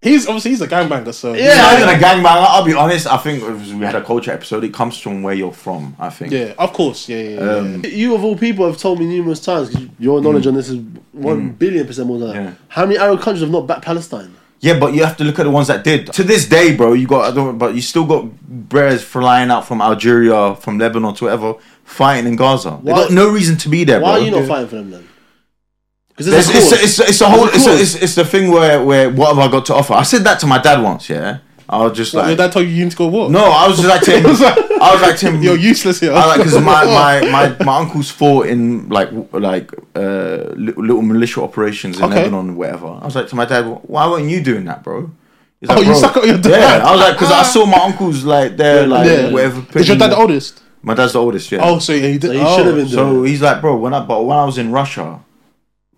He's 0.00 0.26
obviously 0.26 0.50
he's 0.50 0.60
a 0.60 0.66
gangbanger, 0.66 1.14
so 1.14 1.32
Yeah. 1.32 1.44
It's 1.44 1.56
not 1.58 1.74
even 1.80 1.88
a 1.88 1.98
gangbang. 2.04 2.44
I'll 2.48 2.64
be 2.64 2.74
honest. 2.74 3.06
I 3.06 3.16
think 3.18 3.42
if 3.44 3.72
we 3.72 3.84
had 3.84 3.94
a 3.94 4.02
culture 4.02 4.32
episode. 4.32 4.64
It 4.64 4.74
comes 4.74 4.98
from 4.98 5.22
where 5.22 5.32
you're 5.34 5.52
from. 5.52 5.94
I 5.98 6.10
think. 6.10 6.32
yeah, 6.32 6.54
of 6.58 6.72
course, 6.72 7.08
yeah, 7.08 7.18
yeah. 7.22 7.40
yeah. 7.40 7.56
Um, 7.58 7.82
You 7.84 8.14
of 8.16 8.24
all 8.24 8.36
people 8.36 8.66
have 8.66 8.78
told 8.78 8.98
me 8.98 9.06
numerous 9.06 9.38
times. 9.38 9.74
your 10.00 10.20
knowledge 10.20 10.46
on 10.48 10.54
this 10.54 10.68
is 10.68 10.80
one 11.12 11.50
billion 11.52 11.86
percent 11.86 12.08
more 12.08 12.18
than 12.18 12.28
that. 12.28 12.34
Yeah. 12.34 12.52
How 12.68 12.84
many 12.84 12.98
Arab 12.98 13.20
countries 13.20 13.42
have 13.42 13.50
not 13.52 13.68
backed 13.68 13.84
Palestine? 13.84 14.34
Yeah, 14.58 14.78
but 14.78 14.94
you 14.94 15.04
have 15.04 15.16
to 15.16 15.24
look 15.24 15.38
at 15.40 15.42
the 15.44 15.50
ones 15.50 15.66
that 15.68 15.82
did. 15.84 16.12
To 16.12 16.22
this 16.22 16.48
day, 16.48 16.74
bro, 16.76 16.92
you 16.94 17.06
got. 17.06 17.30
I 17.32 17.34
don't. 17.34 17.58
But 17.58 17.74
you 17.76 17.80
still 17.80 18.04
got 18.04 18.26
bears 18.68 19.02
flying 19.04 19.50
out 19.50 19.66
from 19.66 19.80
Algeria, 19.80 20.54
from 20.56 20.78
Lebanon 20.78 21.14
to 21.16 21.24
whatever, 21.24 21.54
fighting 21.84 22.26
in 22.26 22.36
Gaza. 22.36 22.80
They 22.82 22.92
got 22.92 23.10
no 23.12 23.30
reason 23.30 23.56
to 23.58 23.68
be 23.68 23.84
there, 23.84 24.00
Why 24.00 24.12
bro. 24.14 24.20
are 24.22 24.24
you 24.24 24.30
not 24.30 24.48
fighting 24.48 24.68
for 24.68 24.76
them 24.76 24.90
then? 24.90 25.08
Because 26.08 26.28
It's, 26.28 26.46
there's 26.52 26.72
a 26.72 26.74
it's, 26.74 26.98
it's, 27.00 27.08
it's 27.10 27.20
a 27.22 27.28
whole. 27.28 27.48
It's, 27.48 27.66
a, 27.66 27.72
it's, 27.80 27.94
it's 27.94 28.14
the 28.14 28.24
thing 28.24 28.50
where 28.50 28.84
where 28.84 29.10
what 29.10 29.34
have 29.34 29.38
I 29.38 29.50
got 29.50 29.66
to 29.66 29.74
offer? 29.74 29.94
I 29.94 30.02
said 30.02 30.22
that 30.24 30.40
to 30.40 30.46
my 30.46 30.58
dad 30.60 30.82
once. 30.82 31.08
Yeah, 31.08 31.38
I 31.68 31.78
was 31.84 31.96
just 31.96 32.12
What, 32.12 32.22
like, 32.26 32.28
your 32.28 32.46
dad 32.46 32.52
told 32.52 32.66
you 32.66 32.72
you 32.72 32.84
need 32.84 32.90
to 32.90 32.96
go 32.98 33.06
what? 33.06 33.30
no, 33.30 33.44
I 33.44 33.66
was 33.66 33.78
just 33.78 33.88
like 33.88 34.02
to 34.02 34.18
him. 34.18 34.26
I 34.82 34.92
was 34.92 35.00
like 35.00 35.16
to 35.18 35.30
him. 35.30 35.42
You're 35.42 35.56
useless 35.56 36.00
here. 36.00 36.12
I 36.12 36.26
like 36.26 36.38
because 36.38 36.54
my, 36.60 36.84
my, 37.24 37.30
my, 37.30 37.64
my 37.64 37.78
uncles 37.78 38.10
fought 38.10 38.46
in 38.46 38.88
like 38.90 39.08
like 39.32 39.72
uh, 39.94 40.52
li- 40.54 40.74
little 40.76 41.02
militia 41.02 41.40
operations 41.42 41.98
in 41.98 42.04
Okay. 42.04 42.16
Lebanon 42.16 42.48
and 42.50 42.56
whatever. 42.58 42.88
I 42.88 43.04
was 43.06 43.14
like 43.16 43.28
to 43.28 43.36
my 43.36 43.46
dad, 43.46 43.62
why 43.84 44.06
weren't 44.08 44.28
you 44.28 44.42
doing 44.42 44.64
that, 44.66 44.82
bro? 44.82 45.10
He's 45.60 45.70
Oh, 45.70 45.74
like, 45.76 45.86
you 45.86 45.94
suck 45.94 46.16
up 46.16 46.24
your 46.26 46.38
dad. 46.38 46.50
Yeah, 46.80 46.86
I 46.86 46.92
was 46.92 47.00
like, 47.00 47.14
because 47.14 47.30
I 47.32 47.42
saw 47.54 47.64
my 47.64 47.78
uncles 47.84 48.24
like 48.24 48.56
there, 48.58 48.86
like 48.86 49.06
Yeah. 49.06 49.30
whatever. 49.32 49.64
Is 49.78 49.88
your 49.88 49.96
dad 49.96 50.10
the 50.10 50.16
oldest? 50.16 50.61
My 50.82 50.94
dad's 50.94 51.12
the 51.12 51.20
oldest. 51.20 51.50
Yeah. 51.52 51.60
Oh, 51.62 51.78
so 51.78 51.92
he 51.94 52.00
did. 52.18 52.22
So 52.22 52.32
he 52.32 52.40
oh. 52.40 52.56
should 52.56 52.66
have 52.66 52.74
been 52.74 52.86
oh. 52.86 52.88
doing 52.88 52.90
So 52.90 53.24
it. 53.24 53.28
he's 53.28 53.42
like, 53.42 53.60
bro, 53.60 53.76
when 53.76 53.94
I 53.94 54.00
but 54.04 54.24
when 54.24 54.36
I 54.36 54.44
was 54.44 54.58
in 54.58 54.72
Russia, 54.72 55.20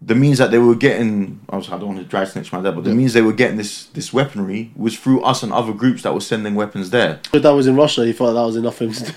the 0.02 0.14
means 0.14 0.38
that 0.38 0.50
they 0.50 0.58
were 0.58 0.74
getting, 0.74 1.40
I, 1.48 1.56
was, 1.56 1.68
I 1.70 1.78
don't 1.78 1.88
want 1.88 1.98
to 2.00 2.04
dry 2.04 2.24
snitch 2.24 2.52
my 2.52 2.60
dad, 2.60 2.74
but 2.74 2.84
the 2.84 2.94
means 2.94 3.14
they 3.14 3.22
were 3.22 3.32
getting 3.32 3.56
this 3.56 3.86
this 3.86 4.12
weaponry 4.12 4.70
was 4.76 4.98
through 4.98 5.22
us 5.22 5.42
and 5.42 5.52
other 5.52 5.72
groups 5.72 6.02
that 6.02 6.12
were 6.12 6.20
sending 6.20 6.54
weapons 6.54 6.90
there. 6.90 7.20
But 7.32 7.42
that 7.42 7.50
was 7.52 7.66
in 7.66 7.76
Russia, 7.76 8.04
he 8.04 8.12
thought 8.12 8.34
that 8.34 8.42
was 8.42 8.56
enough 8.56 8.76
for 8.76 8.84
him 8.84 8.92
to 8.92 9.04
do. 9.04 9.12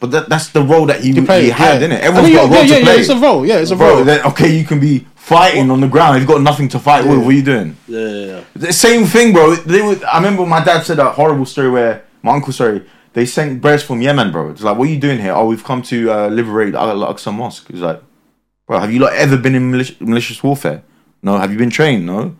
But 0.00 0.12
that, 0.12 0.28
that's 0.28 0.48
the 0.50 0.62
role 0.62 0.86
that 0.86 1.00
he, 1.00 1.10
You 1.10 1.24
play 1.24 1.42
he 1.42 1.48
it, 1.48 1.54
had, 1.54 1.82
yeah. 1.82 1.88
innit? 1.88 2.00
I 2.00 2.04
Everyone's 2.04 2.26
mean, 2.28 2.36
got 2.36 2.44
a 2.44 2.54
role 2.54 2.64
yeah, 2.64 2.74
to 2.74 2.78
yeah, 2.78 2.84
play. 2.84 2.96
it's 2.98 3.08
a 3.08 3.18
role. 3.18 3.46
Yeah, 3.46 3.58
it's 3.58 3.70
a 3.72 3.76
Bro, 3.76 3.88
role. 3.88 4.04
then, 4.04 4.24
okay, 4.26 4.56
you 4.56 4.64
can 4.64 4.78
be 4.78 5.06
fighting 5.16 5.70
on 5.72 5.80
the 5.80 5.88
ground. 5.88 6.20
You've 6.20 6.28
got 6.28 6.40
nothing 6.40 6.68
to 6.68 6.78
fight 6.78 7.04
with. 7.04 7.18
What 7.18 7.26
are 7.26 7.32
you 7.32 7.42
doing? 7.42 7.76
Yeah, 7.88 8.00
yeah, 8.00 8.26
yeah. 8.26 8.44
The 8.54 8.72
same 8.72 9.06
thing, 9.06 9.32
bro. 9.32 9.56
They 9.56 9.82
would. 9.82 10.02
I 10.04 10.18
remember 10.18 10.46
my 10.46 10.62
dad 10.62 10.82
said 10.84 11.00
a 11.00 11.10
horrible 11.10 11.46
story 11.46 11.70
where 11.70 12.04
my 12.22 12.32
uncle, 12.32 12.52
sorry, 12.52 12.84
they 13.18 13.26
sent 13.26 13.60
bears 13.60 13.82
from 13.82 14.00
Yemen, 14.00 14.30
bro. 14.30 14.50
It's 14.50 14.62
like, 14.62 14.78
what 14.78 14.86
are 14.86 14.92
you 14.92 15.00
doing 15.00 15.18
here? 15.18 15.32
Oh, 15.32 15.46
we've 15.46 15.64
come 15.64 15.82
to 15.82 16.08
uh, 16.08 16.28
liberate 16.28 16.76
Al 16.76 17.00
Aqsa 17.00 17.34
Mosque. 17.34 17.66
He's 17.68 17.80
like, 17.80 18.00
bro, 18.64 18.78
have 18.78 18.92
you 18.92 19.00
lot 19.00 19.12
ever 19.14 19.36
been 19.36 19.56
in 19.56 19.72
malicious 19.72 20.40
warfare? 20.40 20.84
No. 21.20 21.36
Have 21.36 21.50
you 21.50 21.58
been 21.58 21.68
trained? 21.68 22.06
No. 22.06 22.36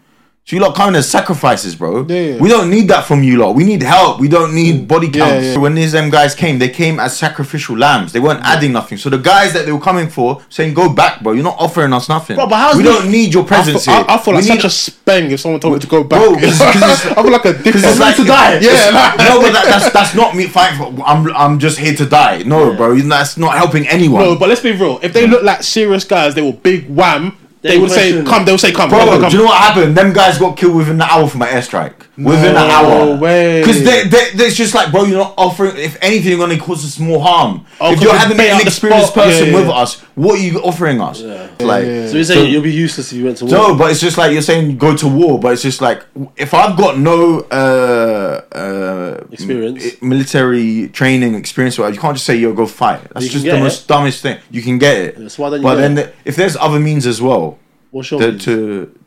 So 0.49 0.57
you 0.57 0.63
lot 0.63 0.75
coming 0.75 0.97
as 0.97 1.07
sacrifices, 1.07 1.77
bro. 1.77 2.07
Yeah, 2.09 2.21
yeah. 2.21 2.41
We 2.41 2.49
don't 2.49 2.71
need 2.71 2.89
that 2.89 3.05
from 3.05 3.23
you 3.23 3.37
lot. 3.37 3.55
We 3.55 3.65
need 3.65 3.83
help. 3.83 4.19
We 4.19 4.29
don't 4.29 4.55
need 4.55 4.77
mm. 4.77 4.89
body 4.89 5.11
counts. 5.11 5.45
yeah. 5.45 5.59
When 5.59 5.75
these 5.75 5.93
them 5.93 6.09
guys 6.09 6.35
came, 6.35 6.59
they 6.59 6.71
came 6.71 6.99
as 6.99 7.15
sacrificial 7.15 7.77
lambs. 7.77 8.15
They 8.15 8.19
weren't 8.19 8.41
adding 8.43 8.73
nothing. 8.73 8.97
So 8.97 9.11
the 9.11 9.19
guys 9.19 9.53
that 9.53 9.67
they 9.67 9.73
were 9.73 9.79
coming 9.79 10.09
for 10.09 10.41
saying, 10.49 10.73
"Go 10.73 10.89
back, 10.89 11.23
bro. 11.23 11.35
You're 11.35 11.45
not 11.45 11.57
offering 11.59 11.93
us 11.93 12.09
nothing. 12.09 12.37
Bro, 12.37 12.47
but 12.47 12.57
how's 12.57 12.77
we 12.77 12.83
the- 12.83 12.89
don't 12.89 13.11
need 13.11 13.35
your 13.35 13.45
I 13.45 13.47
presence 13.47 13.85
feel, 13.85 13.95
here. 13.95 14.05
I, 14.09 14.15
I 14.15 14.19
feel 14.19 14.33
like 14.33 14.43
we 14.45 14.49
such 14.49 14.57
need 14.57 14.65
a 14.65 14.69
speng 14.69 15.31
if 15.33 15.41
someone 15.41 15.61
told 15.61 15.75
me 15.75 15.81
to 15.81 15.87
go 15.87 16.03
back. 16.03 16.19
Bro, 16.19 16.37
'cause 16.37 16.45
it's- 16.45 17.07
I 17.19 17.23
feel 17.23 17.31
like 17.31 17.45
a 17.45 17.53
dick. 17.53 17.65
Because 17.65 17.85
it's 17.85 18.01
like 18.01 18.17
to 18.17 18.25
die. 18.25 18.59
Yeah, 18.61 18.89
like- 18.89 19.19
no, 19.19 19.43
but 19.43 19.53
that, 19.53 19.67
that's 19.67 19.93
that's 19.93 20.15
not 20.15 20.35
me 20.35 20.47
fighting 20.47 20.79
for. 20.79 21.05
I'm 21.05 21.31
I'm 21.37 21.59
just 21.59 21.79
here 21.79 21.95
to 21.95 22.07
die. 22.07 22.45
No, 22.45 22.75
bro, 22.75 22.97
that's 22.97 23.37
not 23.37 23.55
helping 23.59 23.87
anyone. 23.87 24.23
No, 24.23 24.35
but 24.39 24.49
let's 24.49 24.63
be 24.63 24.73
real. 24.73 24.99
If 25.03 25.13
they 25.13 25.27
look 25.27 25.43
like 25.43 25.63
serious 25.63 26.05
guys, 26.05 26.35
they 26.35 26.41
were 26.41 26.55
big 26.55 26.89
wham. 26.89 27.37
They, 27.61 27.71
They 27.71 27.79
would 27.79 27.91
say, 27.91 28.23
"Come." 28.25 28.45
They 28.45 28.53
would 28.53 28.61
say, 28.61 28.71
"Come." 28.73 28.89
Bro, 28.89 29.01
come, 29.01 29.21
come. 29.21 29.31
do 29.31 29.37
you 29.37 29.43
know 29.43 29.49
what 29.49 29.59
happened? 29.61 29.97
Them 29.97 30.13
guys 30.13 30.39
got 30.39 30.57
killed 30.57 30.77
within 30.77 30.95
an 30.95 31.03
hour 31.03 31.27
from 31.27 31.43
an 31.43 31.49
airstrike. 31.49 31.95
Within 32.17 32.51
an 32.51 32.55
No 32.55 32.69
hour. 32.69 33.17
way. 33.17 33.61
Because 33.61 33.83
they, 33.83 34.05
they, 34.05 34.31
they- 34.35 34.47
it's 34.47 34.57
just 34.57 34.75
like, 34.75 34.93
bro, 34.93 35.05
you're 35.05 35.19
not 35.19 35.35
offering. 35.37 35.77
If 35.77 35.97
anything, 36.01 36.31
you're 36.31 36.39
going 36.39 36.57
to 36.57 36.65
cause 36.65 36.85
us 36.85 36.99
more 37.01 37.21
harm. 37.21 37.67
Oh, 37.81 37.91
if 37.93 37.97
'cause 37.99 38.05
you're 38.05 38.15
having 38.17 38.39
an 38.39 38.47
out 38.47 38.57
the 38.57 38.61
inexperienced 38.63 39.09
spot. 39.13 39.25
person 39.25 39.47
Yeah, 39.47 39.51
yeah, 39.53 39.59
with 39.59 39.67
yeah. 39.69 39.75
us, 39.75 40.01
what 40.15 40.39
are 40.39 40.43
you 40.43 40.59
offering 40.61 41.01
us? 41.01 41.21
Like, 41.23 41.85
yeah. 41.85 42.07
So 42.09 42.15
you're 42.15 42.25
saying 42.25 42.53
you'll 42.53 42.63
be 42.63 42.73
useless 42.73 43.11
if 43.13 43.19
you 43.19 43.25
went 43.25 43.39
to 43.39 43.45
war. 43.47 43.53
no, 43.55 43.75
but 43.77 43.91
it's 43.91 44.01
just 44.01 44.19
like 44.19 44.33
you're 44.33 44.43
saying 44.43 44.79
go 44.79 44.97
to 44.97 45.09
war, 45.09 45.39
but 45.41 45.53
it's 45.53 45.63
just 45.63 45.81
like 45.81 46.05
if 46.37 46.55
I've 46.55 46.77
got 46.77 46.99
no 46.99 47.41
uh, 47.51 48.41
uh, 48.53 49.25
Experience. 49.33 49.85
m- 50.03 50.09
military 50.09 50.89
training 50.89 51.35
experience, 51.35 51.79
whatever, 51.79 51.95
you 51.95 52.01
can't 52.01 52.15
just 52.17 52.27
say 52.27 52.37
yo 52.37 52.53
go 52.53 52.67
fight. 52.67 53.01
That's 53.13 53.27
You 53.27 53.31
just 53.33 53.45
get 53.45 53.53
the 53.53 53.59
it. 53.59 53.63
most 53.63 53.87
dumbest 53.89 54.23
thing. 54.23 54.39
You 54.51 54.63
can 54.63 54.79
get 54.79 54.97
it, 54.97 55.19
Yeah, 55.19 55.29
so 55.29 55.43
why 55.43 55.51
don't 55.51 55.63
but 55.63 55.77
then 55.77 55.99
it? 55.99 56.15
if 56.25 56.37
there's 56.37 56.57
other 56.57 56.81
means 56.81 57.07
as 57.07 57.21
well, 57.23 57.48
What's 57.91 58.11
your 58.11 58.21
to, 58.21 58.39
to 58.39 58.99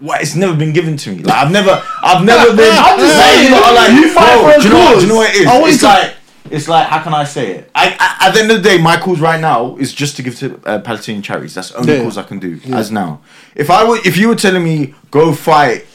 what 0.00 0.22
it's 0.22 0.34
never 0.34 0.56
been 0.56 0.72
given 0.72 0.96
to 0.96 1.10
me. 1.10 1.22
Like 1.22 1.36
I've 1.46 1.52
never, 1.52 1.82
I've 2.02 2.24
never 2.32 2.56
been. 2.56 2.74
I'm 2.78 2.98
just 2.98 3.16
saying, 3.16 3.44
you 3.44 3.50
know, 3.50 3.72
like 3.74 3.92
you 3.92 4.10
fight 4.12 4.40
bro, 4.40 4.52
for 4.54 4.58
do 4.60 4.68
you 4.68 4.72
know 4.74 4.78
what? 4.80 4.94
Do 4.96 5.00
you 5.02 5.08
know 5.08 5.16
what 5.16 5.30
it 5.30 5.36
is? 5.68 5.74
It's 5.74 5.80
to- 5.80 5.86
like. 5.86 6.12
It's 6.48 6.68
like 6.68 6.86
how 6.86 7.02
can 7.02 7.12
I 7.12 7.24
say 7.24 7.56
it? 7.56 7.70
I, 7.74 7.96
I 7.98 8.28
at 8.28 8.32
the 8.34 8.40
end 8.40 8.52
of 8.52 8.62
the 8.62 8.68
day, 8.68 8.78
my 8.80 8.96
cause 9.00 9.18
right 9.18 9.40
now 9.40 9.74
is 9.78 9.92
just 9.92 10.14
to 10.16 10.22
give 10.22 10.36
to 10.38 10.60
uh, 10.64 10.78
Palestinian 10.78 11.20
charities. 11.20 11.54
That's 11.54 11.70
the 11.70 11.78
only 11.78 11.96
Yeah. 11.96 12.02
cause 12.04 12.16
I 12.16 12.22
can 12.22 12.38
do 12.38 12.60
as 12.72 12.92
now. 12.92 13.20
If 13.56 13.68
I 13.68 13.82
were, 13.82 13.98
if 14.04 14.16
you 14.16 14.28
were 14.28 14.36
telling 14.36 14.62
me 14.62 14.94
go 15.10 15.32
fight 15.34 15.86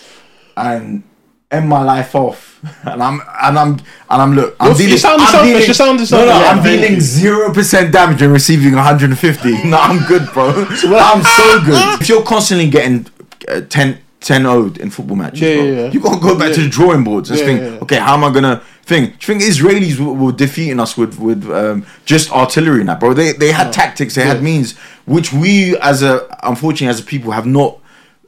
and 0.58 1.04
end 1.52 1.68
my 1.68 1.84
life 1.84 2.16
off, 2.16 2.60
and 2.84 3.04
I'm 3.04 3.22
and 3.44 3.60
I'm 3.60 3.70
and 4.10 4.22
I'm 4.22 4.34
look, 4.36 4.56
I'm 4.60 4.68
You're- 4.72 4.80
you 4.80 4.86
dealing. 4.88 5.00
sound 5.00 5.22
I'm 5.22 5.46
dealing- 5.46 5.68
you 5.68 5.74
sound 5.74 6.12
no, 6.12 6.18
no, 6.18 6.26
Yeah, 6.26 6.52
I'm 6.52 6.64
dealing 6.64 7.00
zero 7.02 7.54
percent 7.54 7.92
damage 7.92 8.22
and 8.22 8.32
receiving 8.32 8.74
150. 8.76 9.64
No, 9.66 9.78
I'm 9.78 10.00
good, 10.08 10.32
bro. 10.34 10.50
I'm 10.50 11.24
so 11.24 11.62
good. 11.66 12.02
If 12.02 12.10
you're 12.10 12.24
constantly 12.24 12.70
getting 12.70 13.08
uh, 13.50 13.62
10 13.70 13.98
10 14.22 14.46
owed 14.46 14.78
in 14.78 14.90
football 14.92 15.18
matches, 15.18 15.42
Yeah, 15.42 15.56
bro, 15.56 15.64
yeah, 15.66 15.72
yeah. 15.86 15.92
you 15.92 16.00
gotta 16.00 16.22
go 16.22 16.38
back 16.38 16.54
to 16.54 16.62
the 16.62 16.70
drawing 16.70 17.04
boards 17.04 17.30
and 17.32 17.40
Yeah, 17.40 17.46
think, 17.46 17.60
yeah, 17.62 17.70
yeah. 17.72 17.80
okay, 17.82 17.98
how 17.98 18.14
am 18.14 18.24
I 18.24 18.32
gonna 18.32 18.62
think? 18.84 19.20
Do 19.20 19.34
you 19.34 19.40
think 19.40 19.52
Israelis 19.52 20.00
were, 20.00 20.14
were 20.14 20.32
defeating 20.32 20.80
us 20.80 20.96
with 20.96 21.18
with 21.20 21.50
um, 21.52 21.86
just 22.06 22.32
artillery 22.32 22.84
now, 22.84 22.96
bro? 23.00 23.14
They 23.14 23.34
they 23.34 23.52
had 23.52 23.74
tactics, 23.74 24.16
they 24.16 24.24
had 24.24 24.42
means, 24.44 24.78
which 25.06 25.34
we 25.34 25.76
as 25.80 26.02
a 26.04 26.14
unfortunately 26.44 26.88
as 26.88 27.00
a 27.00 27.04
people 27.04 27.32
have 27.32 27.46
not 27.48 27.80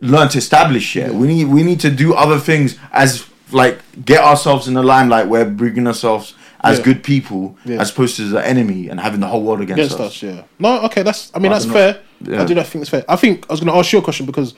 learned 0.04 0.32
to 0.32 0.38
establish 0.38 0.96
yet. 0.96 1.14
We 1.14 1.28
need 1.28 1.46
we 1.48 1.64
need 1.64 1.80
to 1.82 1.90
do 1.92 2.14
other 2.14 2.40
things 2.40 2.78
as 2.92 3.26
like 3.52 3.80
get 4.06 4.22
ourselves 4.24 4.68
in 4.68 4.74
the 4.74 4.84
limelight 4.84 5.28
where 5.28 5.46
bringing 5.46 5.88
ourselves 5.88 6.34
as 6.64 6.78
Yeah. 6.78 6.84
good 6.86 7.04
people 7.04 7.56
Yeah. 7.66 7.82
as 7.82 7.92
opposed 7.92 8.16
to 8.18 8.24
the 8.30 8.46
enemy 8.48 8.88
and 8.90 9.00
having 9.00 9.20
the 9.20 9.28
whole 9.28 9.44
world 9.44 9.62
against, 9.62 9.80
against 9.96 10.00
us. 10.00 10.12
us. 10.16 10.24
Yeah. 10.24 10.42
No, 10.60 10.82
okay, 10.86 11.04
that's. 11.04 11.32
I 11.36 11.40
mean, 11.40 11.52
I 11.52 11.56
that's 11.56 11.66
don't 11.66 11.74
fair. 11.74 12.00
Yeah. 12.22 12.42
I 12.42 12.46
do 12.46 12.56
not 12.56 12.68
think 12.68 12.82
it's 12.84 12.90
fair. 12.90 13.04
I 13.08 13.16
think 13.18 13.46
I 13.50 13.54
was 13.54 13.60
going 13.60 13.72
to 13.74 13.78
ask 13.80 13.92
you 13.92 14.00
a 14.00 14.02
question 14.02 14.26
because 14.26 14.54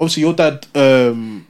obviously 0.00 0.22
your 0.22 0.32
dad, 0.34 0.66
um, 0.74 1.46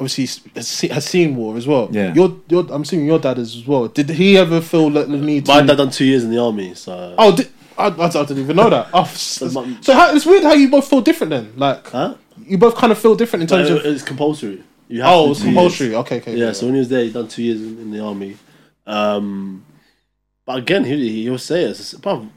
obviously 0.00 0.24
has 0.54 0.66
se- 0.68 0.88
has 0.88 1.04
seen 1.04 1.36
war 1.36 1.56
as 1.56 1.66
well. 1.66 1.88
Yeah. 1.92 2.14
Your, 2.14 2.36
your, 2.48 2.66
I'm 2.72 2.82
assuming 2.82 3.06
your 3.06 3.18
dad 3.18 3.38
is 3.38 3.54
as 3.56 3.66
well. 3.66 3.88
Did 3.88 4.08
he 4.10 4.36
ever 4.38 4.60
feel 4.60 4.90
like 4.90 5.06
the 5.08 5.16
need 5.18 5.46
to? 5.46 5.52
My 5.54 5.62
dad 5.62 5.76
done 5.76 5.90
two 5.90 6.04
years 6.06 6.24
in 6.24 6.30
the 6.30 6.38
army, 6.38 6.74
so. 6.74 7.14
Oh, 7.18 7.36
did, 7.36 7.48
I, 7.76 7.88
I, 7.88 8.06
I 8.06 8.08
didn't 8.08 8.38
even 8.38 8.56
know 8.56 8.70
that. 8.70 8.88
Oh, 8.94 9.02
s- 9.04 9.40
my- 9.54 9.76
so 9.82 9.92
how, 9.94 10.14
it's 10.14 10.24
weird 10.26 10.42
how 10.44 10.54
you 10.54 10.70
both 10.70 10.88
feel 10.88 11.02
different 11.02 11.30
then. 11.30 11.52
Like 11.56 11.86
Huh? 11.88 12.14
You 12.50 12.58
both 12.58 12.74
kind 12.76 12.90
of 12.92 12.98
feel 12.98 13.14
different 13.14 13.42
in 13.44 13.48
terms 13.48 13.70
it- 13.70 13.78
of. 13.78 13.86
it's 13.86 14.02
compulsory. 14.02 14.62
You 14.88 15.02
have 15.02 15.12
Oh, 15.12 15.30
it's 15.30 15.42
compulsory. 15.42 15.88
years. 15.88 15.98
Okay, 15.98 16.16
okay. 16.18 16.34
Yeah, 16.36 16.50
so 16.52 16.66
when 16.66 16.74
he 16.74 16.80
was 16.80 16.88
there, 16.88 17.04
he 17.04 17.10
done 17.12 17.28
two 17.28 17.42
years 17.44 17.62
in, 17.62 17.78
in 17.78 17.90
the 17.92 18.00
army. 18.00 18.36
Um, 18.86 19.64
but 20.44 20.58
again, 20.58 20.82
he 20.84 21.22
he'll 21.22 21.38
say 21.38 21.62
it. 21.62 21.76
Bruv, 21.76 22.28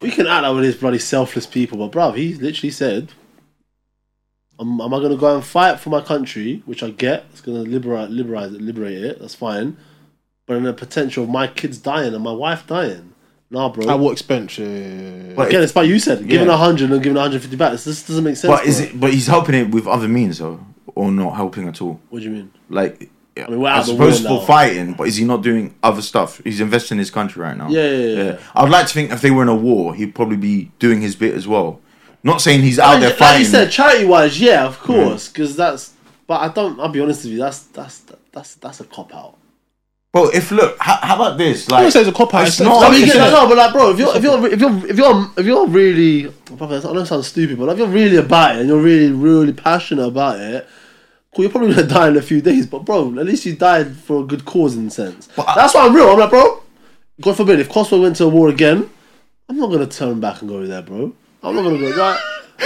we 0.00 0.10
can 0.12 0.26
act 0.28 0.44
like 0.44 0.54
we're 0.54 0.62
these 0.62 0.76
bloody 0.76 0.98
selfless 1.00 1.46
people, 1.46 1.76
but 1.78 1.90
bruv, 1.90 2.16
he 2.16 2.34
literally 2.34 2.70
said, 2.70 3.10
"Am, 4.60 4.80
am 4.80 4.94
I 4.94 4.98
going 4.98 5.10
to 5.10 5.16
go 5.16 5.34
and 5.34 5.44
fight 5.44 5.80
for 5.80 5.90
my 5.90 6.00
country, 6.00 6.62
which 6.64 6.82
I 6.84 6.90
get? 6.90 7.24
It's 7.32 7.40
going 7.40 7.62
to 7.64 7.68
liberate, 7.68 8.10
liberate, 8.10 8.52
it, 8.52 8.60
liberate 8.60 9.02
it. 9.02 9.18
That's 9.20 9.34
fine. 9.34 9.76
But 10.46 10.58
in 10.58 10.62
the 10.64 10.74
potential 10.74 11.24
of 11.24 11.30
my 11.30 11.46
kids 11.48 11.78
dying 11.78 12.14
and 12.14 12.22
my 12.22 12.32
wife 12.32 12.66
dying, 12.66 13.13
nah, 13.54 13.68
bro. 13.70 13.88
At 13.88 13.98
what 13.98 14.12
expense? 14.12 14.58
Yeah, 14.58 14.66
yeah, 14.66 14.78
yeah, 14.78 15.22
yeah. 15.28 15.32
But 15.36 15.48
Again, 15.48 15.62
it's 15.62 15.74
like 15.74 15.88
you 15.88 15.98
said, 15.98 16.28
giving 16.28 16.48
Yeah. 16.48 16.54
a 16.54 16.56
hundred 16.56 16.90
and 16.90 17.02
giving 17.02 17.14
150 17.16 17.56
back. 17.56 17.72
This, 17.72 17.84
this 17.84 18.06
doesn't 18.06 18.24
make 18.24 18.36
sense. 18.36 18.52
But 18.52 18.66
is 18.66 18.80
bro. 18.80 18.86
it? 18.86 19.00
But 19.00 19.12
he's 19.14 19.26
helping 19.26 19.54
it 19.54 19.70
with 19.70 19.86
other 19.86 20.08
means 20.08 20.38
though, 20.38 20.60
or 20.94 21.10
not 21.10 21.36
helping 21.36 21.66
at 21.68 21.80
all. 21.80 22.00
What 22.10 22.18
do 22.18 22.24
you 22.26 22.30
mean? 22.32 22.52
Like, 22.68 23.10
I, 23.36 23.48
mean, 23.48 23.60
we're 23.60 23.68
out 23.68 23.76
I 23.76 23.80
of 23.80 23.86
the 23.86 23.92
suppose 23.92 24.22
war 24.22 24.30
now. 24.32 24.40
for 24.40 24.46
fighting, 24.46 24.92
but 24.94 25.08
is 25.08 25.16
he 25.16 25.24
not 25.24 25.42
doing 25.42 25.74
other 25.82 26.02
stuff? 26.02 26.40
He's 26.44 26.60
investing 26.60 26.96
in 26.96 26.98
his 27.00 27.10
country 27.10 27.42
right 27.42 27.56
now. 27.56 27.68
Yeah, 27.68 27.88
yeah, 27.90 28.22
yeah. 28.22 28.38
I 28.54 28.62
would 28.62 28.70
like 28.72 28.86
to 28.88 28.92
think 28.92 29.10
if 29.10 29.20
they 29.22 29.30
were 29.30 29.42
in 29.42 29.48
a 29.48 29.54
war, 29.54 29.94
he'd 29.94 30.14
probably 30.14 30.36
be 30.36 30.70
doing 30.78 31.00
his 31.00 31.16
bit 31.16 31.34
as 31.34 31.48
well. 31.48 31.80
Not 32.22 32.40
saying 32.40 32.62
he's 32.62 32.78
out 32.78 33.00
there 33.00 33.10
like 33.10 33.18
fighting. 33.18 33.40
you 33.40 33.46
said, 33.46 33.70
charity 33.70 34.04
wise, 34.06 34.40
yeah, 34.40 34.64
of 34.64 34.78
course, 34.80 35.28
because 35.28 35.56
that's. 35.56 35.92
But 36.26 36.40
I 36.40 36.48
don't. 36.48 36.80
I'll 36.80 36.88
be 36.88 37.00
honest 37.00 37.24
with 37.24 37.34
you. 37.34 37.38
That's 37.38 37.64
that's 37.64 38.02
that's 38.32 38.54
that's 38.54 38.80
a 38.80 38.84
cop 38.84 39.14
out. 39.14 39.36
Well, 40.14 40.30
if 40.32 40.50
look, 40.52 40.76
how, 40.78 40.96
how 41.02 41.16
about 41.16 41.36
this? 41.38 41.68
Like, 41.68 41.86
it's 41.88 41.96
a 42.08 42.12
cop 42.12 42.32
out. 42.34 42.46
it's 42.46 42.60
not- 42.60 42.84
I 42.84 42.90
mean, 42.92 43.00
yeah, 43.08 43.30
no, 43.30 43.48
but 43.48 43.56
like, 43.58 43.72
bro, 43.72 43.90
if 43.90 43.98
you're 43.98 44.16
if 44.16 44.22
you're 44.22 44.46
if 44.46 44.60
you're 44.60 44.86
if 44.90 44.96
you're 44.96 45.30
if 45.38 45.44
you're 45.46 45.66
really, 45.66 46.32
brother, 46.56 46.76
I 46.78 46.80
don't 46.92 47.04
sound 47.06 47.24
stupid, 47.24 47.58
but 47.58 47.68
if 47.70 47.78
you're 47.78 47.88
really 47.88 48.16
about 48.16 48.54
it 48.54 48.60
and 48.60 48.68
you're 48.68 48.80
really 48.80 49.10
really 49.10 49.52
passionate 49.52 50.06
about 50.06 50.38
it, 50.40 50.66
cool, 51.34 51.44
you're 51.44 51.50
probably 51.50 51.74
gonna 51.74 51.86
die 51.98 52.08
in 52.08 52.16
a 52.16 52.22
few 52.22 52.40
days. 52.40 52.64
But 52.66 52.84
bro, 52.84 53.08
at 53.18 53.26
least 53.26 53.44
you 53.44 53.56
died 53.56 53.96
for 53.96 54.22
a 54.22 54.24
good 54.24 54.44
cause 54.44 54.76
in 54.76 54.86
a 54.86 54.90
sense. 54.90 55.28
I- 55.36 55.54
That's 55.56 55.74
why 55.74 55.84
I'm 55.86 55.94
real. 55.96 56.08
I'm 56.10 56.18
like, 56.20 56.30
bro, 56.30 56.62
God 57.20 57.36
forbid, 57.36 57.58
if 57.58 57.68
Kosovo 57.68 58.00
went 58.02 58.14
to 58.16 58.24
a 58.24 58.28
war 58.28 58.48
again, 58.50 58.88
I'm 59.48 59.56
not 59.56 59.70
gonna 59.72 59.86
turn 59.88 60.20
back 60.20 60.40
and 60.42 60.48
go 60.48 60.64
there, 60.64 60.82
bro. 60.82 61.12
I'm 61.42 61.56
not 61.56 61.62
gonna 61.62 61.78
go. 61.78 61.88
Like, 61.88 62.20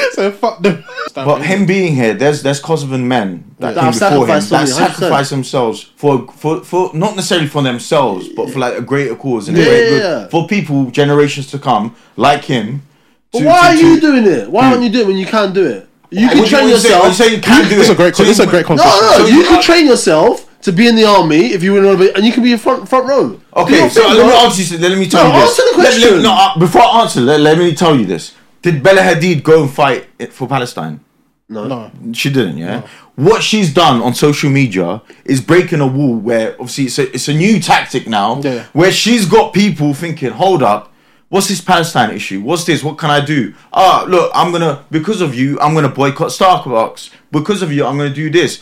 so 0.13 0.31
fuck 0.33 0.63
them. 0.63 0.85
But 1.15 1.43
him 1.43 1.67
being 1.67 1.95
here, 1.95 2.15
there's 2.15 2.43
there's 2.43 2.61
Kosovan 2.61 3.05
men 3.05 3.45
that 3.59 3.75
That 3.75 3.81
came 3.81 3.93
have 3.93 3.95
before 4.13 4.27
him 4.27 4.29
that 4.29 4.43
something, 4.43 4.75
100%. 4.75 4.89
sacrifice 4.89 5.31
themselves 5.31 5.83
for, 5.97 6.27
for 6.33 6.63
for 6.65 6.91
not 6.95 7.17
necessarily 7.17 7.49
for 7.49 7.63
themselves, 7.63 8.29
but 8.29 8.51
for 8.51 8.59
like 8.59 8.75
a 8.79 8.83
greater 8.83 9.15
cause 9.17 9.49
and 9.49 9.57
Yeah, 9.57 9.65
a 9.65 9.67
great 9.69 9.83
yeah, 9.85 9.89
good 9.91 10.03
yeah. 10.03 10.29
for 10.29 10.47
people 10.47 10.91
generations 10.91 11.47
to 11.53 11.59
come 11.59 11.95
like 12.17 12.45
him. 12.45 12.83
but 13.33 13.41
to- 13.41 13.45
why 13.47 13.61
to- 13.61 13.67
are 13.69 13.77
to- 13.77 13.87
you 13.95 14.01
doing 14.01 14.25
it? 14.27 14.51
Why 14.51 14.71
aren't 14.71 14.83
you 14.83 14.89
doing 14.91 15.05
it 15.05 15.09
when 15.09 15.17
you 15.17 15.27
can't 15.27 15.53
do 15.55 15.65
it? 15.67 15.89
You 16.11 16.27
What 16.27 16.33
can 16.33 16.39
you- 16.43 16.49
train 16.49 16.63
what 16.65 16.71
you 16.71 16.77
saying? 16.79 16.93
yourself. 16.95 17.03
What 17.03 17.09
you 17.09 17.15
saying 17.15 17.33
you 17.35 17.41
can 17.43 17.69
do 17.69 17.81
It's 17.81 17.91
a 17.91 17.95
great. 17.95 18.17
So 18.17 18.23
It's 18.25 18.39
a 18.39 18.47
great 18.47 18.63
No, 18.63 18.69
concept. 18.69 18.89
no, 19.03 19.11
no. 19.11 19.19
So 19.19 19.27
you 19.27 19.39
you 19.41 19.45
can 19.45 19.61
train 19.63 19.87
yourself 19.87 20.47
to 20.63 20.73
be 20.73 20.87
in 20.89 20.97
the 20.97 21.05
army 21.05 21.53
if 21.53 21.63
you 21.63 21.73
win, 21.75 21.85
and 22.17 22.25
you 22.25 22.33
can 22.33 22.43
be 22.43 22.53
in 22.53 22.59
front 22.59 22.89
front 22.89 23.07
row. 23.07 23.39
Okay, 23.57 23.89
so 23.91 24.01
let 24.09 24.17
me 24.17 24.23
bro. 24.23 24.39
answer. 24.45 24.63
you- 24.75 24.79
Let 24.81 24.99
me 24.99 25.07
tell 25.09 25.25
No, 25.29 25.35
you 25.35 25.41
this. 25.41 25.51
answer 25.51 25.63
the 25.77 25.83
Let- 25.83 25.99
let- 26.15 26.23
no, 26.23 26.33
uh, 26.33 26.59
before 26.59 26.83
I 26.83 27.03
answer, 27.03 27.21
let, 27.21 27.41
let 27.41 27.59
me 27.59 27.75
tell 27.75 27.95
you 27.95 28.07
this. 28.07 28.33
Did 28.63 28.83
Bella 28.83 29.01
Hadid 29.03 29.43
go 29.43 29.63
and 29.63 29.71
fight 29.71 30.09
it 30.19 30.33
for 30.33 30.49
Palestine? 30.49 31.01
No. 31.49 31.67
No. 31.67 31.91
She 32.13 32.31
didn't, 32.31 32.59
yeah. 32.59 32.87
What 33.15 33.43
she's 33.43 33.73
done 33.73 34.03
on 34.03 34.15
social 34.15 34.51
media 34.51 35.01
is 35.25 35.41
breaking 35.41 35.81
a 35.81 35.87
wall 35.87 36.17
where 36.17 36.53
obviously 36.53 36.85
it's 36.85 36.99
a, 36.99 37.11
it's 37.15 37.29
a 37.29 37.35
new 37.35 37.59
tactic 37.61 38.07
now, 38.07 38.41
Yeah. 38.43 38.65
where 38.75 38.93
she's 38.93 39.25
got 39.27 39.53
people 39.55 39.95
thinking, 39.95 40.31
hold 40.31 40.63
up, 40.63 40.93
what's 41.31 41.49
this 41.49 41.61
Palestine 41.63 42.11
issue? 42.15 42.43
What's 42.43 42.65
this? 42.65 42.85
What 42.85 42.99
can 42.99 43.11
I 43.11 43.25
do? 43.25 43.55
Ah, 43.73 44.05
look, 44.07 44.31
I'm 44.35 44.53
gonna 44.53 44.85
because 44.91 45.21
of 45.23 45.35
you, 45.35 45.59
I'm 45.61 45.75
gonna 45.75 45.89
boycott 45.89 46.29
Starbucks. 46.29 47.11
Because 47.31 47.63
of 47.63 47.73
you, 47.73 47.87
I'm 47.87 47.97
gonna 47.97 48.11
do 48.11 48.29
this. 48.31 48.61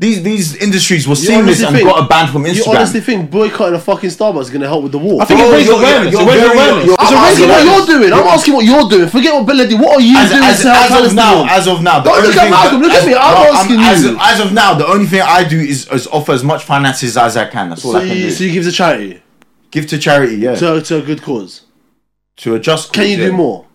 These 0.00 0.22
these 0.22 0.54
industries 0.54 1.08
were 1.08 1.16
seeing 1.16 1.44
this 1.44 1.60
and 1.60 1.74
think- 1.74 1.88
got 1.88 2.04
a 2.04 2.06
ban 2.06 2.28
from 2.30 2.44
Instagram. 2.44 2.66
You 2.66 2.72
honestly 2.72 3.00
think 3.00 3.32
boycotting 3.32 3.74
a 3.74 3.80
fucking 3.80 4.10
Starbucks 4.10 4.42
is 4.42 4.50
going 4.50 4.60
to 4.60 4.68
help 4.68 4.84
with 4.84 4.92
the 4.92 4.98
war? 4.98 5.20
I 5.20 5.24
think 5.24 5.40
Bro, 5.40 5.48
it 5.48 5.52
raises 5.54 5.66
you're- 5.66 5.78
awareness. 5.82 6.12
you're 6.12 6.22
It 6.22 6.28
raises 6.28 6.50
awareness. 6.52 6.84
you're- 6.84 6.96
I'm 7.00 7.08
I'm 7.08 7.24
asking 7.24 7.48
what 7.48 7.64
you're 7.64 7.86
doing. 7.98 8.12
I'm 8.12 8.26
asking 8.28 8.54
what 8.54 8.64
you're 8.64 8.88
doing. 8.88 9.08
Forget 9.08 9.34
what 9.34 9.46
Bill 9.46 9.56
did. 9.68 9.80
What 9.80 9.96
are 9.98 10.00
you 10.00 10.16
as, 10.16 10.30
doing 10.30 10.44
as, 10.44 10.62
to 10.62 10.70
help 10.72 10.90
as 11.02 11.10
of 11.10 11.14
now, 11.16 11.46
as 11.50 11.66
of 11.66 11.82
now, 11.82 12.00
Don't 12.00 12.22
look 12.22 12.36
at 12.36 12.48
Malcolm, 12.48 12.80
look 12.80 12.92
at 12.92 13.06
me, 13.06 13.14
I'm 13.14 13.56
asking 13.56 13.80
you. 13.80 14.16
As 14.20 14.38
of 14.40 14.52
now, 14.52 14.74
the 14.74 14.86
only 14.86 15.06
thing 15.06 15.20
I 15.20 15.42
do 15.42 15.58
is, 15.58 15.88
is 15.88 16.06
offer 16.06 16.30
as 16.30 16.44
much 16.44 16.62
finances 16.62 17.16
as 17.16 17.36
I 17.36 17.46
can. 17.46 17.70
That's 17.70 17.84
all 17.84 17.96
I 17.96 18.06
can 18.06 18.16
do. 18.16 18.30
so 18.30 18.44
you 18.44 18.52
give 18.52 18.64
to 18.64 18.72
charity 18.72 19.20
Give 19.72 19.86
to 19.88 19.98
charity, 19.98 20.36
yeah, 20.36 20.54
to, 20.54 20.80
to, 20.80 20.80
to 20.80 20.96
a 20.98 21.02
good 21.02 21.22
cause. 21.22 21.62
To 22.38 22.54
a 22.54 22.60
just. 22.60 22.92
Can 22.92 23.08
you 23.08 23.16
do 23.16 23.32
more? 23.32 23.66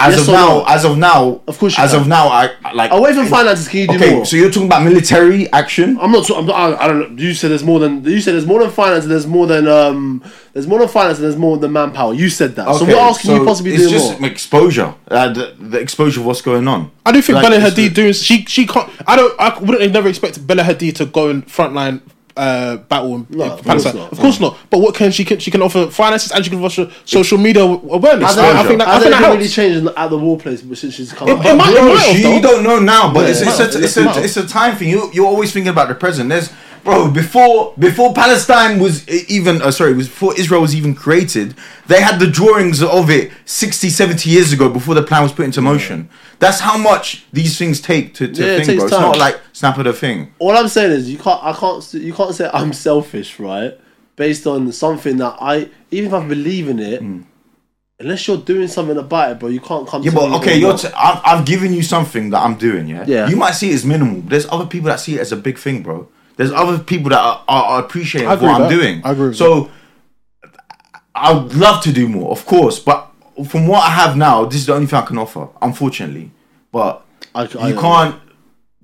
As 0.00 0.14
Yes 0.16 0.28
of 0.28 0.32
now, 0.34 0.48
no? 0.58 0.64
as 0.66 0.84
of 0.84 0.96
now, 0.98 1.40
Of 1.48 1.58
course 1.58 1.76
you 1.76 1.82
as 1.82 1.90
can. 1.90 2.00
of 2.02 2.06
now, 2.06 2.28
I 2.28 2.50
I- 2.64 2.72
like. 2.72 2.92
Away 2.92 3.12
from 3.14 3.26
finances, 3.26 3.66
can 3.66 3.80
you 3.80 3.86
do 3.88 3.94
okay, 3.96 4.14
more? 4.14 4.24
so 4.24 4.36
you're 4.36 4.48
talking 4.50 4.66
about 4.68 4.84
military 4.84 5.50
action. 5.52 5.98
I'm 6.00 6.12
not. 6.12 6.30
I'm 6.30 6.46
not. 6.46 6.54
I, 6.54 6.84
I 6.84 6.86
don't 6.88 7.16
know. 7.16 7.22
You 7.22 7.34
said 7.34 7.50
there's 7.50 7.64
more 7.64 7.80
than. 7.80 8.04
You 8.04 8.20
said 8.20 8.34
there's 8.34 8.46
more 8.46 8.60
than 8.60 8.70
finance. 8.70 9.04
And 9.04 9.10
there's 9.12 9.26
more 9.26 9.46
than. 9.48 9.66
Um. 9.66 10.22
There's 10.52 10.66
more 10.66 10.78
than 10.78 10.88
finance. 10.88 11.18
And 11.18 11.24
there's 11.24 11.36
more 11.36 11.58
than 11.58 11.72
manpower. 11.72 12.14
You 12.14 12.30
said 12.30 12.54
that. 12.56 12.64
so 12.66 12.84
Okay, 12.84 12.94
what 12.94 13.02
else 13.02 13.20
can 13.22 13.30
you 13.32 13.36
so 13.38 13.44
possibly 13.44 13.74
it's 13.74 13.84
do 13.84 13.90
just 13.90 14.20
more? 14.20 14.30
exposure, 14.30 14.94
uh, 15.10 15.32
the, 15.32 15.54
the 15.58 15.78
exposure 15.78 16.20
of 16.20 16.26
what's 16.26 16.42
going 16.42 16.66
on. 16.68 16.90
I 17.04 17.12
do 17.12 17.20
think 17.20 17.36
Like, 17.36 17.50
Bella 17.50 17.60
Hadid 17.60 17.74
the- 17.74 17.88
doing 17.90 18.12
she 18.12 18.44
she 18.44 18.66
can't. 18.66 18.88
I 19.06 19.16
don't. 19.16 19.34
I 19.40 19.58
wouldn't 19.58 19.80
have 19.82 19.92
never 19.92 20.08
expected 20.08 20.46
Bella 20.46 20.62
Hadid 20.62 20.94
to 20.96 21.06
go 21.06 21.28
in 21.30 21.42
frontline 21.42 22.00
uh, 22.38 22.76
battle 22.76 23.14
in, 23.16 23.26
No, 23.30 23.44
in 23.44 23.50
of 23.50 23.56
course 23.56 23.66
Palestine. 23.66 23.96
not. 23.96 24.12
Of 24.12 24.18
course 24.18 24.40
not. 24.40 24.56
But 24.70 24.78
what 24.78 24.94
can 24.94 25.10
she 25.10 25.24
can 25.24 25.38
she 25.40 25.50
can 25.50 25.60
offer 25.62 25.88
finances 25.90 26.30
and 26.32 26.44
she 26.44 26.50
can 26.50 26.62
offer 26.64 26.90
social 27.04 27.36
media 27.38 27.62
awareness. 27.64 28.36
I, 28.36 28.60
I 28.60 28.66
think 28.66 28.78
that, 28.78 28.88
I 28.88 28.92
has 28.94 29.02
think 29.02 29.12
that 29.14 29.22
helps. 29.24 29.36
really 29.36 29.48
changed 29.48 29.88
at 29.96 30.08
the 30.08 30.18
war 30.18 30.38
place 30.38 30.60
since 30.80 30.94
she's 30.94 31.12
come? 31.12 31.28
It- 31.28 31.38
out? 31.38 31.46
it 31.46 31.54
might- 31.56 31.74
Bro, 31.74 31.94
might 31.94 32.12
you, 32.16 32.22
though. 32.22 32.34
you 32.36 32.40
don't 32.42 32.62
know 32.64 32.78
now, 32.78 33.12
but 33.12 33.28
it's, 33.28 33.40
Yeah, 33.42 33.48
it's, 33.50 33.74
a, 33.76 33.82
it's, 33.82 33.96
a, 33.96 34.22
it's 34.24 34.36
a 34.36 34.46
time 34.46 34.76
thing. 34.76 34.88
You, 34.88 35.10
you're 35.12 35.26
always 35.26 35.52
thinking 35.52 35.70
about 35.70 35.88
the 35.88 35.94
present. 35.94 36.28
There's, 36.30 36.50
bro, 36.84 37.10
before 37.10 37.74
before 37.78 38.12
Palestine 38.14 38.78
was 38.78 39.08
even, 39.08 39.60
uh, 39.62 39.70
sorry, 39.70 39.94
was 39.94 40.08
before 40.08 40.38
Israel 40.38 40.60
was 40.60 40.74
even 40.74 40.94
created, 40.94 41.54
they 41.86 42.00
had 42.00 42.18
the 42.18 42.26
drawings 42.26 42.82
of 42.82 43.10
it 43.10 43.30
60, 43.44 43.88
70 43.88 44.28
years 44.30 44.52
ago 44.52 44.68
before 44.68 44.94
the 44.94 45.02
plan 45.02 45.22
was 45.22 45.32
put 45.32 45.44
into 45.44 45.60
motion. 45.60 46.08
That's 46.38 46.60
how 46.60 46.78
much 46.78 47.26
these 47.32 47.58
things 47.58 47.80
take 47.80 48.14
to, 48.14 48.32
to 48.32 48.40
Yeah, 48.40 48.52
it 48.52 48.56
think, 48.58 48.66
takes 48.66 48.78
bro. 48.78 48.86
It's 48.86 48.92
not 48.92 49.18
like 49.18 49.40
snap 49.52 49.78
of 49.78 49.84
the 49.84 49.92
thing. 49.92 50.32
All 50.38 50.56
I'm 50.56 50.68
saying 50.68 50.92
is 50.92 51.10
you 51.10 51.18
can't. 51.18 51.42
I 51.42 51.52
can't. 51.52 51.94
You 51.94 52.12
can't 52.12 52.34
say 52.34 52.48
I'm 52.52 52.72
selfish, 52.72 53.38
right? 53.38 53.78
Based 54.16 54.46
on 54.46 54.70
something 54.72 55.16
that 55.18 55.36
I, 55.40 55.68
even 55.90 56.08
if 56.08 56.12
I 56.12 56.26
believe 56.26 56.68
in 56.68 56.80
it, 56.80 57.02
unless 58.00 58.26
you're 58.26 58.36
doing 58.36 58.68
something 58.68 58.96
about 58.96 59.32
it, 59.32 59.38
bro, 59.38 59.48
you 59.48 59.60
can't 59.60 59.86
come. 59.86 60.02
Yeah, 60.02 60.10
to 60.10 60.16
but 60.16 60.32
okay, 60.40 60.56
you're 60.58 60.76
t- 60.76 60.88
I've, 60.96 61.20
I've 61.24 61.46
given 61.46 61.72
you 61.72 61.82
something 61.82 62.30
that 62.30 62.40
I'm 62.40 62.56
doing, 62.56 62.88
yeah? 62.88 63.04
Yeah. 63.06 63.28
You 63.28 63.36
might 63.36 63.52
see 63.52 63.70
it 63.70 63.74
as 63.74 63.84
minimal. 63.84 64.22
There's 64.22 64.46
other 64.46 64.66
people 64.66 64.88
that 64.88 65.00
see 65.00 65.16
it 65.16 65.20
as 65.20 65.32
a 65.32 65.36
big 65.36 65.58
thing, 65.58 65.82
bro. 65.82 66.08
There's 66.38 66.52
other 66.52 66.78
people 66.78 67.10
that 67.10 67.18
are, 67.20 67.44
are, 67.48 67.64
are 67.64 67.80
appreciating 67.84 68.28
what 68.30 68.42
I'm 68.42 68.62
that. 68.62 68.70
doing. 68.70 69.02
I 69.04 69.10
agree 69.12 69.28
with 69.28 69.36
so 69.36 69.70
I 71.14 71.32
would 71.32 71.54
love 71.54 71.82
to 71.82 71.92
do 71.92 72.08
more, 72.08 72.30
of 72.30 72.46
course, 72.46 72.78
but 72.78 73.10
from 73.48 73.66
what 73.66 73.82
I 73.84 73.90
have 73.90 74.16
now, 74.16 74.44
this 74.44 74.60
is 74.60 74.66
the 74.66 74.74
only 74.74 74.86
thing 74.86 74.98
I 74.98 75.02
can 75.04 75.18
offer, 75.18 75.48
unfortunately. 75.60 76.30
But 76.72 77.04
I, 77.34 77.42
I, 77.58 77.68
you 77.68 77.74
can't 77.78 78.14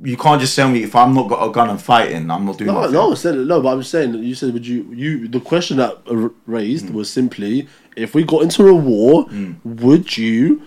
you 0.02 0.16
can't 0.16 0.40
just 0.40 0.56
tell 0.56 0.68
me 0.68 0.82
if 0.82 0.96
I'm 0.96 1.14
not 1.14 1.28
got 1.28 1.48
a 1.48 1.52
gun 1.52 1.70
and 1.70 1.80
fighting, 1.80 2.28
I'm 2.28 2.44
not 2.44 2.58
doing 2.58 2.66
No, 2.66 2.80
nothing. 2.80 2.94
no, 2.94 3.12
I 3.12 3.14
said 3.14 3.36
it. 3.36 3.46
No, 3.46 3.60
but 3.62 3.68
I'm 3.72 3.82
saying 3.84 4.14
you 4.14 4.34
said 4.34 4.52
would 4.52 4.66
you 4.66 4.82
you 4.92 5.28
the 5.28 5.38
question 5.40 5.76
that 5.76 5.98
raised 6.46 6.88
Hmm. 6.88 6.94
was 6.94 7.08
simply 7.08 7.68
if 7.96 8.14
we 8.16 8.24
got 8.24 8.42
into 8.42 8.66
a 8.66 8.74
war, 8.74 9.26
would 9.62 10.16
you 10.18 10.62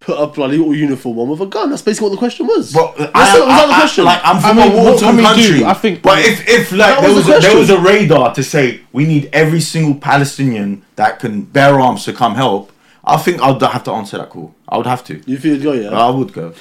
put 0.00 0.16
a 0.18 0.26
bloody 0.26 0.56
little 0.56 0.74
uniform 0.74 1.18
on 1.18 1.28
with 1.28 1.40
a 1.42 1.46
gun? 1.46 1.70
That's 1.70 1.82
basically 1.82 2.08
what 2.08 2.12
the 2.14 2.18
question 2.18 2.46
was. 2.46 2.72
But 2.72 2.96
That's 2.96 3.10
I, 3.14 3.38
not- 3.38 3.46
was 3.46 3.56
that 3.56 3.66
the 3.66 3.72
I- 3.72 3.76
I- 3.76 3.80
question? 3.80 4.04
like 4.04 4.20
I'm 4.24 4.40
from 4.40 4.58
I 4.58 4.64
mean, 4.68 4.72
a 4.72 4.76
war-torn 4.82 4.98
can 4.98 5.16
we 5.16 5.22
do? 5.22 5.48
country. 5.50 5.64
I 5.64 5.74
think- 5.74 6.02
but 6.02 6.18
if 6.20 6.48
if 6.48 6.72
like 6.72 7.00
there 7.00 7.08
was 7.14 7.16
was 7.16 7.26
the 7.26 7.36
a, 7.36 7.40
there 7.40 7.56
was 7.56 7.70
a 7.70 7.78
radar 7.78 8.34
to 8.34 8.42
say 8.42 8.80
we 8.92 9.04
need 9.06 9.28
every 9.32 9.60
single 9.60 9.94
Palestinian 9.94 10.82
that 10.96 11.18
can 11.20 11.42
bear 11.42 11.78
arms 11.80 12.04
to 12.06 12.12
come 12.12 12.34
help, 12.34 12.72
I 13.04 13.16
think 13.18 13.40
I'd 13.42 13.60
have 13.62 13.84
to 13.84 13.92
answer 13.92 14.18
that 14.18 14.30
call. 14.30 14.54
I 14.68 14.76
would 14.76 14.86
have 14.86 15.04
to. 15.04 15.20
you 15.26 15.38
feel 15.38 15.60
go, 15.62 15.72
yeah. 15.72 15.90
I 15.90 16.10
would 16.10 16.32
go. 16.32 16.52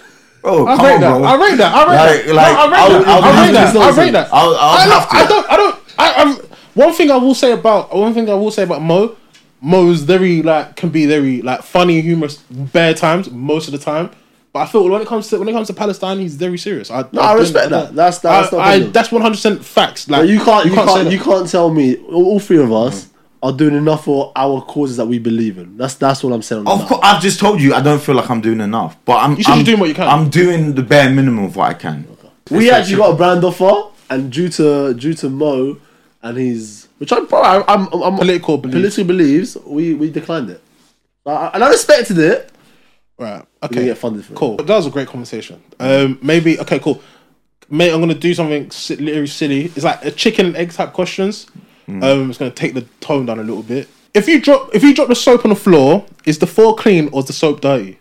Bro, 0.42 0.68
I 0.68 0.76
come 0.78 0.86
rate 0.86 0.94
on, 0.96 1.02
that. 1.02 1.18
bro. 1.20 1.24
I 1.24 1.36
rate 1.50 1.58
that. 1.58 1.74
I 1.76 1.82
rate 1.84 2.34
Like- 2.34 2.48
that. 2.48 2.70
like, 2.72 2.72
no, 2.72 2.76
I 2.76 2.88
rate 2.88 3.04
that. 3.04 3.08
I 3.08 3.16
would 3.20 3.36
rate 3.40 3.54
that. 3.54 3.76
I 3.78 4.04
rate 4.06 4.12
that. 4.12 4.30
I'll- 4.34 4.56
I'll 4.56 4.78
I 4.78 4.86
don't- 4.86 4.94
have 5.00 5.10
to. 5.10 5.16
I 5.16 5.26
don't. 5.28 5.52
I 5.52 5.58
don't. 5.58 5.76
I, 6.00 6.14
I'm, 6.22 6.36
one 6.76 6.94
thing 6.94 7.12
I 7.12 7.18
will 7.18 7.36
say 7.36 7.52
about 7.52 7.94
one 7.96 8.14
thing 8.14 8.30
I 8.30 8.34
will 8.36 8.52
say 8.52 8.64
about 8.64 8.82
Mo, 8.82 9.16
Mo's 9.62 10.02
very 10.04 10.42
like 10.42 10.76
can 10.76 10.90
be 10.90 11.06
very 11.06 11.42
like 11.42 11.64
funny, 11.64 12.02
humorous, 12.02 12.38
bare 12.50 12.94
times 12.94 13.30
most 13.32 13.68
of 13.68 13.72
the 13.74 13.78
time. 13.80 14.10
But 14.52 14.60
I 14.62 14.66
feel 14.66 14.88
when 14.90 15.02
it 15.02 15.08
comes 15.08 15.28
to 15.30 15.38
when 15.40 15.48
it 15.48 15.54
comes 15.54 15.68
to 15.68 15.74
Palestine, 15.74 16.20
he's 16.20 16.36
very 16.36 16.58
serious. 16.58 16.90
I, 16.90 17.06
No, 17.12 17.22
I 17.22 17.34
respect 17.34 17.70
that. 17.70 17.94
That's- 17.94 18.20
that's 18.20 18.52
I, 18.54 18.58
not 18.58 18.66
a 18.66 18.70
I, 18.70 18.80
that's 18.92 19.12
one 19.12 19.22
hundred 19.22 19.36
percent 19.36 19.64
facts. 19.64 20.10
Like 20.10 20.22
But 20.22 20.30
you 20.30 20.40
can't 20.40 20.66
you, 20.66 20.72
say 20.72 20.86
can't 20.86 21.04
that. 21.06 21.12
you 21.14 21.20
can't 21.20 21.48
tell 21.50 21.70
me 21.72 21.98
all, 21.98 22.26
all 22.26 22.40
three 22.40 22.58
of 22.58 22.72
us 22.74 23.08
are 23.42 23.54
doing 23.54 23.76
enough 23.76 24.04
for 24.06 24.32
our 24.36 24.62
causes 24.62 24.98
that 24.98 25.06
we 25.06 25.18
believe 25.20 25.58
in. 25.60 25.78
That's 25.78 25.94
that's 25.96 26.24
what 26.24 26.34
I'm 26.34 26.42
saying. 26.42 26.68
Of 26.68 26.88
course, 26.88 27.00
I've 27.04 27.22
just 27.22 27.40
told 27.40 27.62
you 27.62 27.74
I 27.74 27.82
don't 27.82 28.02
feel 28.02 28.16
like 28.16 28.30
I'm 28.30 28.42
doing 28.42 28.60
enough, 28.60 28.98
but 29.06 29.18
I'm. 29.18 29.38
You 29.38 29.44
said 29.44 29.52
I'm 29.52 29.58
you're 29.60 29.66
doing 29.66 29.80
what 29.80 29.90
you 29.90 29.96
can. 29.96 30.08
I'm 30.08 30.30
doing 30.30 30.74
the 30.76 30.84
bare 30.84 31.10
minimum 31.10 31.46
of 31.46 31.56
what 31.56 31.70
I 31.70 31.74
can. 31.76 32.08
We 32.52 32.72
actually 32.72 32.96
like- 32.96 33.06
got 33.10 33.14
a 33.14 33.18
brand 33.18 33.44
offer, 33.46 33.92
and 34.10 34.32
due 34.32 34.50
to 34.50 34.94
due 34.96 35.14
to 35.14 35.30
Mo 35.30 35.78
and 36.24 36.38
his, 36.38 36.89
which 37.00 37.12
I'm 37.12 37.26
probably 37.28 37.64
I'm, 37.68 37.88
I'm, 37.92 38.02
I'm 38.04 38.16
Political 38.18 38.58
beliefs. 38.60 38.76
political 38.96 39.04
beliefs, 39.06 39.58
we 39.66 39.94
we 39.96 40.10
declined 40.12 40.50
it, 40.52 40.62
I, 41.26 41.52
and 41.56 41.64
I 41.64 41.70
respected 41.70 42.18
it. 42.20 42.52
Right. 43.18 43.44
Okay. 43.64 43.86
get 43.86 43.98
funded 43.98 44.24
for 44.26 44.34
it. 44.34 44.36
Cool. 44.38 44.56
That 44.58 44.70
was 44.70 44.86
a 44.86 44.90
great 44.90 45.08
conversation. 45.10 45.62
Um, 45.80 46.20
maybe 46.22 46.58
okay, 46.60 46.80
cool. 46.80 47.02
Mate, 47.70 47.92
I'm 47.92 48.00
gonna 48.00 48.14
do 48.16 48.34
something 48.34 48.72
literally 49.04 49.28
silly. 49.28 49.66
It's 49.66 49.84
like 49.84 50.06
a 50.06 50.12
chicken 50.12 50.46
and 50.46 50.56
egg 50.56 50.72
type 50.72 50.94
questions. 50.94 51.48
Um, 51.88 52.30
it's 52.30 52.38
gonna 52.38 52.52
take 52.52 52.76
the 52.76 52.82
tone 53.02 53.26
down 53.26 53.40
a 53.40 53.44
little 53.44 53.64
bit. 53.64 53.90
If 54.14 54.28
you 54.28 54.40
drop 54.40 54.74
if 54.74 54.84
you 54.84 54.94
drop 54.96 55.08
the 55.10 55.16
soap 55.16 55.44
on 55.44 55.50
the 55.50 55.56
floor, 55.56 56.06
is 56.26 56.40
the 56.40 56.48
floor 56.48 56.76
clean 56.76 57.10
or 57.12 57.20
is 57.22 57.26
the 57.26 57.34
soap 57.34 57.62
dirty? 57.62 57.98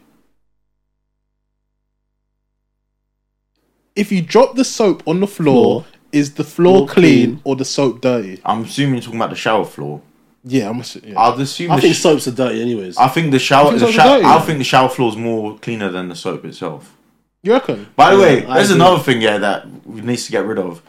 If 3.96 4.12
you 4.12 4.22
drop 4.22 4.54
the 4.54 4.64
soap 4.64 5.02
on 5.06 5.20
the 5.20 5.26
floor, 5.26 5.82
Floor. 5.82 5.86
Is 6.12 6.34
the 6.34 6.44
floor 6.44 6.78
Floor 6.78 6.88
clean, 6.88 7.24
clean. 7.26 7.40
or 7.44 7.56
the 7.56 7.64
soap 7.64 8.00
dirty? 8.00 8.40
I'm 8.44 8.64
assuming 8.64 8.94
you're 8.94 9.02
talking 9.02 9.18
about 9.20 9.30
the 9.30 9.36
shower 9.36 9.64
floor. 9.64 10.00
Yeah, 10.44 10.70
I'm. 10.70 10.80
assu- 10.80 11.06
Yeah. 11.06 11.14
I'll 11.18 11.38
assume. 11.40 11.70
I 11.72 11.76
the 11.76 11.82
think 11.82 11.94
sh- 11.96 12.00
soaps 12.00 12.26
are 12.28 12.32
dirty, 12.32 12.62
anyways. 12.62 12.96
I 12.96 13.08
think 13.08 13.32
the 13.32 13.38
shower. 13.38 13.68
think 13.70 13.80
the 13.80 13.86
soaps 13.86 13.94
shower 13.96 14.16
dirty? 14.18 14.24
I 14.24 14.38
think 14.40 14.58
the 14.58 14.64
shower 14.64 14.88
floor 14.88 15.08
is 15.10 15.16
more 15.16 15.58
cleaner 15.58 15.90
than 15.90 16.08
the 16.08 16.14
soap 16.16 16.44
itself. 16.44 16.96
You 17.42 17.52
reckon? 17.52 17.86
By 17.96 18.14
the 18.14 18.20
Yeah, 18.20 18.22
way, 18.26 18.46
I 18.46 18.54
there's 18.56 18.70
agree. 18.70 18.82
another 18.82 19.02
thing 19.02 19.20
yeah 19.22 19.38
that 19.38 19.66
we 19.86 20.00
needs 20.00 20.24
to 20.26 20.32
get 20.32 20.44
rid 20.44 20.58
of. 20.58 20.82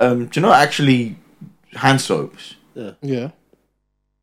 Um, 0.00 0.26
do 0.26 0.40
you 0.40 0.46
know 0.46 0.52
actually 0.52 1.16
hand 1.74 2.00
soaps? 2.00 2.54
Yeah. 2.74 2.92
Yeah. 3.02 3.30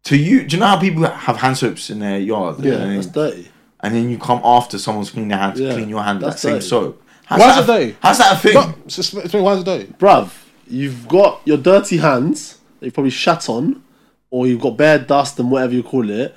To 0.05 0.17
you, 0.17 0.45
do 0.45 0.55
you 0.55 0.59
know 0.59 0.67
how 0.67 0.79
people 0.79 1.03
have 1.03 1.37
hand 1.37 1.57
soaps 1.57 1.89
in 1.89 1.99
their 1.99 2.19
yard? 2.19 2.59
Yeah, 2.59 2.73
and, 2.75 2.97
That's 2.97 3.07
then, 3.07 3.29
dirty. 3.29 3.47
and 3.81 3.93
then 3.95 4.09
you 4.09 4.17
come 4.17 4.41
after 4.43 4.77
someone's 4.79 5.11
cleaning 5.11 5.29
their 5.29 5.37
hand 5.37 5.55
to 5.57 5.73
clean 5.73 5.89
your 5.89 6.01
hand 6.03 6.19
with 6.19 6.25
that 6.25 6.29
that's 6.31 6.41
same 6.41 6.61
soap. 6.61 7.03
How's 7.29 7.39
Why 7.41 7.47
that 7.47 7.51
is 7.51 7.57
a- 7.57 7.61
it 7.73 7.77
dirty? 7.85 7.95
How's 8.01 8.17
that 8.17 8.33
a 8.33 8.37
thing? 8.39 8.53
No, 8.55 8.73
it's 8.87 8.95
just- 8.95 9.13
it's- 9.13 9.33
why 9.33 9.53
is 9.53 9.59
it 9.61 9.65
dirty? 9.65 9.93
Bruv, 9.99 10.29
you've 10.67 11.07
got 11.07 11.41
your 11.45 11.57
dirty 11.57 11.97
hands 11.97 12.57
that 12.79 12.87
you've 12.87 12.93
probably 12.95 13.11
shat 13.11 13.47
on, 13.47 13.83
or 14.31 14.47
you've 14.47 14.61
got 14.61 14.75
bare 14.77 14.97
dust 14.97 15.37
and 15.39 15.51
whatever 15.51 15.73
you 15.73 15.83
call 15.83 16.09
it. 16.09 16.35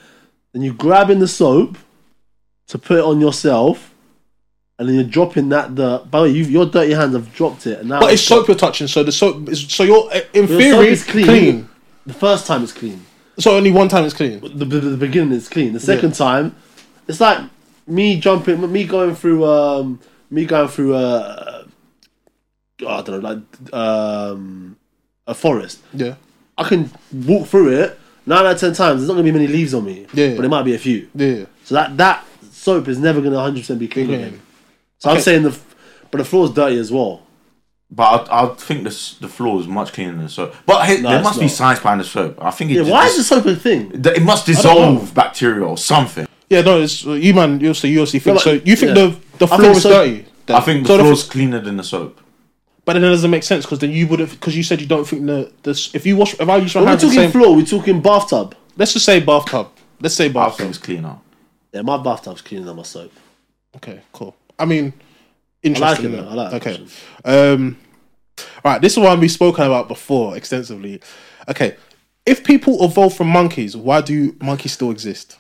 Then 0.53 0.61
you 0.63 0.75
grab 0.75 1.09
in 1.09 1.19
the 1.19 1.29
soap 1.29 1.79
to 2.69 2.77
put 2.79 2.99
it 2.99 3.05
on 3.05 3.21
yourself, 3.23 3.95
and 4.79 4.87
then 4.87 4.97
you're 4.97 5.05
dropping 5.05 5.49
that 5.49 5.75
dirt. 5.75 6.11
By 6.11 6.19
the 6.19 6.25
way, 6.25 6.31
you've, 6.33 6.51
your 6.51 6.67
dirty 6.67 6.93
hands 6.93 7.15
have 7.15 7.33
dropped 7.35 7.67
it, 7.67 7.81
and 7.81 7.89
now 7.89 8.01
But 8.01 8.13
it's 8.13 8.29
got- 8.29 8.37
soap 8.41 8.49
you're 8.49 8.57
touching, 8.59 8.87
so 8.87 9.03
the 9.03 9.13
soap 9.13 9.49
is 9.49 9.65
so 9.69 9.85
you're 9.85 10.11
in 10.35 10.47
Your 10.47 10.59
theory 10.61 10.89
is 10.89 11.05
clean. 11.05 11.25
clean. 11.27 11.69
The 12.05 12.13
first 12.15 12.47
time 12.47 12.63
it's 12.65 12.73
clean. 12.73 13.01
So 13.39 13.57
only 13.57 13.71
one 13.71 13.89
time 13.89 14.05
it's 14.05 14.13
clean. 14.15 14.41
The, 14.41 14.65
the, 14.67 14.81
the 14.81 14.97
beginning 14.99 15.33
is 15.33 15.49
clean. 15.49 15.73
The 15.73 15.81
second 15.81 16.15
time, 16.15 16.55
it's 17.09 17.19
like 17.21 17.39
me 17.87 18.21
jumping, 18.21 18.71
me 18.71 18.85
going 18.85 19.15
through, 19.15 19.47
um, 19.47 20.01
me 20.33 20.47
going 20.47 20.69
through, 20.69 20.95
uh, 20.95 21.65
I 22.81 23.03
don't 23.03 23.09
know, 23.09 23.19
like 23.19 23.75
um, 23.75 24.77
a 25.27 25.35
forest. 25.35 25.81
Yeah. 25.93 26.15
I 26.59 26.65
can 26.69 26.91
walk 27.13 27.47
through 27.49 27.69
it 27.81 27.99
nine 28.27 28.45
out 28.45 28.53
of 28.55 28.61
ten 28.61 28.73
times. 28.73 29.01
There's 29.01 29.09
not 29.09 29.15
gonna 29.15 29.25
be 29.25 29.33
many 29.33 29.47
leaves 29.47 29.75
on 29.75 29.85
me, 29.85 30.07
Yeah. 30.13 30.31
but 30.35 30.41
there 30.43 30.51
might 30.51 30.65
be 30.65 30.75
a 30.75 30.79
few. 30.79 31.09
Yeah. 31.15 31.45
So 31.65 31.75
that 31.77 31.97
that 31.99 32.25
soap 32.51 32.89
is 32.89 32.99
never 32.99 33.21
gonna 33.21 33.37
100 33.37 33.61
percent 33.61 33.79
be 33.79 33.89
clean 33.89 34.07
clean. 34.07 34.21
again. 34.21 34.41
So 34.99 35.11
I'm 35.11 35.21
saying 35.21 35.43
the, 35.43 35.49
f- 35.51 35.75
but 36.11 36.19
the 36.19 36.25
floor's 36.25 36.51
dirty 36.51 36.79
as 36.79 36.91
well. 36.93 37.23
But 37.91 38.31
I, 38.31 38.45
I 38.45 38.47
think 38.55 38.85
the 38.85 39.15
the 39.21 39.29
floor 39.29 39.61
is 39.61 39.67
much 39.67 39.93
cleaner 39.93 40.13
than 40.13 40.23
the 40.23 40.29
soap. 40.29 40.55
But 40.67 40.87
hey, 40.87 41.01
No, 41.01 41.11
there 41.11 41.19
it's 41.19 41.25
must 41.25 41.41
be 41.41 41.49
science 41.49 41.81
behind 41.81 42.01
the 42.01 42.05
soap. 42.05 42.39
I 42.43 42.51
think 42.51 42.71
it. 42.71 42.75
Yeah, 42.75 42.81
just- 42.83 42.91
why 42.91 43.07
is 43.07 43.17
the 43.17 43.25
soap 43.25 43.47
a 43.47 43.55
thing? 43.57 43.91
It 44.05 44.23
must 44.23 44.47
dissolve 44.47 45.15
bacteria 45.15 45.65
or 45.65 45.77
something. 45.79 46.27
Yeah, 46.49 46.61
no, 46.63 46.81
it's 46.83 47.07
uh, 47.07 47.13
you 47.13 47.33
man. 47.35 47.61
You 47.61 47.69
also 47.69 47.87
you 47.89 48.01
also 48.01 48.19
think 48.19 48.25
but- 48.37 48.43
so. 48.43 48.53
You 48.53 48.77
think 48.77 48.97
yeah. 48.97 49.07
the 49.07 49.17
the 49.47 49.57
floor 49.57 49.61
think 49.63 49.77
is 49.77 49.83
so- 49.83 49.91
dirty. 49.91 50.27
then? 50.47 50.57
I 50.57 50.61
think 50.61 50.87
the 50.87 50.97
So 50.97 50.99
floor's 50.99 51.25
cleaner 51.25 51.61
than 51.61 51.77
the 51.77 51.85
soap. 51.85 52.21
but 52.85 52.95
then 52.95 53.05
it 53.05 53.11
doesn't 53.11 53.31
make 53.31 53.43
sense 53.45 53.65
because 53.65 53.79
then 53.79 53.91
you 53.93 54.07
would 54.09 54.21
have 54.21 54.31
because 54.33 54.57
you 54.57 54.63
said 54.63 54.81
you 54.81 54.87
don't 54.87 55.07
think 55.07 55.27
the 55.27 55.53
this 55.63 55.95
if 55.95 56.05
you 56.07 56.17
wash 56.17 56.35
if 56.35 56.49
I 56.49 56.57
use 56.57 56.75
my 56.75 56.81
When 56.81 56.85
we're 56.87 56.91
hands 56.91 57.03
the 57.03 57.09
talking 57.09 57.21
same. 57.23 57.31
floor, 57.33 57.55
we're 57.57 57.65
talking 57.67 58.01
bathtub. 58.03 58.55
let's 58.77 58.93
just 58.93 59.05
say 59.05 59.21
bathtub. 59.21 59.69
Let's 60.01 60.15
say 60.17 60.29
bathtub. 60.29 60.59
think 60.59 60.71
it's 60.71 60.79
cleaner. 60.79 61.17
Yeah, 61.73 61.83
my 61.83 61.97
bathtub's 62.03 62.43
cleaner 62.43 62.65
than 62.67 62.77
my 62.77 62.83
soap. 62.83 63.13
Okay, 63.77 64.01
cool. 64.13 64.35
I 64.59 64.65
mean, 64.67 64.93
interesting. 65.63 66.13
it, 66.13 66.17
though. 66.17 66.29
I 66.29 66.35
like 66.35 66.53
okay. 66.55 66.87
Um, 67.25 67.79
all 68.65 68.73
right, 68.73 68.81
this 68.83 68.93
is 68.93 68.99
one 68.99 69.21
we've 69.21 69.31
spoken 69.31 69.65
about 69.65 69.89
before 69.89 70.37
extensively. 70.37 71.01
Okay, 71.49 71.77
if 72.27 72.43
people 72.45 72.85
evolve 72.85 73.15
from 73.15 73.29
monkeys, 73.29 73.77
why 73.77 74.01
do 74.01 74.35
monkeys 74.41 74.73
still 74.73 74.91
exist? 74.91 75.39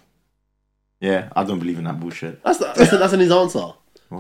Yeah, 1.00 1.28
I 1.34 1.42
don't 1.44 1.58
believe 1.58 1.78
in 1.78 1.84
that 1.84 1.98
bullshit. 1.98 2.42
That's 2.44 2.58
the, 2.58 2.72
that's, 2.76 2.90
the, 2.92 2.98
that's 2.98 3.12
an 3.12 3.20
easy 3.22 3.32
answer. 3.32 3.72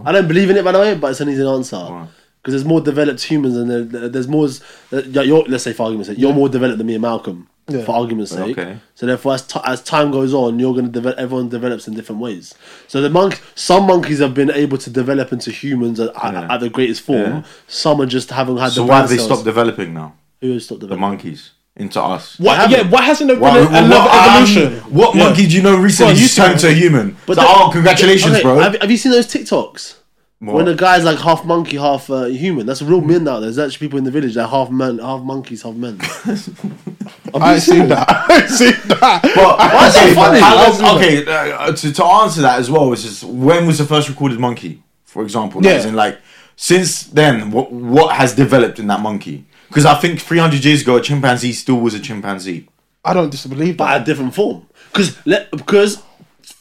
I 0.04 0.12
don't 0.12 0.28
believe 0.28 0.50
in 0.50 0.56
it 0.56 0.64
by 0.64 0.72
the 0.72 0.78
way, 0.80 0.94
but 0.94 1.10
it's 1.10 1.20
an 1.20 1.28
easy 1.28 1.46
answer. 1.46 1.76
Why? 1.76 2.06
Because 2.40 2.54
there's 2.54 2.64
more 2.64 2.80
developed 2.80 3.22
humans 3.22 3.56
and 3.56 3.70
there, 3.70 3.84
there- 3.84 4.08
there's 4.08 4.26
more. 4.28 4.48
uh, 4.92 5.02
You're, 5.06 5.44
let's 5.44 5.62
say 5.64 5.72
for 5.72 5.84
argument's 5.84 6.08
sake, 6.08 6.18
you're 6.18 6.32
more 6.34 6.48
developed 6.48 6.78
than 6.78 6.86
me 6.86 6.94
and 6.94 7.02
Malcolm. 7.02 7.48
Yeah. 7.68 7.84
for 7.84 7.92
argument's 7.94 8.32
sake. 8.32 8.58
Okay. 8.58 8.76
So 8.96 9.06
therefore, 9.06 9.34
as, 9.34 9.46
t- 9.46 9.60
as 9.64 9.80
time 9.84 10.10
goes 10.10 10.34
on, 10.34 10.58
you're 10.58 10.72
going 10.72 10.86
to 10.86 10.90
develop. 10.90 11.16
Everyone 11.16 11.48
develops 11.48 11.86
in 11.86 11.94
different 11.94 12.20
ways. 12.20 12.52
So 12.88 13.00
the 13.00 13.08
monk, 13.08 13.40
some 13.54 13.86
monkeys 13.86 14.18
have 14.18 14.34
been 14.34 14.50
able 14.50 14.78
to 14.78 14.90
develop 14.90 15.32
into 15.32 15.52
humans 15.52 16.00
at, 16.00 16.08
at- 16.24 16.32
Yeah. 16.34 16.52
at 16.52 16.58
the 16.58 16.68
greatest 16.68 17.02
form. 17.02 17.20
Yeah. 17.20 17.42
Some 17.68 18.00
are 18.00 18.06
just 18.06 18.30
haven't 18.30 18.56
had 18.56 18.72
So 18.72 18.82
the 18.82 18.88
why 18.88 18.98
have 18.98 19.08
they 19.08 19.16
cells. 19.16 19.28
stopped 19.28 19.44
developing 19.44 19.94
now? 19.94 20.14
Who 20.40 20.52
has 20.54 20.64
stopped 20.64 20.80
developing? 20.80 21.00
The 21.00 21.06
monkeys 21.08 21.50
into 21.76 22.00
us. 22.02 22.36
Haven't. 22.38 22.70
yeah, 22.70 22.90
why 22.90 23.02
hasn't 23.02 23.28
there 23.28 23.36
been 23.38 23.44
a, 23.56 23.60
what- 23.64 23.84
another 23.84 24.10
um, 24.10 24.30
evolution? 24.30 24.72
what 24.94 25.14
Yeah. 25.14 25.24
monkey 25.24 25.46
do 25.46 25.56
you 25.56 25.62
know 25.62 25.76
recently 25.76 26.14
you 26.20 26.28
turned 26.28 26.58
to 26.60 26.68
a 26.68 26.72
human? 26.72 27.16
But 27.26 27.36
So, 27.36 27.42
oh, 27.46 27.70
congratulations, 27.72 28.34
Okay, 28.34 28.42
bro. 28.42 28.58
Have, 28.60 28.76
have 28.80 28.90
you 28.90 28.96
seen 28.98 29.12
those 29.12 29.26
TikToks? 29.26 29.94
What? 30.40 30.56
When 30.56 30.64
the 30.64 30.74
guy's 30.74 31.04
like 31.04 31.18
half 31.20 31.44
monkey, 31.44 31.76
half 31.76 32.10
uh, 32.10 32.24
human. 32.24 32.66
That's 32.66 32.80
a 32.80 32.84
real 32.84 33.00
myth 33.00 33.22
now. 33.22 33.38
There's 33.38 33.58
actually 33.60 33.78
people 33.86 33.98
in 33.98 34.04
the 34.04 34.10
village 34.10 34.34
that 34.34 34.42
are 34.46 34.48
half 34.48 34.70
man, 34.70 34.98
half 34.98 35.22
monkeys, 35.22 35.62
half 35.62 35.74
men. 35.76 35.98
I 37.34 37.58
seen 37.60 37.88
that. 37.88 38.06
I 38.28 38.46
seen 38.48 38.72
that. 38.88 39.22
But 39.22 39.58
Why 39.58 39.86
is 39.86 39.94
that 39.94 40.02
okay, 40.04 40.14
funny? 40.14 40.82
long- 40.82 40.96
okay, 40.96 41.24
uh, 41.54 41.72
to, 41.72 41.92
to 41.92 42.04
answer 42.04 42.42
that 42.42 42.58
as 42.58 42.70
well, 42.70 42.90
which 42.90 43.04
is 43.04 43.24
when 43.24 43.66
was 43.66 43.78
the 43.78 43.84
first 43.84 44.08
recorded 44.08 44.38
monkey, 44.40 44.82
for 45.04 45.22
example? 45.22 45.64
Yeah. 45.64 45.72
As 45.72 45.86
in, 45.86 45.94
like, 45.94 46.18
since 46.56 47.04
then, 47.04 47.50
what 47.52 47.72
what 47.72 48.14
has 48.16 48.34
developed 48.34 48.78
in 48.80 48.88
that 48.88 49.00
monkey? 49.00 49.46
Because 49.72 49.86
I 49.86 49.94
think 49.94 50.20
300 50.20 50.62
years 50.64 50.82
ago, 50.82 50.96
a 50.96 51.00
chimpanzee 51.00 51.52
still 51.52 51.80
was 51.80 51.94
a 51.94 52.00
chimpanzee. 52.00 52.68
I 53.04 53.14
don't 53.14 53.30
disbelieve 53.30 53.78
but 53.78 53.86
that. 53.86 53.94
at 53.96 54.02
a 54.02 54.04
different 54.04 54.34
form. 54.34 54.66
Because 54.92 55.16
because 55.50 56.02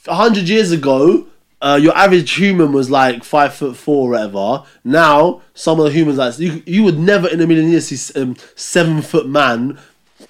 hundred 0.08 0.48
years 0.48 0.72
ago, 0.72 1.28
uh, 1.62 1.78
your 1.82 1.96
average 1.96 2.32
human 2.32 2.72
was 2.72 2.90
like 2.90 3.24
five 3.24 3.54
foot 3.54 3.76
four, 3.76 4.08
or 4.08 4.12
whatever. 4.12 4.64
Now 4.86 5.42
some 5.54 5.80
of 5.80 5.86
the 5.86 5.92
humans 5.92 6.18
like 6.18 6.40
you, 6.40 6.64
you 6.66 6.84
would 6.84 6.98
never 6.98 7.28
in 7.28 7.42
a 7.42 7.46
million 7.48 7.70
years 7.70 7.88
see 7.88 8.20
um, 8.20 8.36
seven 8.56 9.02
foot 9.02 9.28
man 9.28 9.78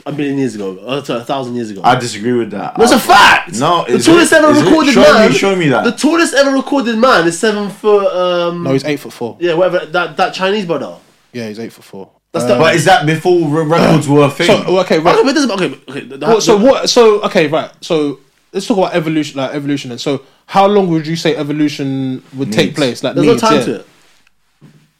a 0.06 0.12
million 0.12 0.38
years 0.40 0.56
ago, 0.56 0.78
or 0.80 1.06
sorry, 1.06 1.22
a 1.22 1.24
thousand 1.24 1.56
years 1.56 1.70
ago. 1.70 1.82
I 1.84 1.96
disagree 1.96 2.34
with 2.34 2.50
that. 2.52 2.76
That's 2.76 2.92
I- 2.92 2.96
a 2.96 3.00
fact. 3.00 3.60
No, 3.60 3.86
the 3.86 3.94
is 3.94 4.06
tallest 4.06 4.32
it? 4.34 4.36
ever 4.44 4.52
Is 4.52 4.64
recorded 4.64 4.94
Show 4.94 5.02
man. 5.02 5.30
me- 5.32 5.38
show 5.38 5.56
me 5.56 5.68
that. 5.70 5.84
The 5.84 5.92
tallest 5.92 6.34
ever 6.34 6.52
recorded 6.52 6.98
man 6.98 7.28
is 7.28 7.40
seven 7.40 7.70
foot. 7.70 8.08
Um, 8.14 8.64
no, 8.64 8.74
he's 8.74 8.84
eight 8.84 9.00
foot 9.00 9.14
four. 9.14 9.38
yeah, 9.40 9.54
whatever 9.54 9.86
that 9.86 10.18
that 10.18 10.34
Chinese 10.34 10.66
brother. 10.66 10.98
Yeah, 11.32 11.48
he's 11.48 11.60
eight 11.60 11.72
foot 11.72 11.86
four. 11.86 12.10
That's 12.34 12.46
Uh, 12.46 12.48
the. 12.54 12.60
But 12.60 12.76
is 12.76 12.86
that 12.86 13.06
before 13.06 13.48
re- 13.48 13.64
records 13.66 14.08
were 14.08 14.24
a 14.26 14.30
thing? 14.30 14.48
so 14.48 14.80
okay, 14.82 15.00
right. 15.00 15.16
okay, 15.16 15.24
but 15.24 15.30
it 15.32 15.34
doesn't. 15.34 15.52
Okay, 15.52 15.80
okay. 15.90 16.00
the- 16.02 16.18
the- 16.18 16.26
Well, 16.28 16.42
so 16.42 16.58
what? 16.58 16.90
So 16.90 17.22
okay, 17.24 17.48
right. 17.48 17.72
So 17.82 18.20
let's 18.54 18.66
talk 18.68 18.78
about 18.78 18.94
evolution, 18.96 19.38
like 19.38 19.54
evolution. 19.54 19.92
And 19.92 20.00
so, 20.00 20.22
how 20.46 20.66
long 20.68 20.88
would 20.90 21.06
you 21.08 21.16
say 21.18 21.36
evolution 21.36 22.24
would 22.36 22.52
take 22.54 22.76
place? 22.76 23.04
Like 23.04 23.16
There's 23.16 23.28
no 23.28 23.38
time 23.38 23.56
yeah. 23.60 23.66
to 23.66 23.76
it. 23.82 23.88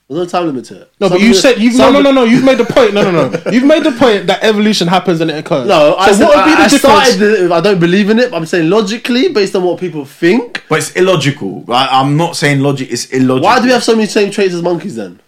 There's 0.10 0.24
no 0.24 0.26
time 0.26 0.46
limit 0.48 0.66
to 0.66 0.82
it. 0.82 0.92
No, 1.00 1.08
but 1.08 1.22
you 1.22 1.34
said 1.34 1.58
you've 1.58 1.78
no, 1.78 1.90
no, 1.90 2.02
no, 2.02 2.12
no. 2.12 2.26
You've 2.26 2.44
made 2.44 2.58
the 2.58 2.66
point. 2.66 2.94
No, 2.94 3.02
no, 3.10 3.30
no. 3.30 3.42
You've 3.52 3.64
made 3.64 3.86
the 3.86 3.94
point 3.94 4.28
that 4.28 4.44
evolution 4.44 4.90
happens 4.90 5.22
and 5.22 5.32
it 5.32 5.38
occurs. 5.38 5.70
No, 5.70 5.92
so 5.94 5.98
I, 5.98 6.12
said, 6.12 6.26
what 6.28 6.36
would 6.36 6.44
be 6.44 6.52
the 6.52 6.58
I 6.58 6.68
difference? 6.68 6.82
started. 7.14 7.48
the- 7.48 7.54
I 7.56 7.62
don't 7.62 7.80
believe 7.80 8.10
in 8.10 8.20
it. 8.20 8.30
But 8.30 8.36
I'm 8.36 8.46
saying 8.46 8.70
logically, 8.70 9.30
based 9.30 9.56
on 9.56 9.64
what 9.64 9.80
people 9.80 10.04
think. 10.04 10.66
but 10.68 10.80
it's 10.80 10.92
illogical. 10.98 11.64
I, 11.70 11.88
I'm 12.02 12.18
not 12.18 12.36
saying 12.36 12.60
logic. 12.60 12.92
It's 12.92 13.06
illogical. 13.06 13.44
Why 13.44 13.60
do 13.60 13.68
we 13.68 13.72
have 13.72 13.86
so 13.86 13.96
many 13.96 14.06
same 14.08 14.32
traits 14.32 14.54
as 14.54 14.62
monkeys 14.62 14.98
then? 14.98 15.22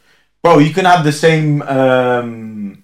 Bro, 0.44 0.60
you 0.60 0.74
can 0.74 0.86
have 0.86 1.04
the 1.06 1.12
same. 1.12 1.62
Um, 1.62 2.84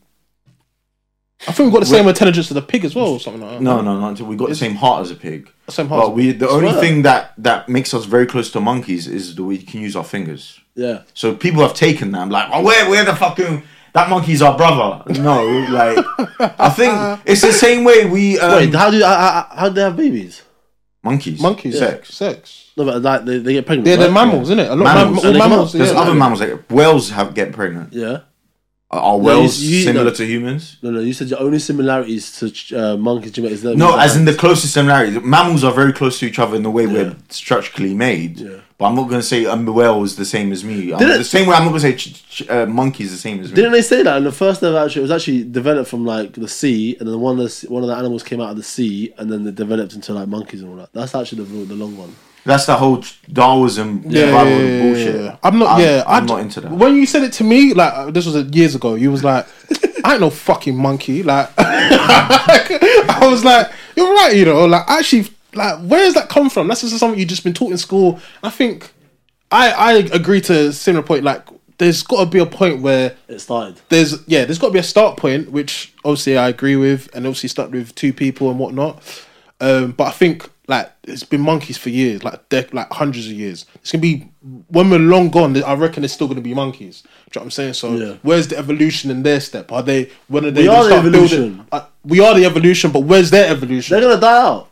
I 1.47 1.51
think 1.51 1.67
we've 1.67 1.73
got 1.73 1.79
the 1.81 1.85
same 1.85 2.07
intelligence 2.07 2.51
as 2.51 2.57
a 2.57 2.61
pig 2.61 2.85
as 2.85 2.95
well, 2.95 3.07
or 3.07 3.19
something 3.19 3.41
like 3.41 3.51
that. 3.51 3.61
no, 3.61 3.81
no, 3.81 3.99
not 3.99 4.09
until 4.09 4.27
we 4.27 4.35
got 4.35 4.49
the 4.49 4.55
same 4.55 4.75
heart 4.75 5.01
as 5.01 5.11
a 5.11 5.15
pig. 5.15 5.49
Same 5.69 5.87
heart 5.87 6.07
But 6.07 6.15
we, 6.15 6.31
the 6.31 6.49
only 6.49 6.69
Swear. 6.69 6.81
thing 6.81 7.01
that 7.03 7.33
that 7.37 7.69
makes 7.69 7.93
us 7.93 8.05
very 8.05 8.25
close 8.25 8.49
to 8.51 8.59
monkeys 8.61 9.07
is 9.07 9.35
that 9.35 9.43
we 9.43 9.57
can 9.57 9.81
use 9.81 9.95
our 9.95 10.03
fingers. 10.03 10.59
Yeah. 10.75 11.03
So 11.13 11.35
people 11.35 11.61
have 11.61 11.73
taken 11.73 12.11
that. 12.11 12.21
I'm 12.21 12.29
like, 12.29 12.49
oh, 12.51 12.61
where, 12.63 12.89
where 12.89 13.03
the 13.05 13.15
fucking 13.15 13.63
that 13.93 14.09
monkey's 14.09 14.41
our 14.41 14.55
brother? 14.57 15.03
No, 15.21 15.45
like, 15.69 16.05
I 16.59 16.69
think 16.69 17.21
it's 17.25 17.41
the 17.41 17.51
same 17.53 17.83
way 17.83 18.05
we 18.05 18.39
um, 18.39 18.51
Wait, 18.55 18.73
how 18.73 18.89
do 18.89 19.01
how, 19.01 19.15
how, 19.15 19.47
how 19.55 19.69
do 19.69 19.75
they 19.75 19.81
have 19.81 19.97
babies? 19.97 20.43
monkeys, 21.03 21.41
monkeys, 21.41 21.77
sex. 21.79 22.13
sex. 22.13 22.68
No, 22.79 22.85
but 22.85 23.01
like 23.01 23.25
they, 23.25 23.37
they 23.39 23.53
get 23.53 23.65
pregnant. 23.65 23.87
Yeah, 23.87 23.97
they're 23.97 24.07
right? 24.07 24.13
mammals, 24.27 24.49
isn't 24.49 24.59
it? 24.59 24.71
A 24.71 24.75
lot 24.75 24.83
Mammals. 24.95 25.17
of 25.19 25.25
all 25.25 25.33
They 25.33 25.39
come 25.39 25.49
mammals. 25.49 25.75
up- 25.75 25.77
There's 25.79 25.91
yeah. 25.91 25.99
other 26.01 26.13
mammals 26.13 26.39
like 26.41 26.71
whales 26.71 27.09
have 27.11 27.33
get 27.35 27.51
pregnant. 27.51 27.93
Yeah. 27.93 28.19
Are, 28.91 29.01
are 29.01 29.17
No, 29.19 29.23
whales 29.23 29.59
you- 29.59 29.77
you- 29.77 29.83
similar 29.83 30.05
no. 30.05 30.11
to 30.19 30.25
humans? 30.25 30.77
No, 30.81 30.89
no. 30.89 30.99
You 31.01 31.13
said 31.13 31.27
your 31.29 31.39
only 31.41 31.59
similarities 31.59 32.31
to 32.39 32.75
uh, 32.75 32.97
monkeys, 32.97 33.33
Jamaica, 33.33 33.53
is 33.53 33.61
that 33.61 33.77
No, 33.77 33.95
as 33.99 34.15
in 34.15 34.25
the 34.25 34.33
closest 34.33 34.73
similarity. 34.73 35.19
Mammals 35.19 35.63
are 35.63 35.73
very 35.73 35.93
close 35.93 36.17
to 36.19 36.25
each 36.25 36.39
other 36.39 36.55
in 36.55 36.63
the 36.63 36.71
way 36.71 36.87
we're 36.87 37.15
structurally 37.29 37.93
made. 37.93 38.39
Yeah. 38.39 38.49
But 38.79 38.85
I'm 38.87 38.95
not 38.95 39.09
going 39.09 39.19
to 39.21 39.27
say 39.27 39.45
um, 39.45 39.67
a 39.67 39.71
whale 39.73 40.01
is 40.03 40.15
the 40.15 40.23
same 40.25 40.51
as 40.53 40.63
me. 40.63 40.91
I'm, 40.93 40.97
Didn't- 40.99 41.17
the 41.19 41.23
same 41.25 41.45
way 41.47 41.55
I'm 41.55 41.65
not 41.65 41.71
going 41.71 41.81
to 41.81 41.87
say 41.91 41.95
ch- 41.97 42.29
ch- 42.45 42.49
uh, 42.49 42.65
monkey's 42.65 43.11
the 43.11 43.17
same 43.17 43.41
as 43.41 43.49
me. 43.49 43.55
Didn't 43.57 43.73
they 43.73 43.81
say 43.83 44.01
that? 44.03 44.15
And 44.17 44.25
the 44.25 44.31
first 44.31 44.63
ever 44.63 44.77
actually, 44.79 45.01
it 45.01 45.09
was 45.09 45.11
actually 45.11 45.43
developed 45.43 45.89
from 45.89 46.03
like 46.05 46.31
the 46.33 46.47
sea, 46.47 46.95
and 46.99 47.07
then 47.07 47.19
one 47.19 47.39
of 47.39 47.45
the, 47.45 47.67
one 47.69 47.83
of 47.83 47.89
the 47.89 47.95
animals 47.95 48.23
came 48.23 48.39
out 48.41 48.51
of 48.51 48.57
the 48.57 48.63
sea, 48.63 49.13
and 49.19 49.29
then 49.31 49.43
they 49.43 49.51
developed 49.51 49.93
into 49.93 50.13
like 50.13 50.27
monkeys 50.29 50.61
and 50.61 50.69
all 50.71 50.77
that. 50.77 50.93
That's 50.93 51.13
actually 51.13 51.43
the 51.43 51.65
the 51.65 51.75
long 51.75 51.95
one. 51.97 52.15
That's 52.45 52.65
the 52.65 52.75
whole 52.75 53.03
Darwinism 53.31 54.03
Yeah, 54.07 54.25
survival 54.25 54.53
yeah, 54.53 54.59
yeah, 54.67 54.81
bullshit. 54.81 55.15
yeah, 55.15 55.21
yeah. 55.21 55.35
I'm 55.43 55.59
not. 55.59 55.69
I'm, 55.69 55.81
yeah, 55.81 56.03
I'm 56.07 56.23
I- 56.23 56.25
not 56.25 56.39
into 56.41 56.61
that. 56.61 56.71
When 56.71 56.95
you 56.95 57.05
said 57.05 57.23
it 57.23 57.33
to 57.33 57.43
me, 57.43 57.73
like 57.73 57.93
uh, 57.93 58.11
this 58.11 58.25
was 58.25 58.35
uh, 58.35 58.45
years 58.51 58.75
ago, 58.75 58.95
you 58.95 59.11
was 59.11 59.23
like, 59.23 59.45
"I 60.03 60.13
ain't 60.13 60.21
no 60.21 60.29
fucking 60.29 60.75
monkey." 60.75 61.21
Like, 61.23 61.49
I 61.57 63.27
was 63.29 63.43
like, 63.43 63.69
"You're 63.95 64.13
right," 64.13 64.35
you 64.35 64.45
know. 64.45 64.65
Like, 64.65 64.89
actually, 64.89 65.27
like, 65.53 65.79
where 65.85 66.05
does 66.05 66.13
that 66.15 66.29
come 66.29 66.49
from? 66.49 66.67
That's 66.67 66.81
just 66.81 66.97
something 66.97 67.19
you 67.19 67.25
just 67.25 67.43
been 67.43 67.53
taught 67.53 67.71
in 67.71 67.77
school. 67.77 68.19
I 68.43 68.49
think, 68.49 68.91
I 69.51 69.71
I 69.71 69.93
agree 69.93 70.41
to 70.41 70.67
a 70.69 70.71
similar 70.73 71.03
point. 71.03 71.23
Like, 71.23 71.45
there's 71.77 72.03
got 72.03 72.23
to 72.23 72.25
be 72.29 72.39
a 72.39 72.45
point 72.45 72.81
where 72.81 73.15
It 73.27 73.39
started. 73.39 73.79
there's 73.89 74.25
yeah, 74.27 74.45
there's 74.45 74.59
got 74.59 74.67
to 74.67 74.73
be 74.73 74.79
a 74.79 74.83
start 74.83 75.17
point, 75.17 75.51
which 75.51 75.93
obviously 76.03 76.37
I 76.37 76.49
agree 76.49 76.75
with, 76.75 77.09
and 77.13 77.25
obviously 77.25 77.49
start 77.49 77.71
with 77.71 77.93
two 77.95 78.13
people 78.13 78.49
and 78.49 78.59
whatnot. 78.59 79.03
Um, 79.61 79.91
but 79.91 80.05
I 80.05 80.11
think 80.11 80.49
like 80.69 80.91
it's 81.03 81.23
been 81.23 81.41
monkeys 81.41 81.77
for 81.77 81.89
years, 81.89 82.23
like 82.23 82.47
dec- 82.49 82.73
like 82.73 82.89
hundreds 82.91 83.25
of 83.25 83.33
years. 83.33 83.65
It's 83.75 83.91
gonna 83.91 84.01
be 84.03 84.29
when 84.69 84.89
we're 84.89 84.99
long 84.99 85.29
gone. 85.29 85.61
I 85.63 85.73
reckon 85.73 86.03
it's 86.03 86.13
still 86.13 86.27
gonna 86.27 86.41
be 86.41 86.53
monkeys. 86.53 87.01
Do 87.01 87.07
you 87.09 87.11
know 87.35 87.39
what 87.41 87.45
I'm 87.45 87.51
saying? 87.51 87.73
So 87.73 87.95
Yeah. 87.95 88.13
where's 88.21 88.47
the 88.47 88.57
evolution 88.57 89.09
in 89.11 89.23
their 89.23 89.39
step? 89.41 89.71
Are 89.71 89.81
they 89.83 90.09
when 90.27 90.45
are 90.45 90.51
they? 90.51 90.61
We 90.63 90.67
are 90.69 90.87
the 90.87 90.95
evolution. 90.95 91.39
building- 91.41 91.65
uh, 91.71 91.81
we 92.05 92.19
are 92.21 92.33
the 92.35 92.45
evolution, 92.45 92.91
but 92.91 93.01
where's 93.01 93.31
their 93.31 93.51
evolution? 93.51 93.95
They're 93.99 94.07
gonna 94.07 94.21
die 94.21 94.41
out. 94.47 94.69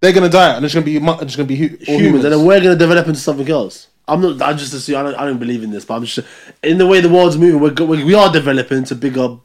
They're 0.00 0.12
gonna 0.12 0.28
die, 0.28 0.50
out, 0.50 0.56
and 0.56 0.64
it's 0.66 0.74
gonna 0.74 0.84
be 0.84 0.96
it's 0.96 1.34
gonna 1.36 1.48
be 1.48 1.56
hu- 1.56 1.76
humans. 1.80 1.86
humans, 2.06 2.24
and 2.26 2.32
then 2.34 2.44
we're 2.44 2.60
gonna 2.60 2.76
develop 2.76 3.06
into 3.08 3.18
something 3.20 3.48
else. 3.50 3.86
I'm 4.06 4.20
not. 4.20 4.42
I 4.42 4.52
just 4.52 4.74
assume. 4.74 4.96
I 4.98 5.02
don't. 5.02 5.14
I 5.14 5.24
don't 5.24 5.38
believe 5.38 5.62
in 5.62 5.70
this, 5.70 5.86
but 5.86 5.94
I'm 5.94 6.04
just 6.04 6.18
in 6.62 6.76
the 6.76 6.86
way 6.86 7.00
the 7.00 7.08
world's 7.08 7.38
moving. 7.38 7.58
We're 7.60 7.72
we 7.86 8.04
we 8.04 8.12
are 8.14 8.30
developing 8.30 8.84
to 8.84 8.94
bigger, 8.94 9.38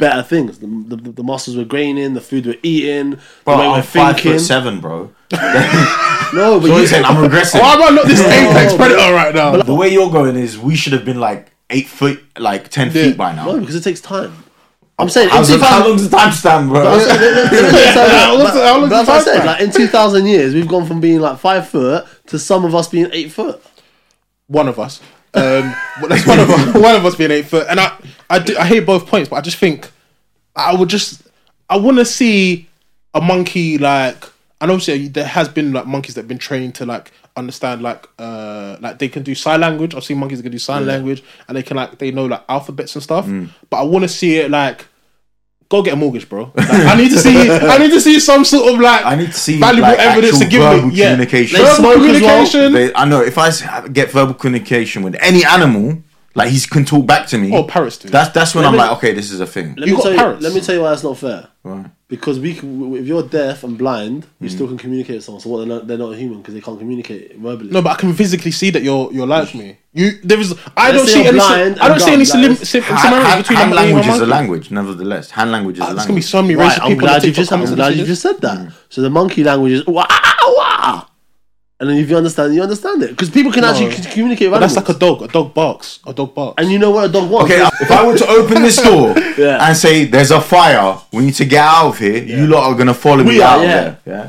better 0.00 0.22
things. 0.24 0.58
The, 0.58 0.66
the, 0.66 0.96
the 1.12 1.22
muscles 1.22 1.56
we're 1.56 1.64
gaining, 1.64 2.14
the 2.14 2.20
food 2.20 2.46
we're 2.46 2.56
eating, 2.64 3.18
Bro, 3.44 3.54
the 3.56 3.60
way 3.62 3.68
we're 3.68 3.74
I'm 3.76 3.82
five 3.84 4.14
thinking. 4.16 4.32
foot 4.32 4.40
seven, 4.40 4.80
bro. 4.80 5.12
No, 6.32 6.58
but 6.60 6.66
So 6.68 6.76
you, 6.78 6.86
saying 6.86 7.04
I'm 7.04 7.16
regressing. 7.16 7.60
Why 7.60 7.74
am 7.74 7.82
I 7.82 7.90
not 7.96 8.06
this 8.06 8.20
apex 8.20 8.74
predator 8.74 9.12
right 9.14 9.34
now? 9.34 9.62
the 9.62 9.74
way 9.74 9.88
you're 9.88 10.10
going 10.10 10.36
is 10.36 10.58
we 10.58 10.74
should 10.76 10.92
have 10.92 11.04
been 11.04 11.20
like 11.20 11.52
eight 11.70 11.86
foot, 11.88 12.22
like 12.38 12.68
ten 12.70 12.88
Yeah. 12.88 12.92
feet 13.04 13.16
by 13.16 13.32
now. 13.34 13.46
no, 13.46 13.60
because 13.60 13.74
it 13.76 13.82
takes 13.84 14.00
time. 14.00 14.32
I'm 14.98 15.08
saying 15.08 15.28
in 15.30 15.34
How's 15.34 15.48
2000 15.48 15.66
how 15.80 15.88
long's 15.88 16.08
the 16.10 16.16
time 16.16 16.30
stamp, 16.32 16.68
bro? 16.70 16.82
How 16.84 16.90
long's 16.94 17.06
the- 17.06 18.60
how 18.66 18.78
long's 18.78 18.90
But 18.90 19.04
that's 19.04 19.08
what 19.08 19.18
I 19.20 19.22
said. 19.24 19.46
Like 19.46 19.60
in 19.62 19.70
2,000 19.70 20.26
years, 20.26 20.52
we've 20.54 20.68
gone 20.68 20.86
from 20.86 21.00
being 21.00 21.20
like 21.20 21.38
five 21.38 21.68
foot 21.68 22.04
to 22.26 22.38
some 22.38 22.64
of 22.64 22.74
us 22.74 22.88
being 22.88 23.08
eight 23.12 23.32
foot. 23.32 23.62
one 24.46 24.68
of 24.68 24.78
us. 24.78 25.00
Um, 25.32 25.74
that's 26.08 26.26
one 26.26 26.40
of 26.40 26.50
us, 26.50 26.74
one 26.82 26.94
of 26.96 27.06
us 27.06 27.14
being 27.14 27.30
eight 27.30 27.46
foot, 27.46 27.66
and 27.68 27.78
I, 27.78 27.96
I, 28.28 28.38
do, 28.40 28.56
I 28.56 28.66
hear 28.66 28.82
both 28.82 29.06
points, 29.06 29.28
but 29.28 29.36
I 29.36 29.40
just 29.40 29.58
think 29.58 29.90
I 30.56 30.74
would 30.74 30.88
just, 30.88 31.22
I 31.68 31.76
want 31.76 31.98
to 31.98 32.04
see 32.04 32.68
a 33.14 33.20
monkey 33.20 33.78
like, 33.78 34.24
and 34.60 34.70
obviously 34.70 35.08
there 35.08 35.26
has 35.26 35.48
been 35.48 35.72
like 35.72 35.86
monkeys 35.86 36.16
that 36.16 36.22
have 36.22 36.28
been 36.28 36.38
trained 36.38 36.74
to 36.76 36.86
like 36.86 37.12
understand 37.36 37.80
like, 37.82 38.08
uh, 38.18 38.76
like 38.80 38.98
they 38.98 39.08
can 39.08 39.22
do 39.22 39.34
sign 39.34 39.60
language. 39.60 39.94
I've 39.94 40.04
seen 40.04 40.18
monkeys 40.18 40.38
that 40.38 40.42
can 40.42 40.52
do 40.52 40.58
sign 40.58 40.86
language, 40.86 41.22
and 41.46 41.56
they 41.56 41.62
can 41.62 41.76
like 41.76 41.98
they 41.98 42.10
know 42.10 42.26
like 42.26 42.42
alphabets 42.48 42.94
and 42.96 43.02
stuff. 43.02 43.26
Mm. 43.26 43.50
But 43.68 43.78
I 43.78 43.82
want 43.84 44.02
to 44.02 44.08
see 44.08 44.38
it 44.38 44.50
like. 44.50 44.86
Go 45.70 45.82
get 45.82 45.92
a 45.94 45.96
mortgage, 45.96 46.28
bro. 46.28 46.50
Like, 46.56 46.68
I 46.68 46.96
need 46.96 47.10
to 47.10 47.18
see. 47.18 47.48
I 47.48 47.78
need 47.78 47.90
to 47.92 48.00
see 48.00 48.18
some 48.18 48.44
sort 48.44 48.74
of 48.74 48.80
like 48.80 49.06
I 49.06 49.14
need 49.14 49.28
to 49.28 49.32
see 49.38 49.60
valuable 49.60 49.88
like, 49.90 50.00
evidence 50.00 50.40
to 50.40 50.46
give 50.46 50.62
verbal 50.62 50.88
me. 50.88 50.94
Yeah, 50.96 51.10
communication. 51.12 51.58
They 51.58 51.64
verbal 51.64 51.76
smoke 51.76 51.92
as 51.92 52.00
well. 52.00 52.14
communication. 52.20 52.72
They- 52.72 52.94
I 52.94 53.04
know 53.04 53.20
if 53.22 53.38
I 53.38 53.50
get 53.88 54.10
verbal 54.10 54.34
communication 54.34 55.02
with 55.04 55.14
any 55.20 55.44
animal, 55.44 56.02
like 56.34 56.50
he 56.50 56.60
can 56.60 56.84
talk 56.84 57.06
back 57.06 57.26
to 57.28 57.38
me. 57.38 57.54
Oh, 57.54 57.64
parrots 57.64 57.98
do. 57.98 58.08
That's 58.08 58.30
that's 58.30 58.54
when 58.54 58.62
Let 58.64 58.68
I'm 58.68 58.72
me- 58.74 58.78
like, 58.78 58.92
okay, 58.98 59.12
this 59.12 59.30
is 59.32 59.40
a 59.40 59.46
thing. 59.46 59.74
Let 59.76 59.88
You 59.88 59.96
me 59.96 60.02
got 60.02 60.08
tell 60.08 60.16
parrots. 60.16 60.42
you. 60.42 60.48
Let 60.48 60.54
me 60.54 60.60
tell 60.60 60.74
you 60.76 60.82
why 60.82 60.90
that's 60.90 61.02
not 61.04 61.18
fair. 61.18 61.48
Right. 61.62 61.86
Because 62.08 62.40
we, 62.40 62.54
can, 62.54 62.96
if 62.96 63.06
you're 63.06 63.22
deaf 63.22 63.62
and 63.62 63.78
blind, 63.78 64.26
you 64.40 64.48
Mm. 64.48 64.52
still 64.52 64.66
can 64.66 64.78
communicate 64.78 65.16
with 65.16 65.24
someone. 65.24 65.40
So 65.40 65.48
what? 65.50 65.58
They're 65.58 65.66
not, 65.68 65.86
they're 65.86 65.98
not 65.98 66.16
human 66.16 66.38
because 66.38 66.54
they 66.54 66.60
can't 66.60 66.78
communicate 66.78 67.36
verbally. 67.36 67.70
No, 67.70 67.82
but 67.82 67.90
I 67.90 67.94
can 67.96 68.12
physically 68.14 68.50
see 68.50 68.70
that 68.70 68.82
you're 68.82 69.12
you're 69.12 69.26
like 69.26 69.54
me. 69.54 69.76
You 69.92 70.12
there 70.24 70.38
is 70.40 70.54
I 70.76 70.90
Let's 70.92 70.98
don't 70.98 71.06
see 71.08 71.26
any 71.26 71.36
blind 71.38 71.78
I 71.80 71.88
don't 71.88 72.00
see 72.00 72.12
any 72.12 72.24
dumb, 72.24 72.54
sim, 72.56 72.64
sim, 72.64 72.82
Hand, 72.82 73.00
similarities 73.00 73.36
between 73.42 73.58
hand 73.58 73.74
language 73.74 74.06
is 74.06 74.20
a 74.20 74.26
language, 74.26 74.70
nevertheless. 74.70 75.30
Hand 75.30 75.50
language 75.52 75.76
is 75.76 75.80
a 75.80 75.82
language. 75.84 75.96
There's 75.98 76.06
gonna 76.06 76.16
be 76.16 76.22
so 76.22 76.42
many 76.42 76.54
Right, 76.56 76.72
racist 76.72 76.82
I'm 76.82 76.88
people. 76.90 77.00
glad 77.08 77.24
you 77.24 77.32
just. 77.32 77.52
I'm 77.52 77.58
comments 77.60 77.74
glad 77.76 77.96
you 77.96 78.04
just 78.06 78.22
said 78.22 78.40
that. 78.40 78.72
So 78.88 79.02
the 79.02 79.10
monkey 79.10 79.42
language 79.44 79.72
is 79.72 79.86
wah 79.86 80.06
wah. 80.56 81.06
And 81.80 81.88
then 81.88 81.96
if 81.96 82.08
you 82.10 82.16
understand, 82.16 82.54
you 82.54 82.62
understand 82.62 83.02
it 83.02 83.10
because 83.10 83.30
people 83.30 83.50
can 83.50 83.64
actually 83.64 83.90
c- 83.92 84.10
communicate 84.10 84.48
with 84.50 84.60
But 84.60 84.60
that's 84.60 84.76
animals. 84.76 84.88
like 84.88 84.96
a 84.96 85.00
dog. 85.00 85.22
A 85.22 85.32
dog 85.32 85.54
barks. 85.54 85.98
A 86.06 86.12
dog 86.12 86.34
barks. 86.34 86.62
and 86.62 86.70
you 86.70 86.78
know 86.78 86.90
what 86.90 87.08
a 87.08 87.12
dog 87.12 87.30
wants. 87.30 87.50
Okay, 87.50 87.60
uh, 87.62 87.70
if 87.80 87.90
I 87.90 88.06
were 88.06 88.16
to 88.18 88.28
open 88.28 88.62
this 88.62 88.76
door 88.88 89.14
Yeah. 89.38 89.66
and 89.66 89.76
say 89.76 90.04
there's 90.04 90.30
a 90.30 90.40
fire, 90.40 90.98
we 91.12 91.24
need 91.24 91.34
to 91.34 91.44
get 91.46 91.64
out 91.64 91.88
of 91.88 91.98
here, 91.98 92.22
you 92.22 92.46
lot 92.46 92.64
are 92.70 92.74
gonna 92.76 92.94
follow 92.94 93.24
me 93.24 93.30
We 93.36 93.42
are, 93.42 93.56
out 93.56 93.62
yeah. 93.62 93.66
there. 93.80 93.98
Yeah. 94.06 94.28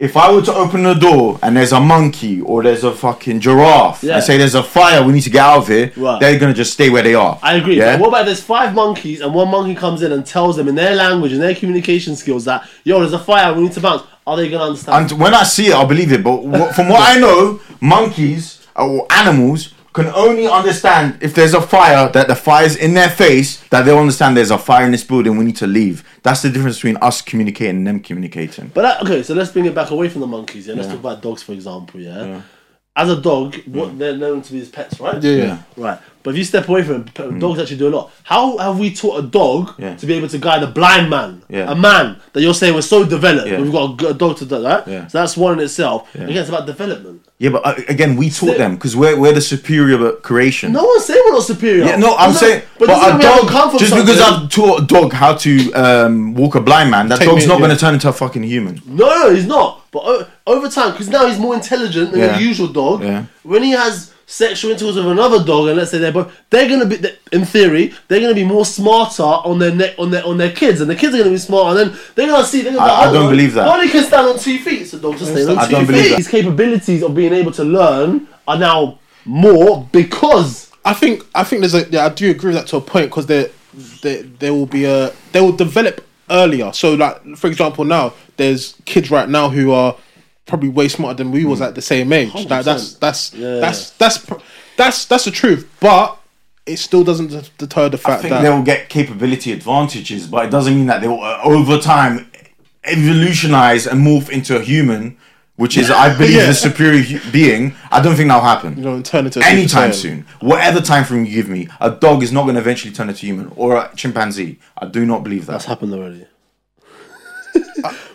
If 0.00 0.16
I 0.16 0.32
were 0.32 0.42
to 0.42 0.52
open 0.52 0.82
the 0.82 0.94
door 0.94 1.38
and 1.40 1.56
there's 1.56 1.70
a 1.70 1.78
monkey 1.78 2.40
or 2.40 2.64
there's 2.64 2.82
a 2.82 2.90
fucking 2.92 3.38
giraffe 3.38 4.02
Yeah. 4.02 4.14
and 4.16 4.24
say 4.24 4.36
there's 4.36 4.56
a 4.56 4.62
fire, 4.62 5.04
we 5.04 5.12
need 5.12 5.20
to 5.20 5.30
get 5.30 5.40
out 5.44 5.58
of 5.58 5.68
here, 5.68 5.92
Right. 5.96 6.18
they're 6.18 6.36
gonna 6.36 6.52
just 6.52 6.72
stay 6.72 6.90
where 6.90 7.04
they 7.04 7.14
are. 7.14 7.38
I 7.44 7.54
agree. 7.54 7.76
Yeah. 7.78 7.96
What 7.98 8.08
about 8.08 8.26
there's 8.26 8.40
five 8.40 8.74
monkeys 8.74 9.20
and 9.20 9.32
one 9.32 9.48
monkey 9.52 9.76
comes 9.76 10.02
in 10.02 10.10
and 10.10 10.26
tells 10.26 10.56
them 10.56 10.66
in 10.66 10.74
their 10.74 10.96
language 10.96 11.30
and 11.32 11.40
their 11.40 11.54
communication 11.54 12.16
skills 12.16 12.44
that 12.46 12.64
yo, 12.82 12.98
there's 12.98 13.12
a 13.12 13.20
fire, 13.20 13.54
we 13.54 13.62
need 13.62 13.72
to 13.72 13.80
bounce. 13.80 14.02
Are 14.26 14.36
they 14.36 14.48
gonna 14.48 14.64
understand? 14.64 15.12
And 15.12 15.20
when 15.20 15.32
I 15.32 15.44
see 15.44 15.68
it, 15.68 15.74
I'll 15.74 15.86
believe 15.86 16.10
it. 16.12 16.24
But 16.24 16.42
from 16.74 16.88
what 16.88 17.00
I 17.16 17.20
know, 17.20 17.60
monkeys 17.80 18.58
or 18.74 19.06
animals 19.10 19.73
can 19.94 20.06
only 20.08 20.46
understand 20.46 21.22
if 21.22 21.34
there's 21.34 21.54
a 21.54 21.62
fire 21.62 22.10
that 22.10 22.26
the 22.26 22.34
fire's 22.34 22.76
in 22.76 22.94
their 22.94 23.08
face. 23.08 23.62
That 23.68 23.84
they'll 23.84 23.98
understand 23.98 24.36
there's 24.36 24.50
a 24.50 24.58
fire 24.58 24.84
in 24.84 24.92
this 24.92 25.04
building. 25.04 25.38
We 25.38 25.44
need 25.44 25.56
to 25.56 25.66
leave. 25.66 26.04
That's 26.22 26.42
the 26.42 26.50
difference 26.50 26.76
between 26.76 26.96
us 26.98 27.22
communicating 27.22 27.76
and 27.76 27.86
them 27.86 28.00
communicating. 28.00 28.72
But 28.74 28.82
that, 28.82 29.02
okay, 29.02 29.22
so 29.22 29.34
let's 29.34 29.52
bring 29.52 29.66
it 29.66 29.74
back 29.74 29.90
away 29.90 30.08
from 30.08 30.20
the 30.20 30.26
monkeys. 30.26 30.66
Yeah, 30.66 30.74
let's 30.74 30.88
talk 30.88 30.98
about 30.98 31.22
dogs, 31.22 31.42
for 31.42 31.52
example. 31.52 32.00
Yeah, 32.00 32.42
as 32.96 33.08
a 33.08 33.20
dog, 33.20 33.56
what 33.66 33.98
they're 33.98 34.16
known 34.16 34.42
to 34.42 34.52
be 34.52 34.60
as 34.60 34.68
pets, 34.68 35.00
right? 35.00 35.22
yeah, 35.22 35.32
yeah. 35.32 35.62
Right. 35.76 35.98
But 36.24 36.30
if 36.30 36.38
you 36.38 36.44
step 36.44 36.68
away 36.70 36.82
from 36.82 37.02
it, 37.02 37.14
p- 37.14 37.38
dogs 37.38 37.60
actually 37.60 37.76
do 37.76 37.88
a 37.88 37.94
lot. 37.94 38.10
How 38.22 38.56
have 38.56 38.78
we 38.78 38.94
taught 38.94 39.18
a 39.22 39.26
dog. 39.26 39.74
Yeah. 39.78 39.94
to 39.94 40.06
be 40.06 40.14
able 40.14 40.28
to 40.28 40.38
guide 40.38 40.62
a 40.62 40.66
blind 40.66 41.10
man, 41.10 41.42
Yeah. 41.50 41.70
a 41.70 41.74
man 41.76 42.16
that 42.32 42.40
you're 42.40 42.54
saying 42.54 42.74
was 42.74 42.88
so 42.88 43.04
developed? 43.04 43.46
Yeah. 43.48 43.60
We've 43.60 43.70
got 43.70 44.02
a, 44.02 44.14
dog 44.14 44.38
to 44.38 44.46
do 44.46 44.60
that. 44.62 44.88
Yeah. 44.88 45.06
So 45.08 45.18
that's 45.18 45.36
one 45.36 45.52
in 45.58 45.60
itself. 45.60 46.12
Again, 46.14 46.30
it's 46.38 46.48
about 46.48 46.66
development. 46.66 47.20
Yeah, 47.36 47.50
but 47.50 47.66
uh, 47.66 47.74
again, 47.88 48.16
we 48.16 48.26
taught 48.30 48.36
Still- 48.36 48.58
them 48.58 48.74
because 48.76 48.96
we're 48.96 49.18
we're 49.20 49.34
the 49.34 49.40
superior 49.42 50.12
creation. 50.12 50.72
No 50.72 50.84
one's 50.84 51.04
saying 51.04 51.20
we're 51.26 51.32
not 51.32 51.42
superior. 51.42 51.84
Yeah, 51.84 51.96
no, 51.96 52.14
I'm 52.16 52.32
Doesn't- 52.32 52.48
saying, 52.48 52.62
but, 52.78 52.86
doesn't 52.86 53.04
a 53.04 53.08
mean 53.10 53.18
we 53.18 53.24
haven't 53.24 53.42
dog, 53.42 53.50
come 53.50 53.70
from 53.70 53.78
just 53.80 53.94
because. 53.94 54.20
I've 54.20 54.48
taught 54.48 54.82
a 54.82 54.86
dog 54.86 55.12
how 55.12 55.34
to 55.34 55.72
um, 55.74 56.32
walk 56.34 56.54
a 56.54 56.60
blind 56.62 56.90
man, 56.90 57.08
that 57.08 57.18
Take 57.18 57.28
dog's 57.28 57.42
me- 57.42 57.48
not 57.48 57.58
going 57.58 57.70
to 57.70 57.76
turn 57.76 57.92
into 57.92 58.08
a 58.08 58.12
fucking 58.14 58.44
human. 58.44 58.80
No, 58.86 59.06
no, 59.08 59.34
he's 59.34 59.46
not. 59.46 59.82
But 59.90 60.02
o- 60.06 60.26
over 60.46 60.68
time, 60.70 60.92
because 60.92 61.08
now 61.10 61.26
he's 61.26 61.38
more 61.38 61.54
intelligent 61.54 62.12
than 62.12 62.20
the 62.34 62.40
usual 62.40 62.68
dog. 62.68 63.02
When 63.42 63.62
he 63.62 63.72
has 63.72 64.13
sexual 64.26 64.70
intercourse 64.72 64.96
with 64.96 65.06
another 65.06 65.44
dog, 65.44 65.68
and 65.68 65.76
let's 65.76 65.90
say 65.90 65.98
they're 65.98 66.12
both, 66.12 66.32
they're 66.50 66.68
gonna 66.68 66.86
be, 66.86 66.96
in 67.32 67.44
theory, 67.44 67.92
they're 68.08 68.20
gonna 68.20 68.34
be 68.34 68.44
more 68.44 68.64
smarter 68.64 69.22
on 69.22 69.58
their 69.58 69.74
neck, 69.74 69.94
on 69.98 70.10
their 70.10 70.24
on 70.26 70.38
their 70.38 70.52
kids, 70.52 70.80
and 70.80 70.88
the 70.90 70.94
kids 70.96 71.14
are 71.14 71.18
gonna 71.18 71.30
be 71.30 71.38
smarter. 71.38 71.80
And 71.80 71.90
then 71.90 72.00
they're 72.14 72.28
gonna 72.28 72.44
see. 72.46 72.62
They're 72.62 72.72
gonna 72.74 72.84
be 72.86 72.90
I- 72.90 73.04
I 73.04 73.08
oh, 73.10 73.12
don't 73.12 73.26
"Oh, 73.26 73.30
believe 73.30 73.54
that." 73.54 73.66
Nobody 73.66 73.88
can 73.90 74.04
stand 74.04 74.26
on 74.28 74.38
two 74.38 74.58
feet, 74.58 74.86
so 74.88 74.98
dogs 74.98 75.22
are 75.22 75.26
staying 75.26 75.48
on 75.48 75.58
I 75.58 75.66
two 75.66 75.72
don't 75.72 75.80
feet. 75.86 75.92
believe 75.92 76.10
that. 76.10 76.16
His 76.18 76.28
capabilities 76.28 77.02
of 77.02 77.14
being 77.14 77.32
able 77.32 77.52
to 77.52 77.64
learn 77.64 78.26
are 78.48 78.58
now 78.58 78.98
more 79.24 79.88
because 79.92 80.70
I 80.84 80.92
think 80.94 81.24
I 81.34 81.44
think 81.44 81.60
there's 81.60 81.74
a 81.74 81.88
yeah 81.90 82.06
I 82.06 82.08
do 82.10 82.30
agree 82.30 82.48
with 82.48 82.56
that 82.56 82.66
to 82.68 82.76
a 82.76 82.80
point 82.80 83.06
because 83.10 83.26
they 83.26 83.50
they 84.02 84.22
there 84.22 84.52
will 84.52 84.66
be 84.66 84.84
a 84.84 85.12
they 85.32 85.40
will 85.40 85.52
develop 85.52 86.06
earlier. 86.30 86.72
So 86.72 86.94
like 86.94 87.36
for 87.36 87.46
example 87.48 87.84
now 87.84 88.12
there's 88.36 88.74
kids 88.84 89.10
right 89.10 89.28
now 89.28 89.48
who 89.48 89.72
are 89.72 89.94
probably 90.46 90.68
way 90.68 90.88
smarter 90.88 91.16
than 91.22 91.30
we 91.32 91.44
was 91.44 91.60
at 91.60 91.74
the 91.74 91.82
same 91.82 92.12
age. 92.12 92.34
Like, 92.34 92.64
that's 92.64 92.94
that's 92.94 93.32
Yeah. 93.34 93.60
that's 93.60 93.90
that's 93.90 94.18
pr- 94.18 94.34
that's 94.76 95.04
that's 95.06 95.24
the 95.24 95.30
truth. 95.30 95.68
But 95.80 96.18
it 96.66 96.78
still 96.78 97.04
doesn't 97.04 97.28
d- 97.28 97.40
deter 97.58 97.88
the 97.88 97.98
I 97.98 98.00
fact 98.00 98.22
think 98.22 98.30
that 98.32 98.42
they 98.42 98.50
will 98.50 98.62
get 98.62 98.88
capability 98.88 99.52
advantages, 99.52 100.26
but 100.26 100.46
it 100.46 100.50
doesn't 100.50 100.74
mean 100.74 100.86
that 100.86 101.00
they 101.00 101.08
will 101.08 101.22
uh, 101.22 101.40
over 101.44 101.78
time 101.78 102.30
evolutionize 102.84 103.86
and 103.86 104.00
morph 104.06 104.28
into 104.30 104.56
a 104.56 104.60
human, 104.60 105.16
which 105.56 105.76
is 105.76 105.90
I 105.90 106.14
believe 106.18 106.34
Yeah. 106.36 106.46
the 106.46 106.54
superior 106.54 107.02
hu- 107.02 107.30
being. 107.30 107.74
I 107.90 108.00
don't 108.02 108.14
think 108.16 108.28
that'll 108.28 108.42
happen. 108.44 108.76
you 108.76 108.82
know 108.84 109.00
turn 109.02 109.26
into 109.26 109.40
a 109.40 109.44
Anytime 109.44 109.92
Super 109.92 110.16
soon, 110.16 110.26
whatever 110.40 110.80
time 110.80 111.04
frame 111.04 111.24
you 111.24 111.34
give 111.34 111.48
me, 111.48 111.68
a 111.80 111.90
dog 111.90 112.22
is 112.22 112.32
not 112.32 112.42
going 112.42 112.54
to 112.54 112.60
eventually 112.60 112.92
turn 112.92 113.08
into 113.08 113.20
human 113.26 113.50
or 113.56 113.76
a 113.76 113.90
chimpanzee. 113.96 114.58
I 114.78 114.86
do 114.86 115.04
not 115.06 115.22
believe 115.24 115.46
that. 115.46 115.52
that's 115.52 115.64
happened 115.64 115.92
already. 115.94 116.26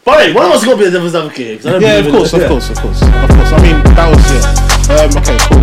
But 0.05 0.33
one 0.33 0.45
of 0.45 0.51
us 0.53 0.65
got 0.65 0.71
to 0.73 0.77
be 0.77 0.85
a 0.85 0.91
devil's 0.91 1.15
advocate. 1.15 1.45
here, 1.47 1.55
'cause 1.57 1.65
I 1.67 1.77
Yeah, 1.77 1.99
of 1.99 2.11
course, 2.11 2.33
of 2.33 2.47
course, 2.47 2.69
of 2.69 2.77
course, 2.79 3.01
of 3.01 3.11
course. 3.11 3.51
I 3.51 3.61
mean 3.61 3.83
that 3.95 4.09
was 4.09 4.31
it. 4.31 4.45
Um, 4.89 5.09
okay, 5.21 5.37
cool. 5.47 5.58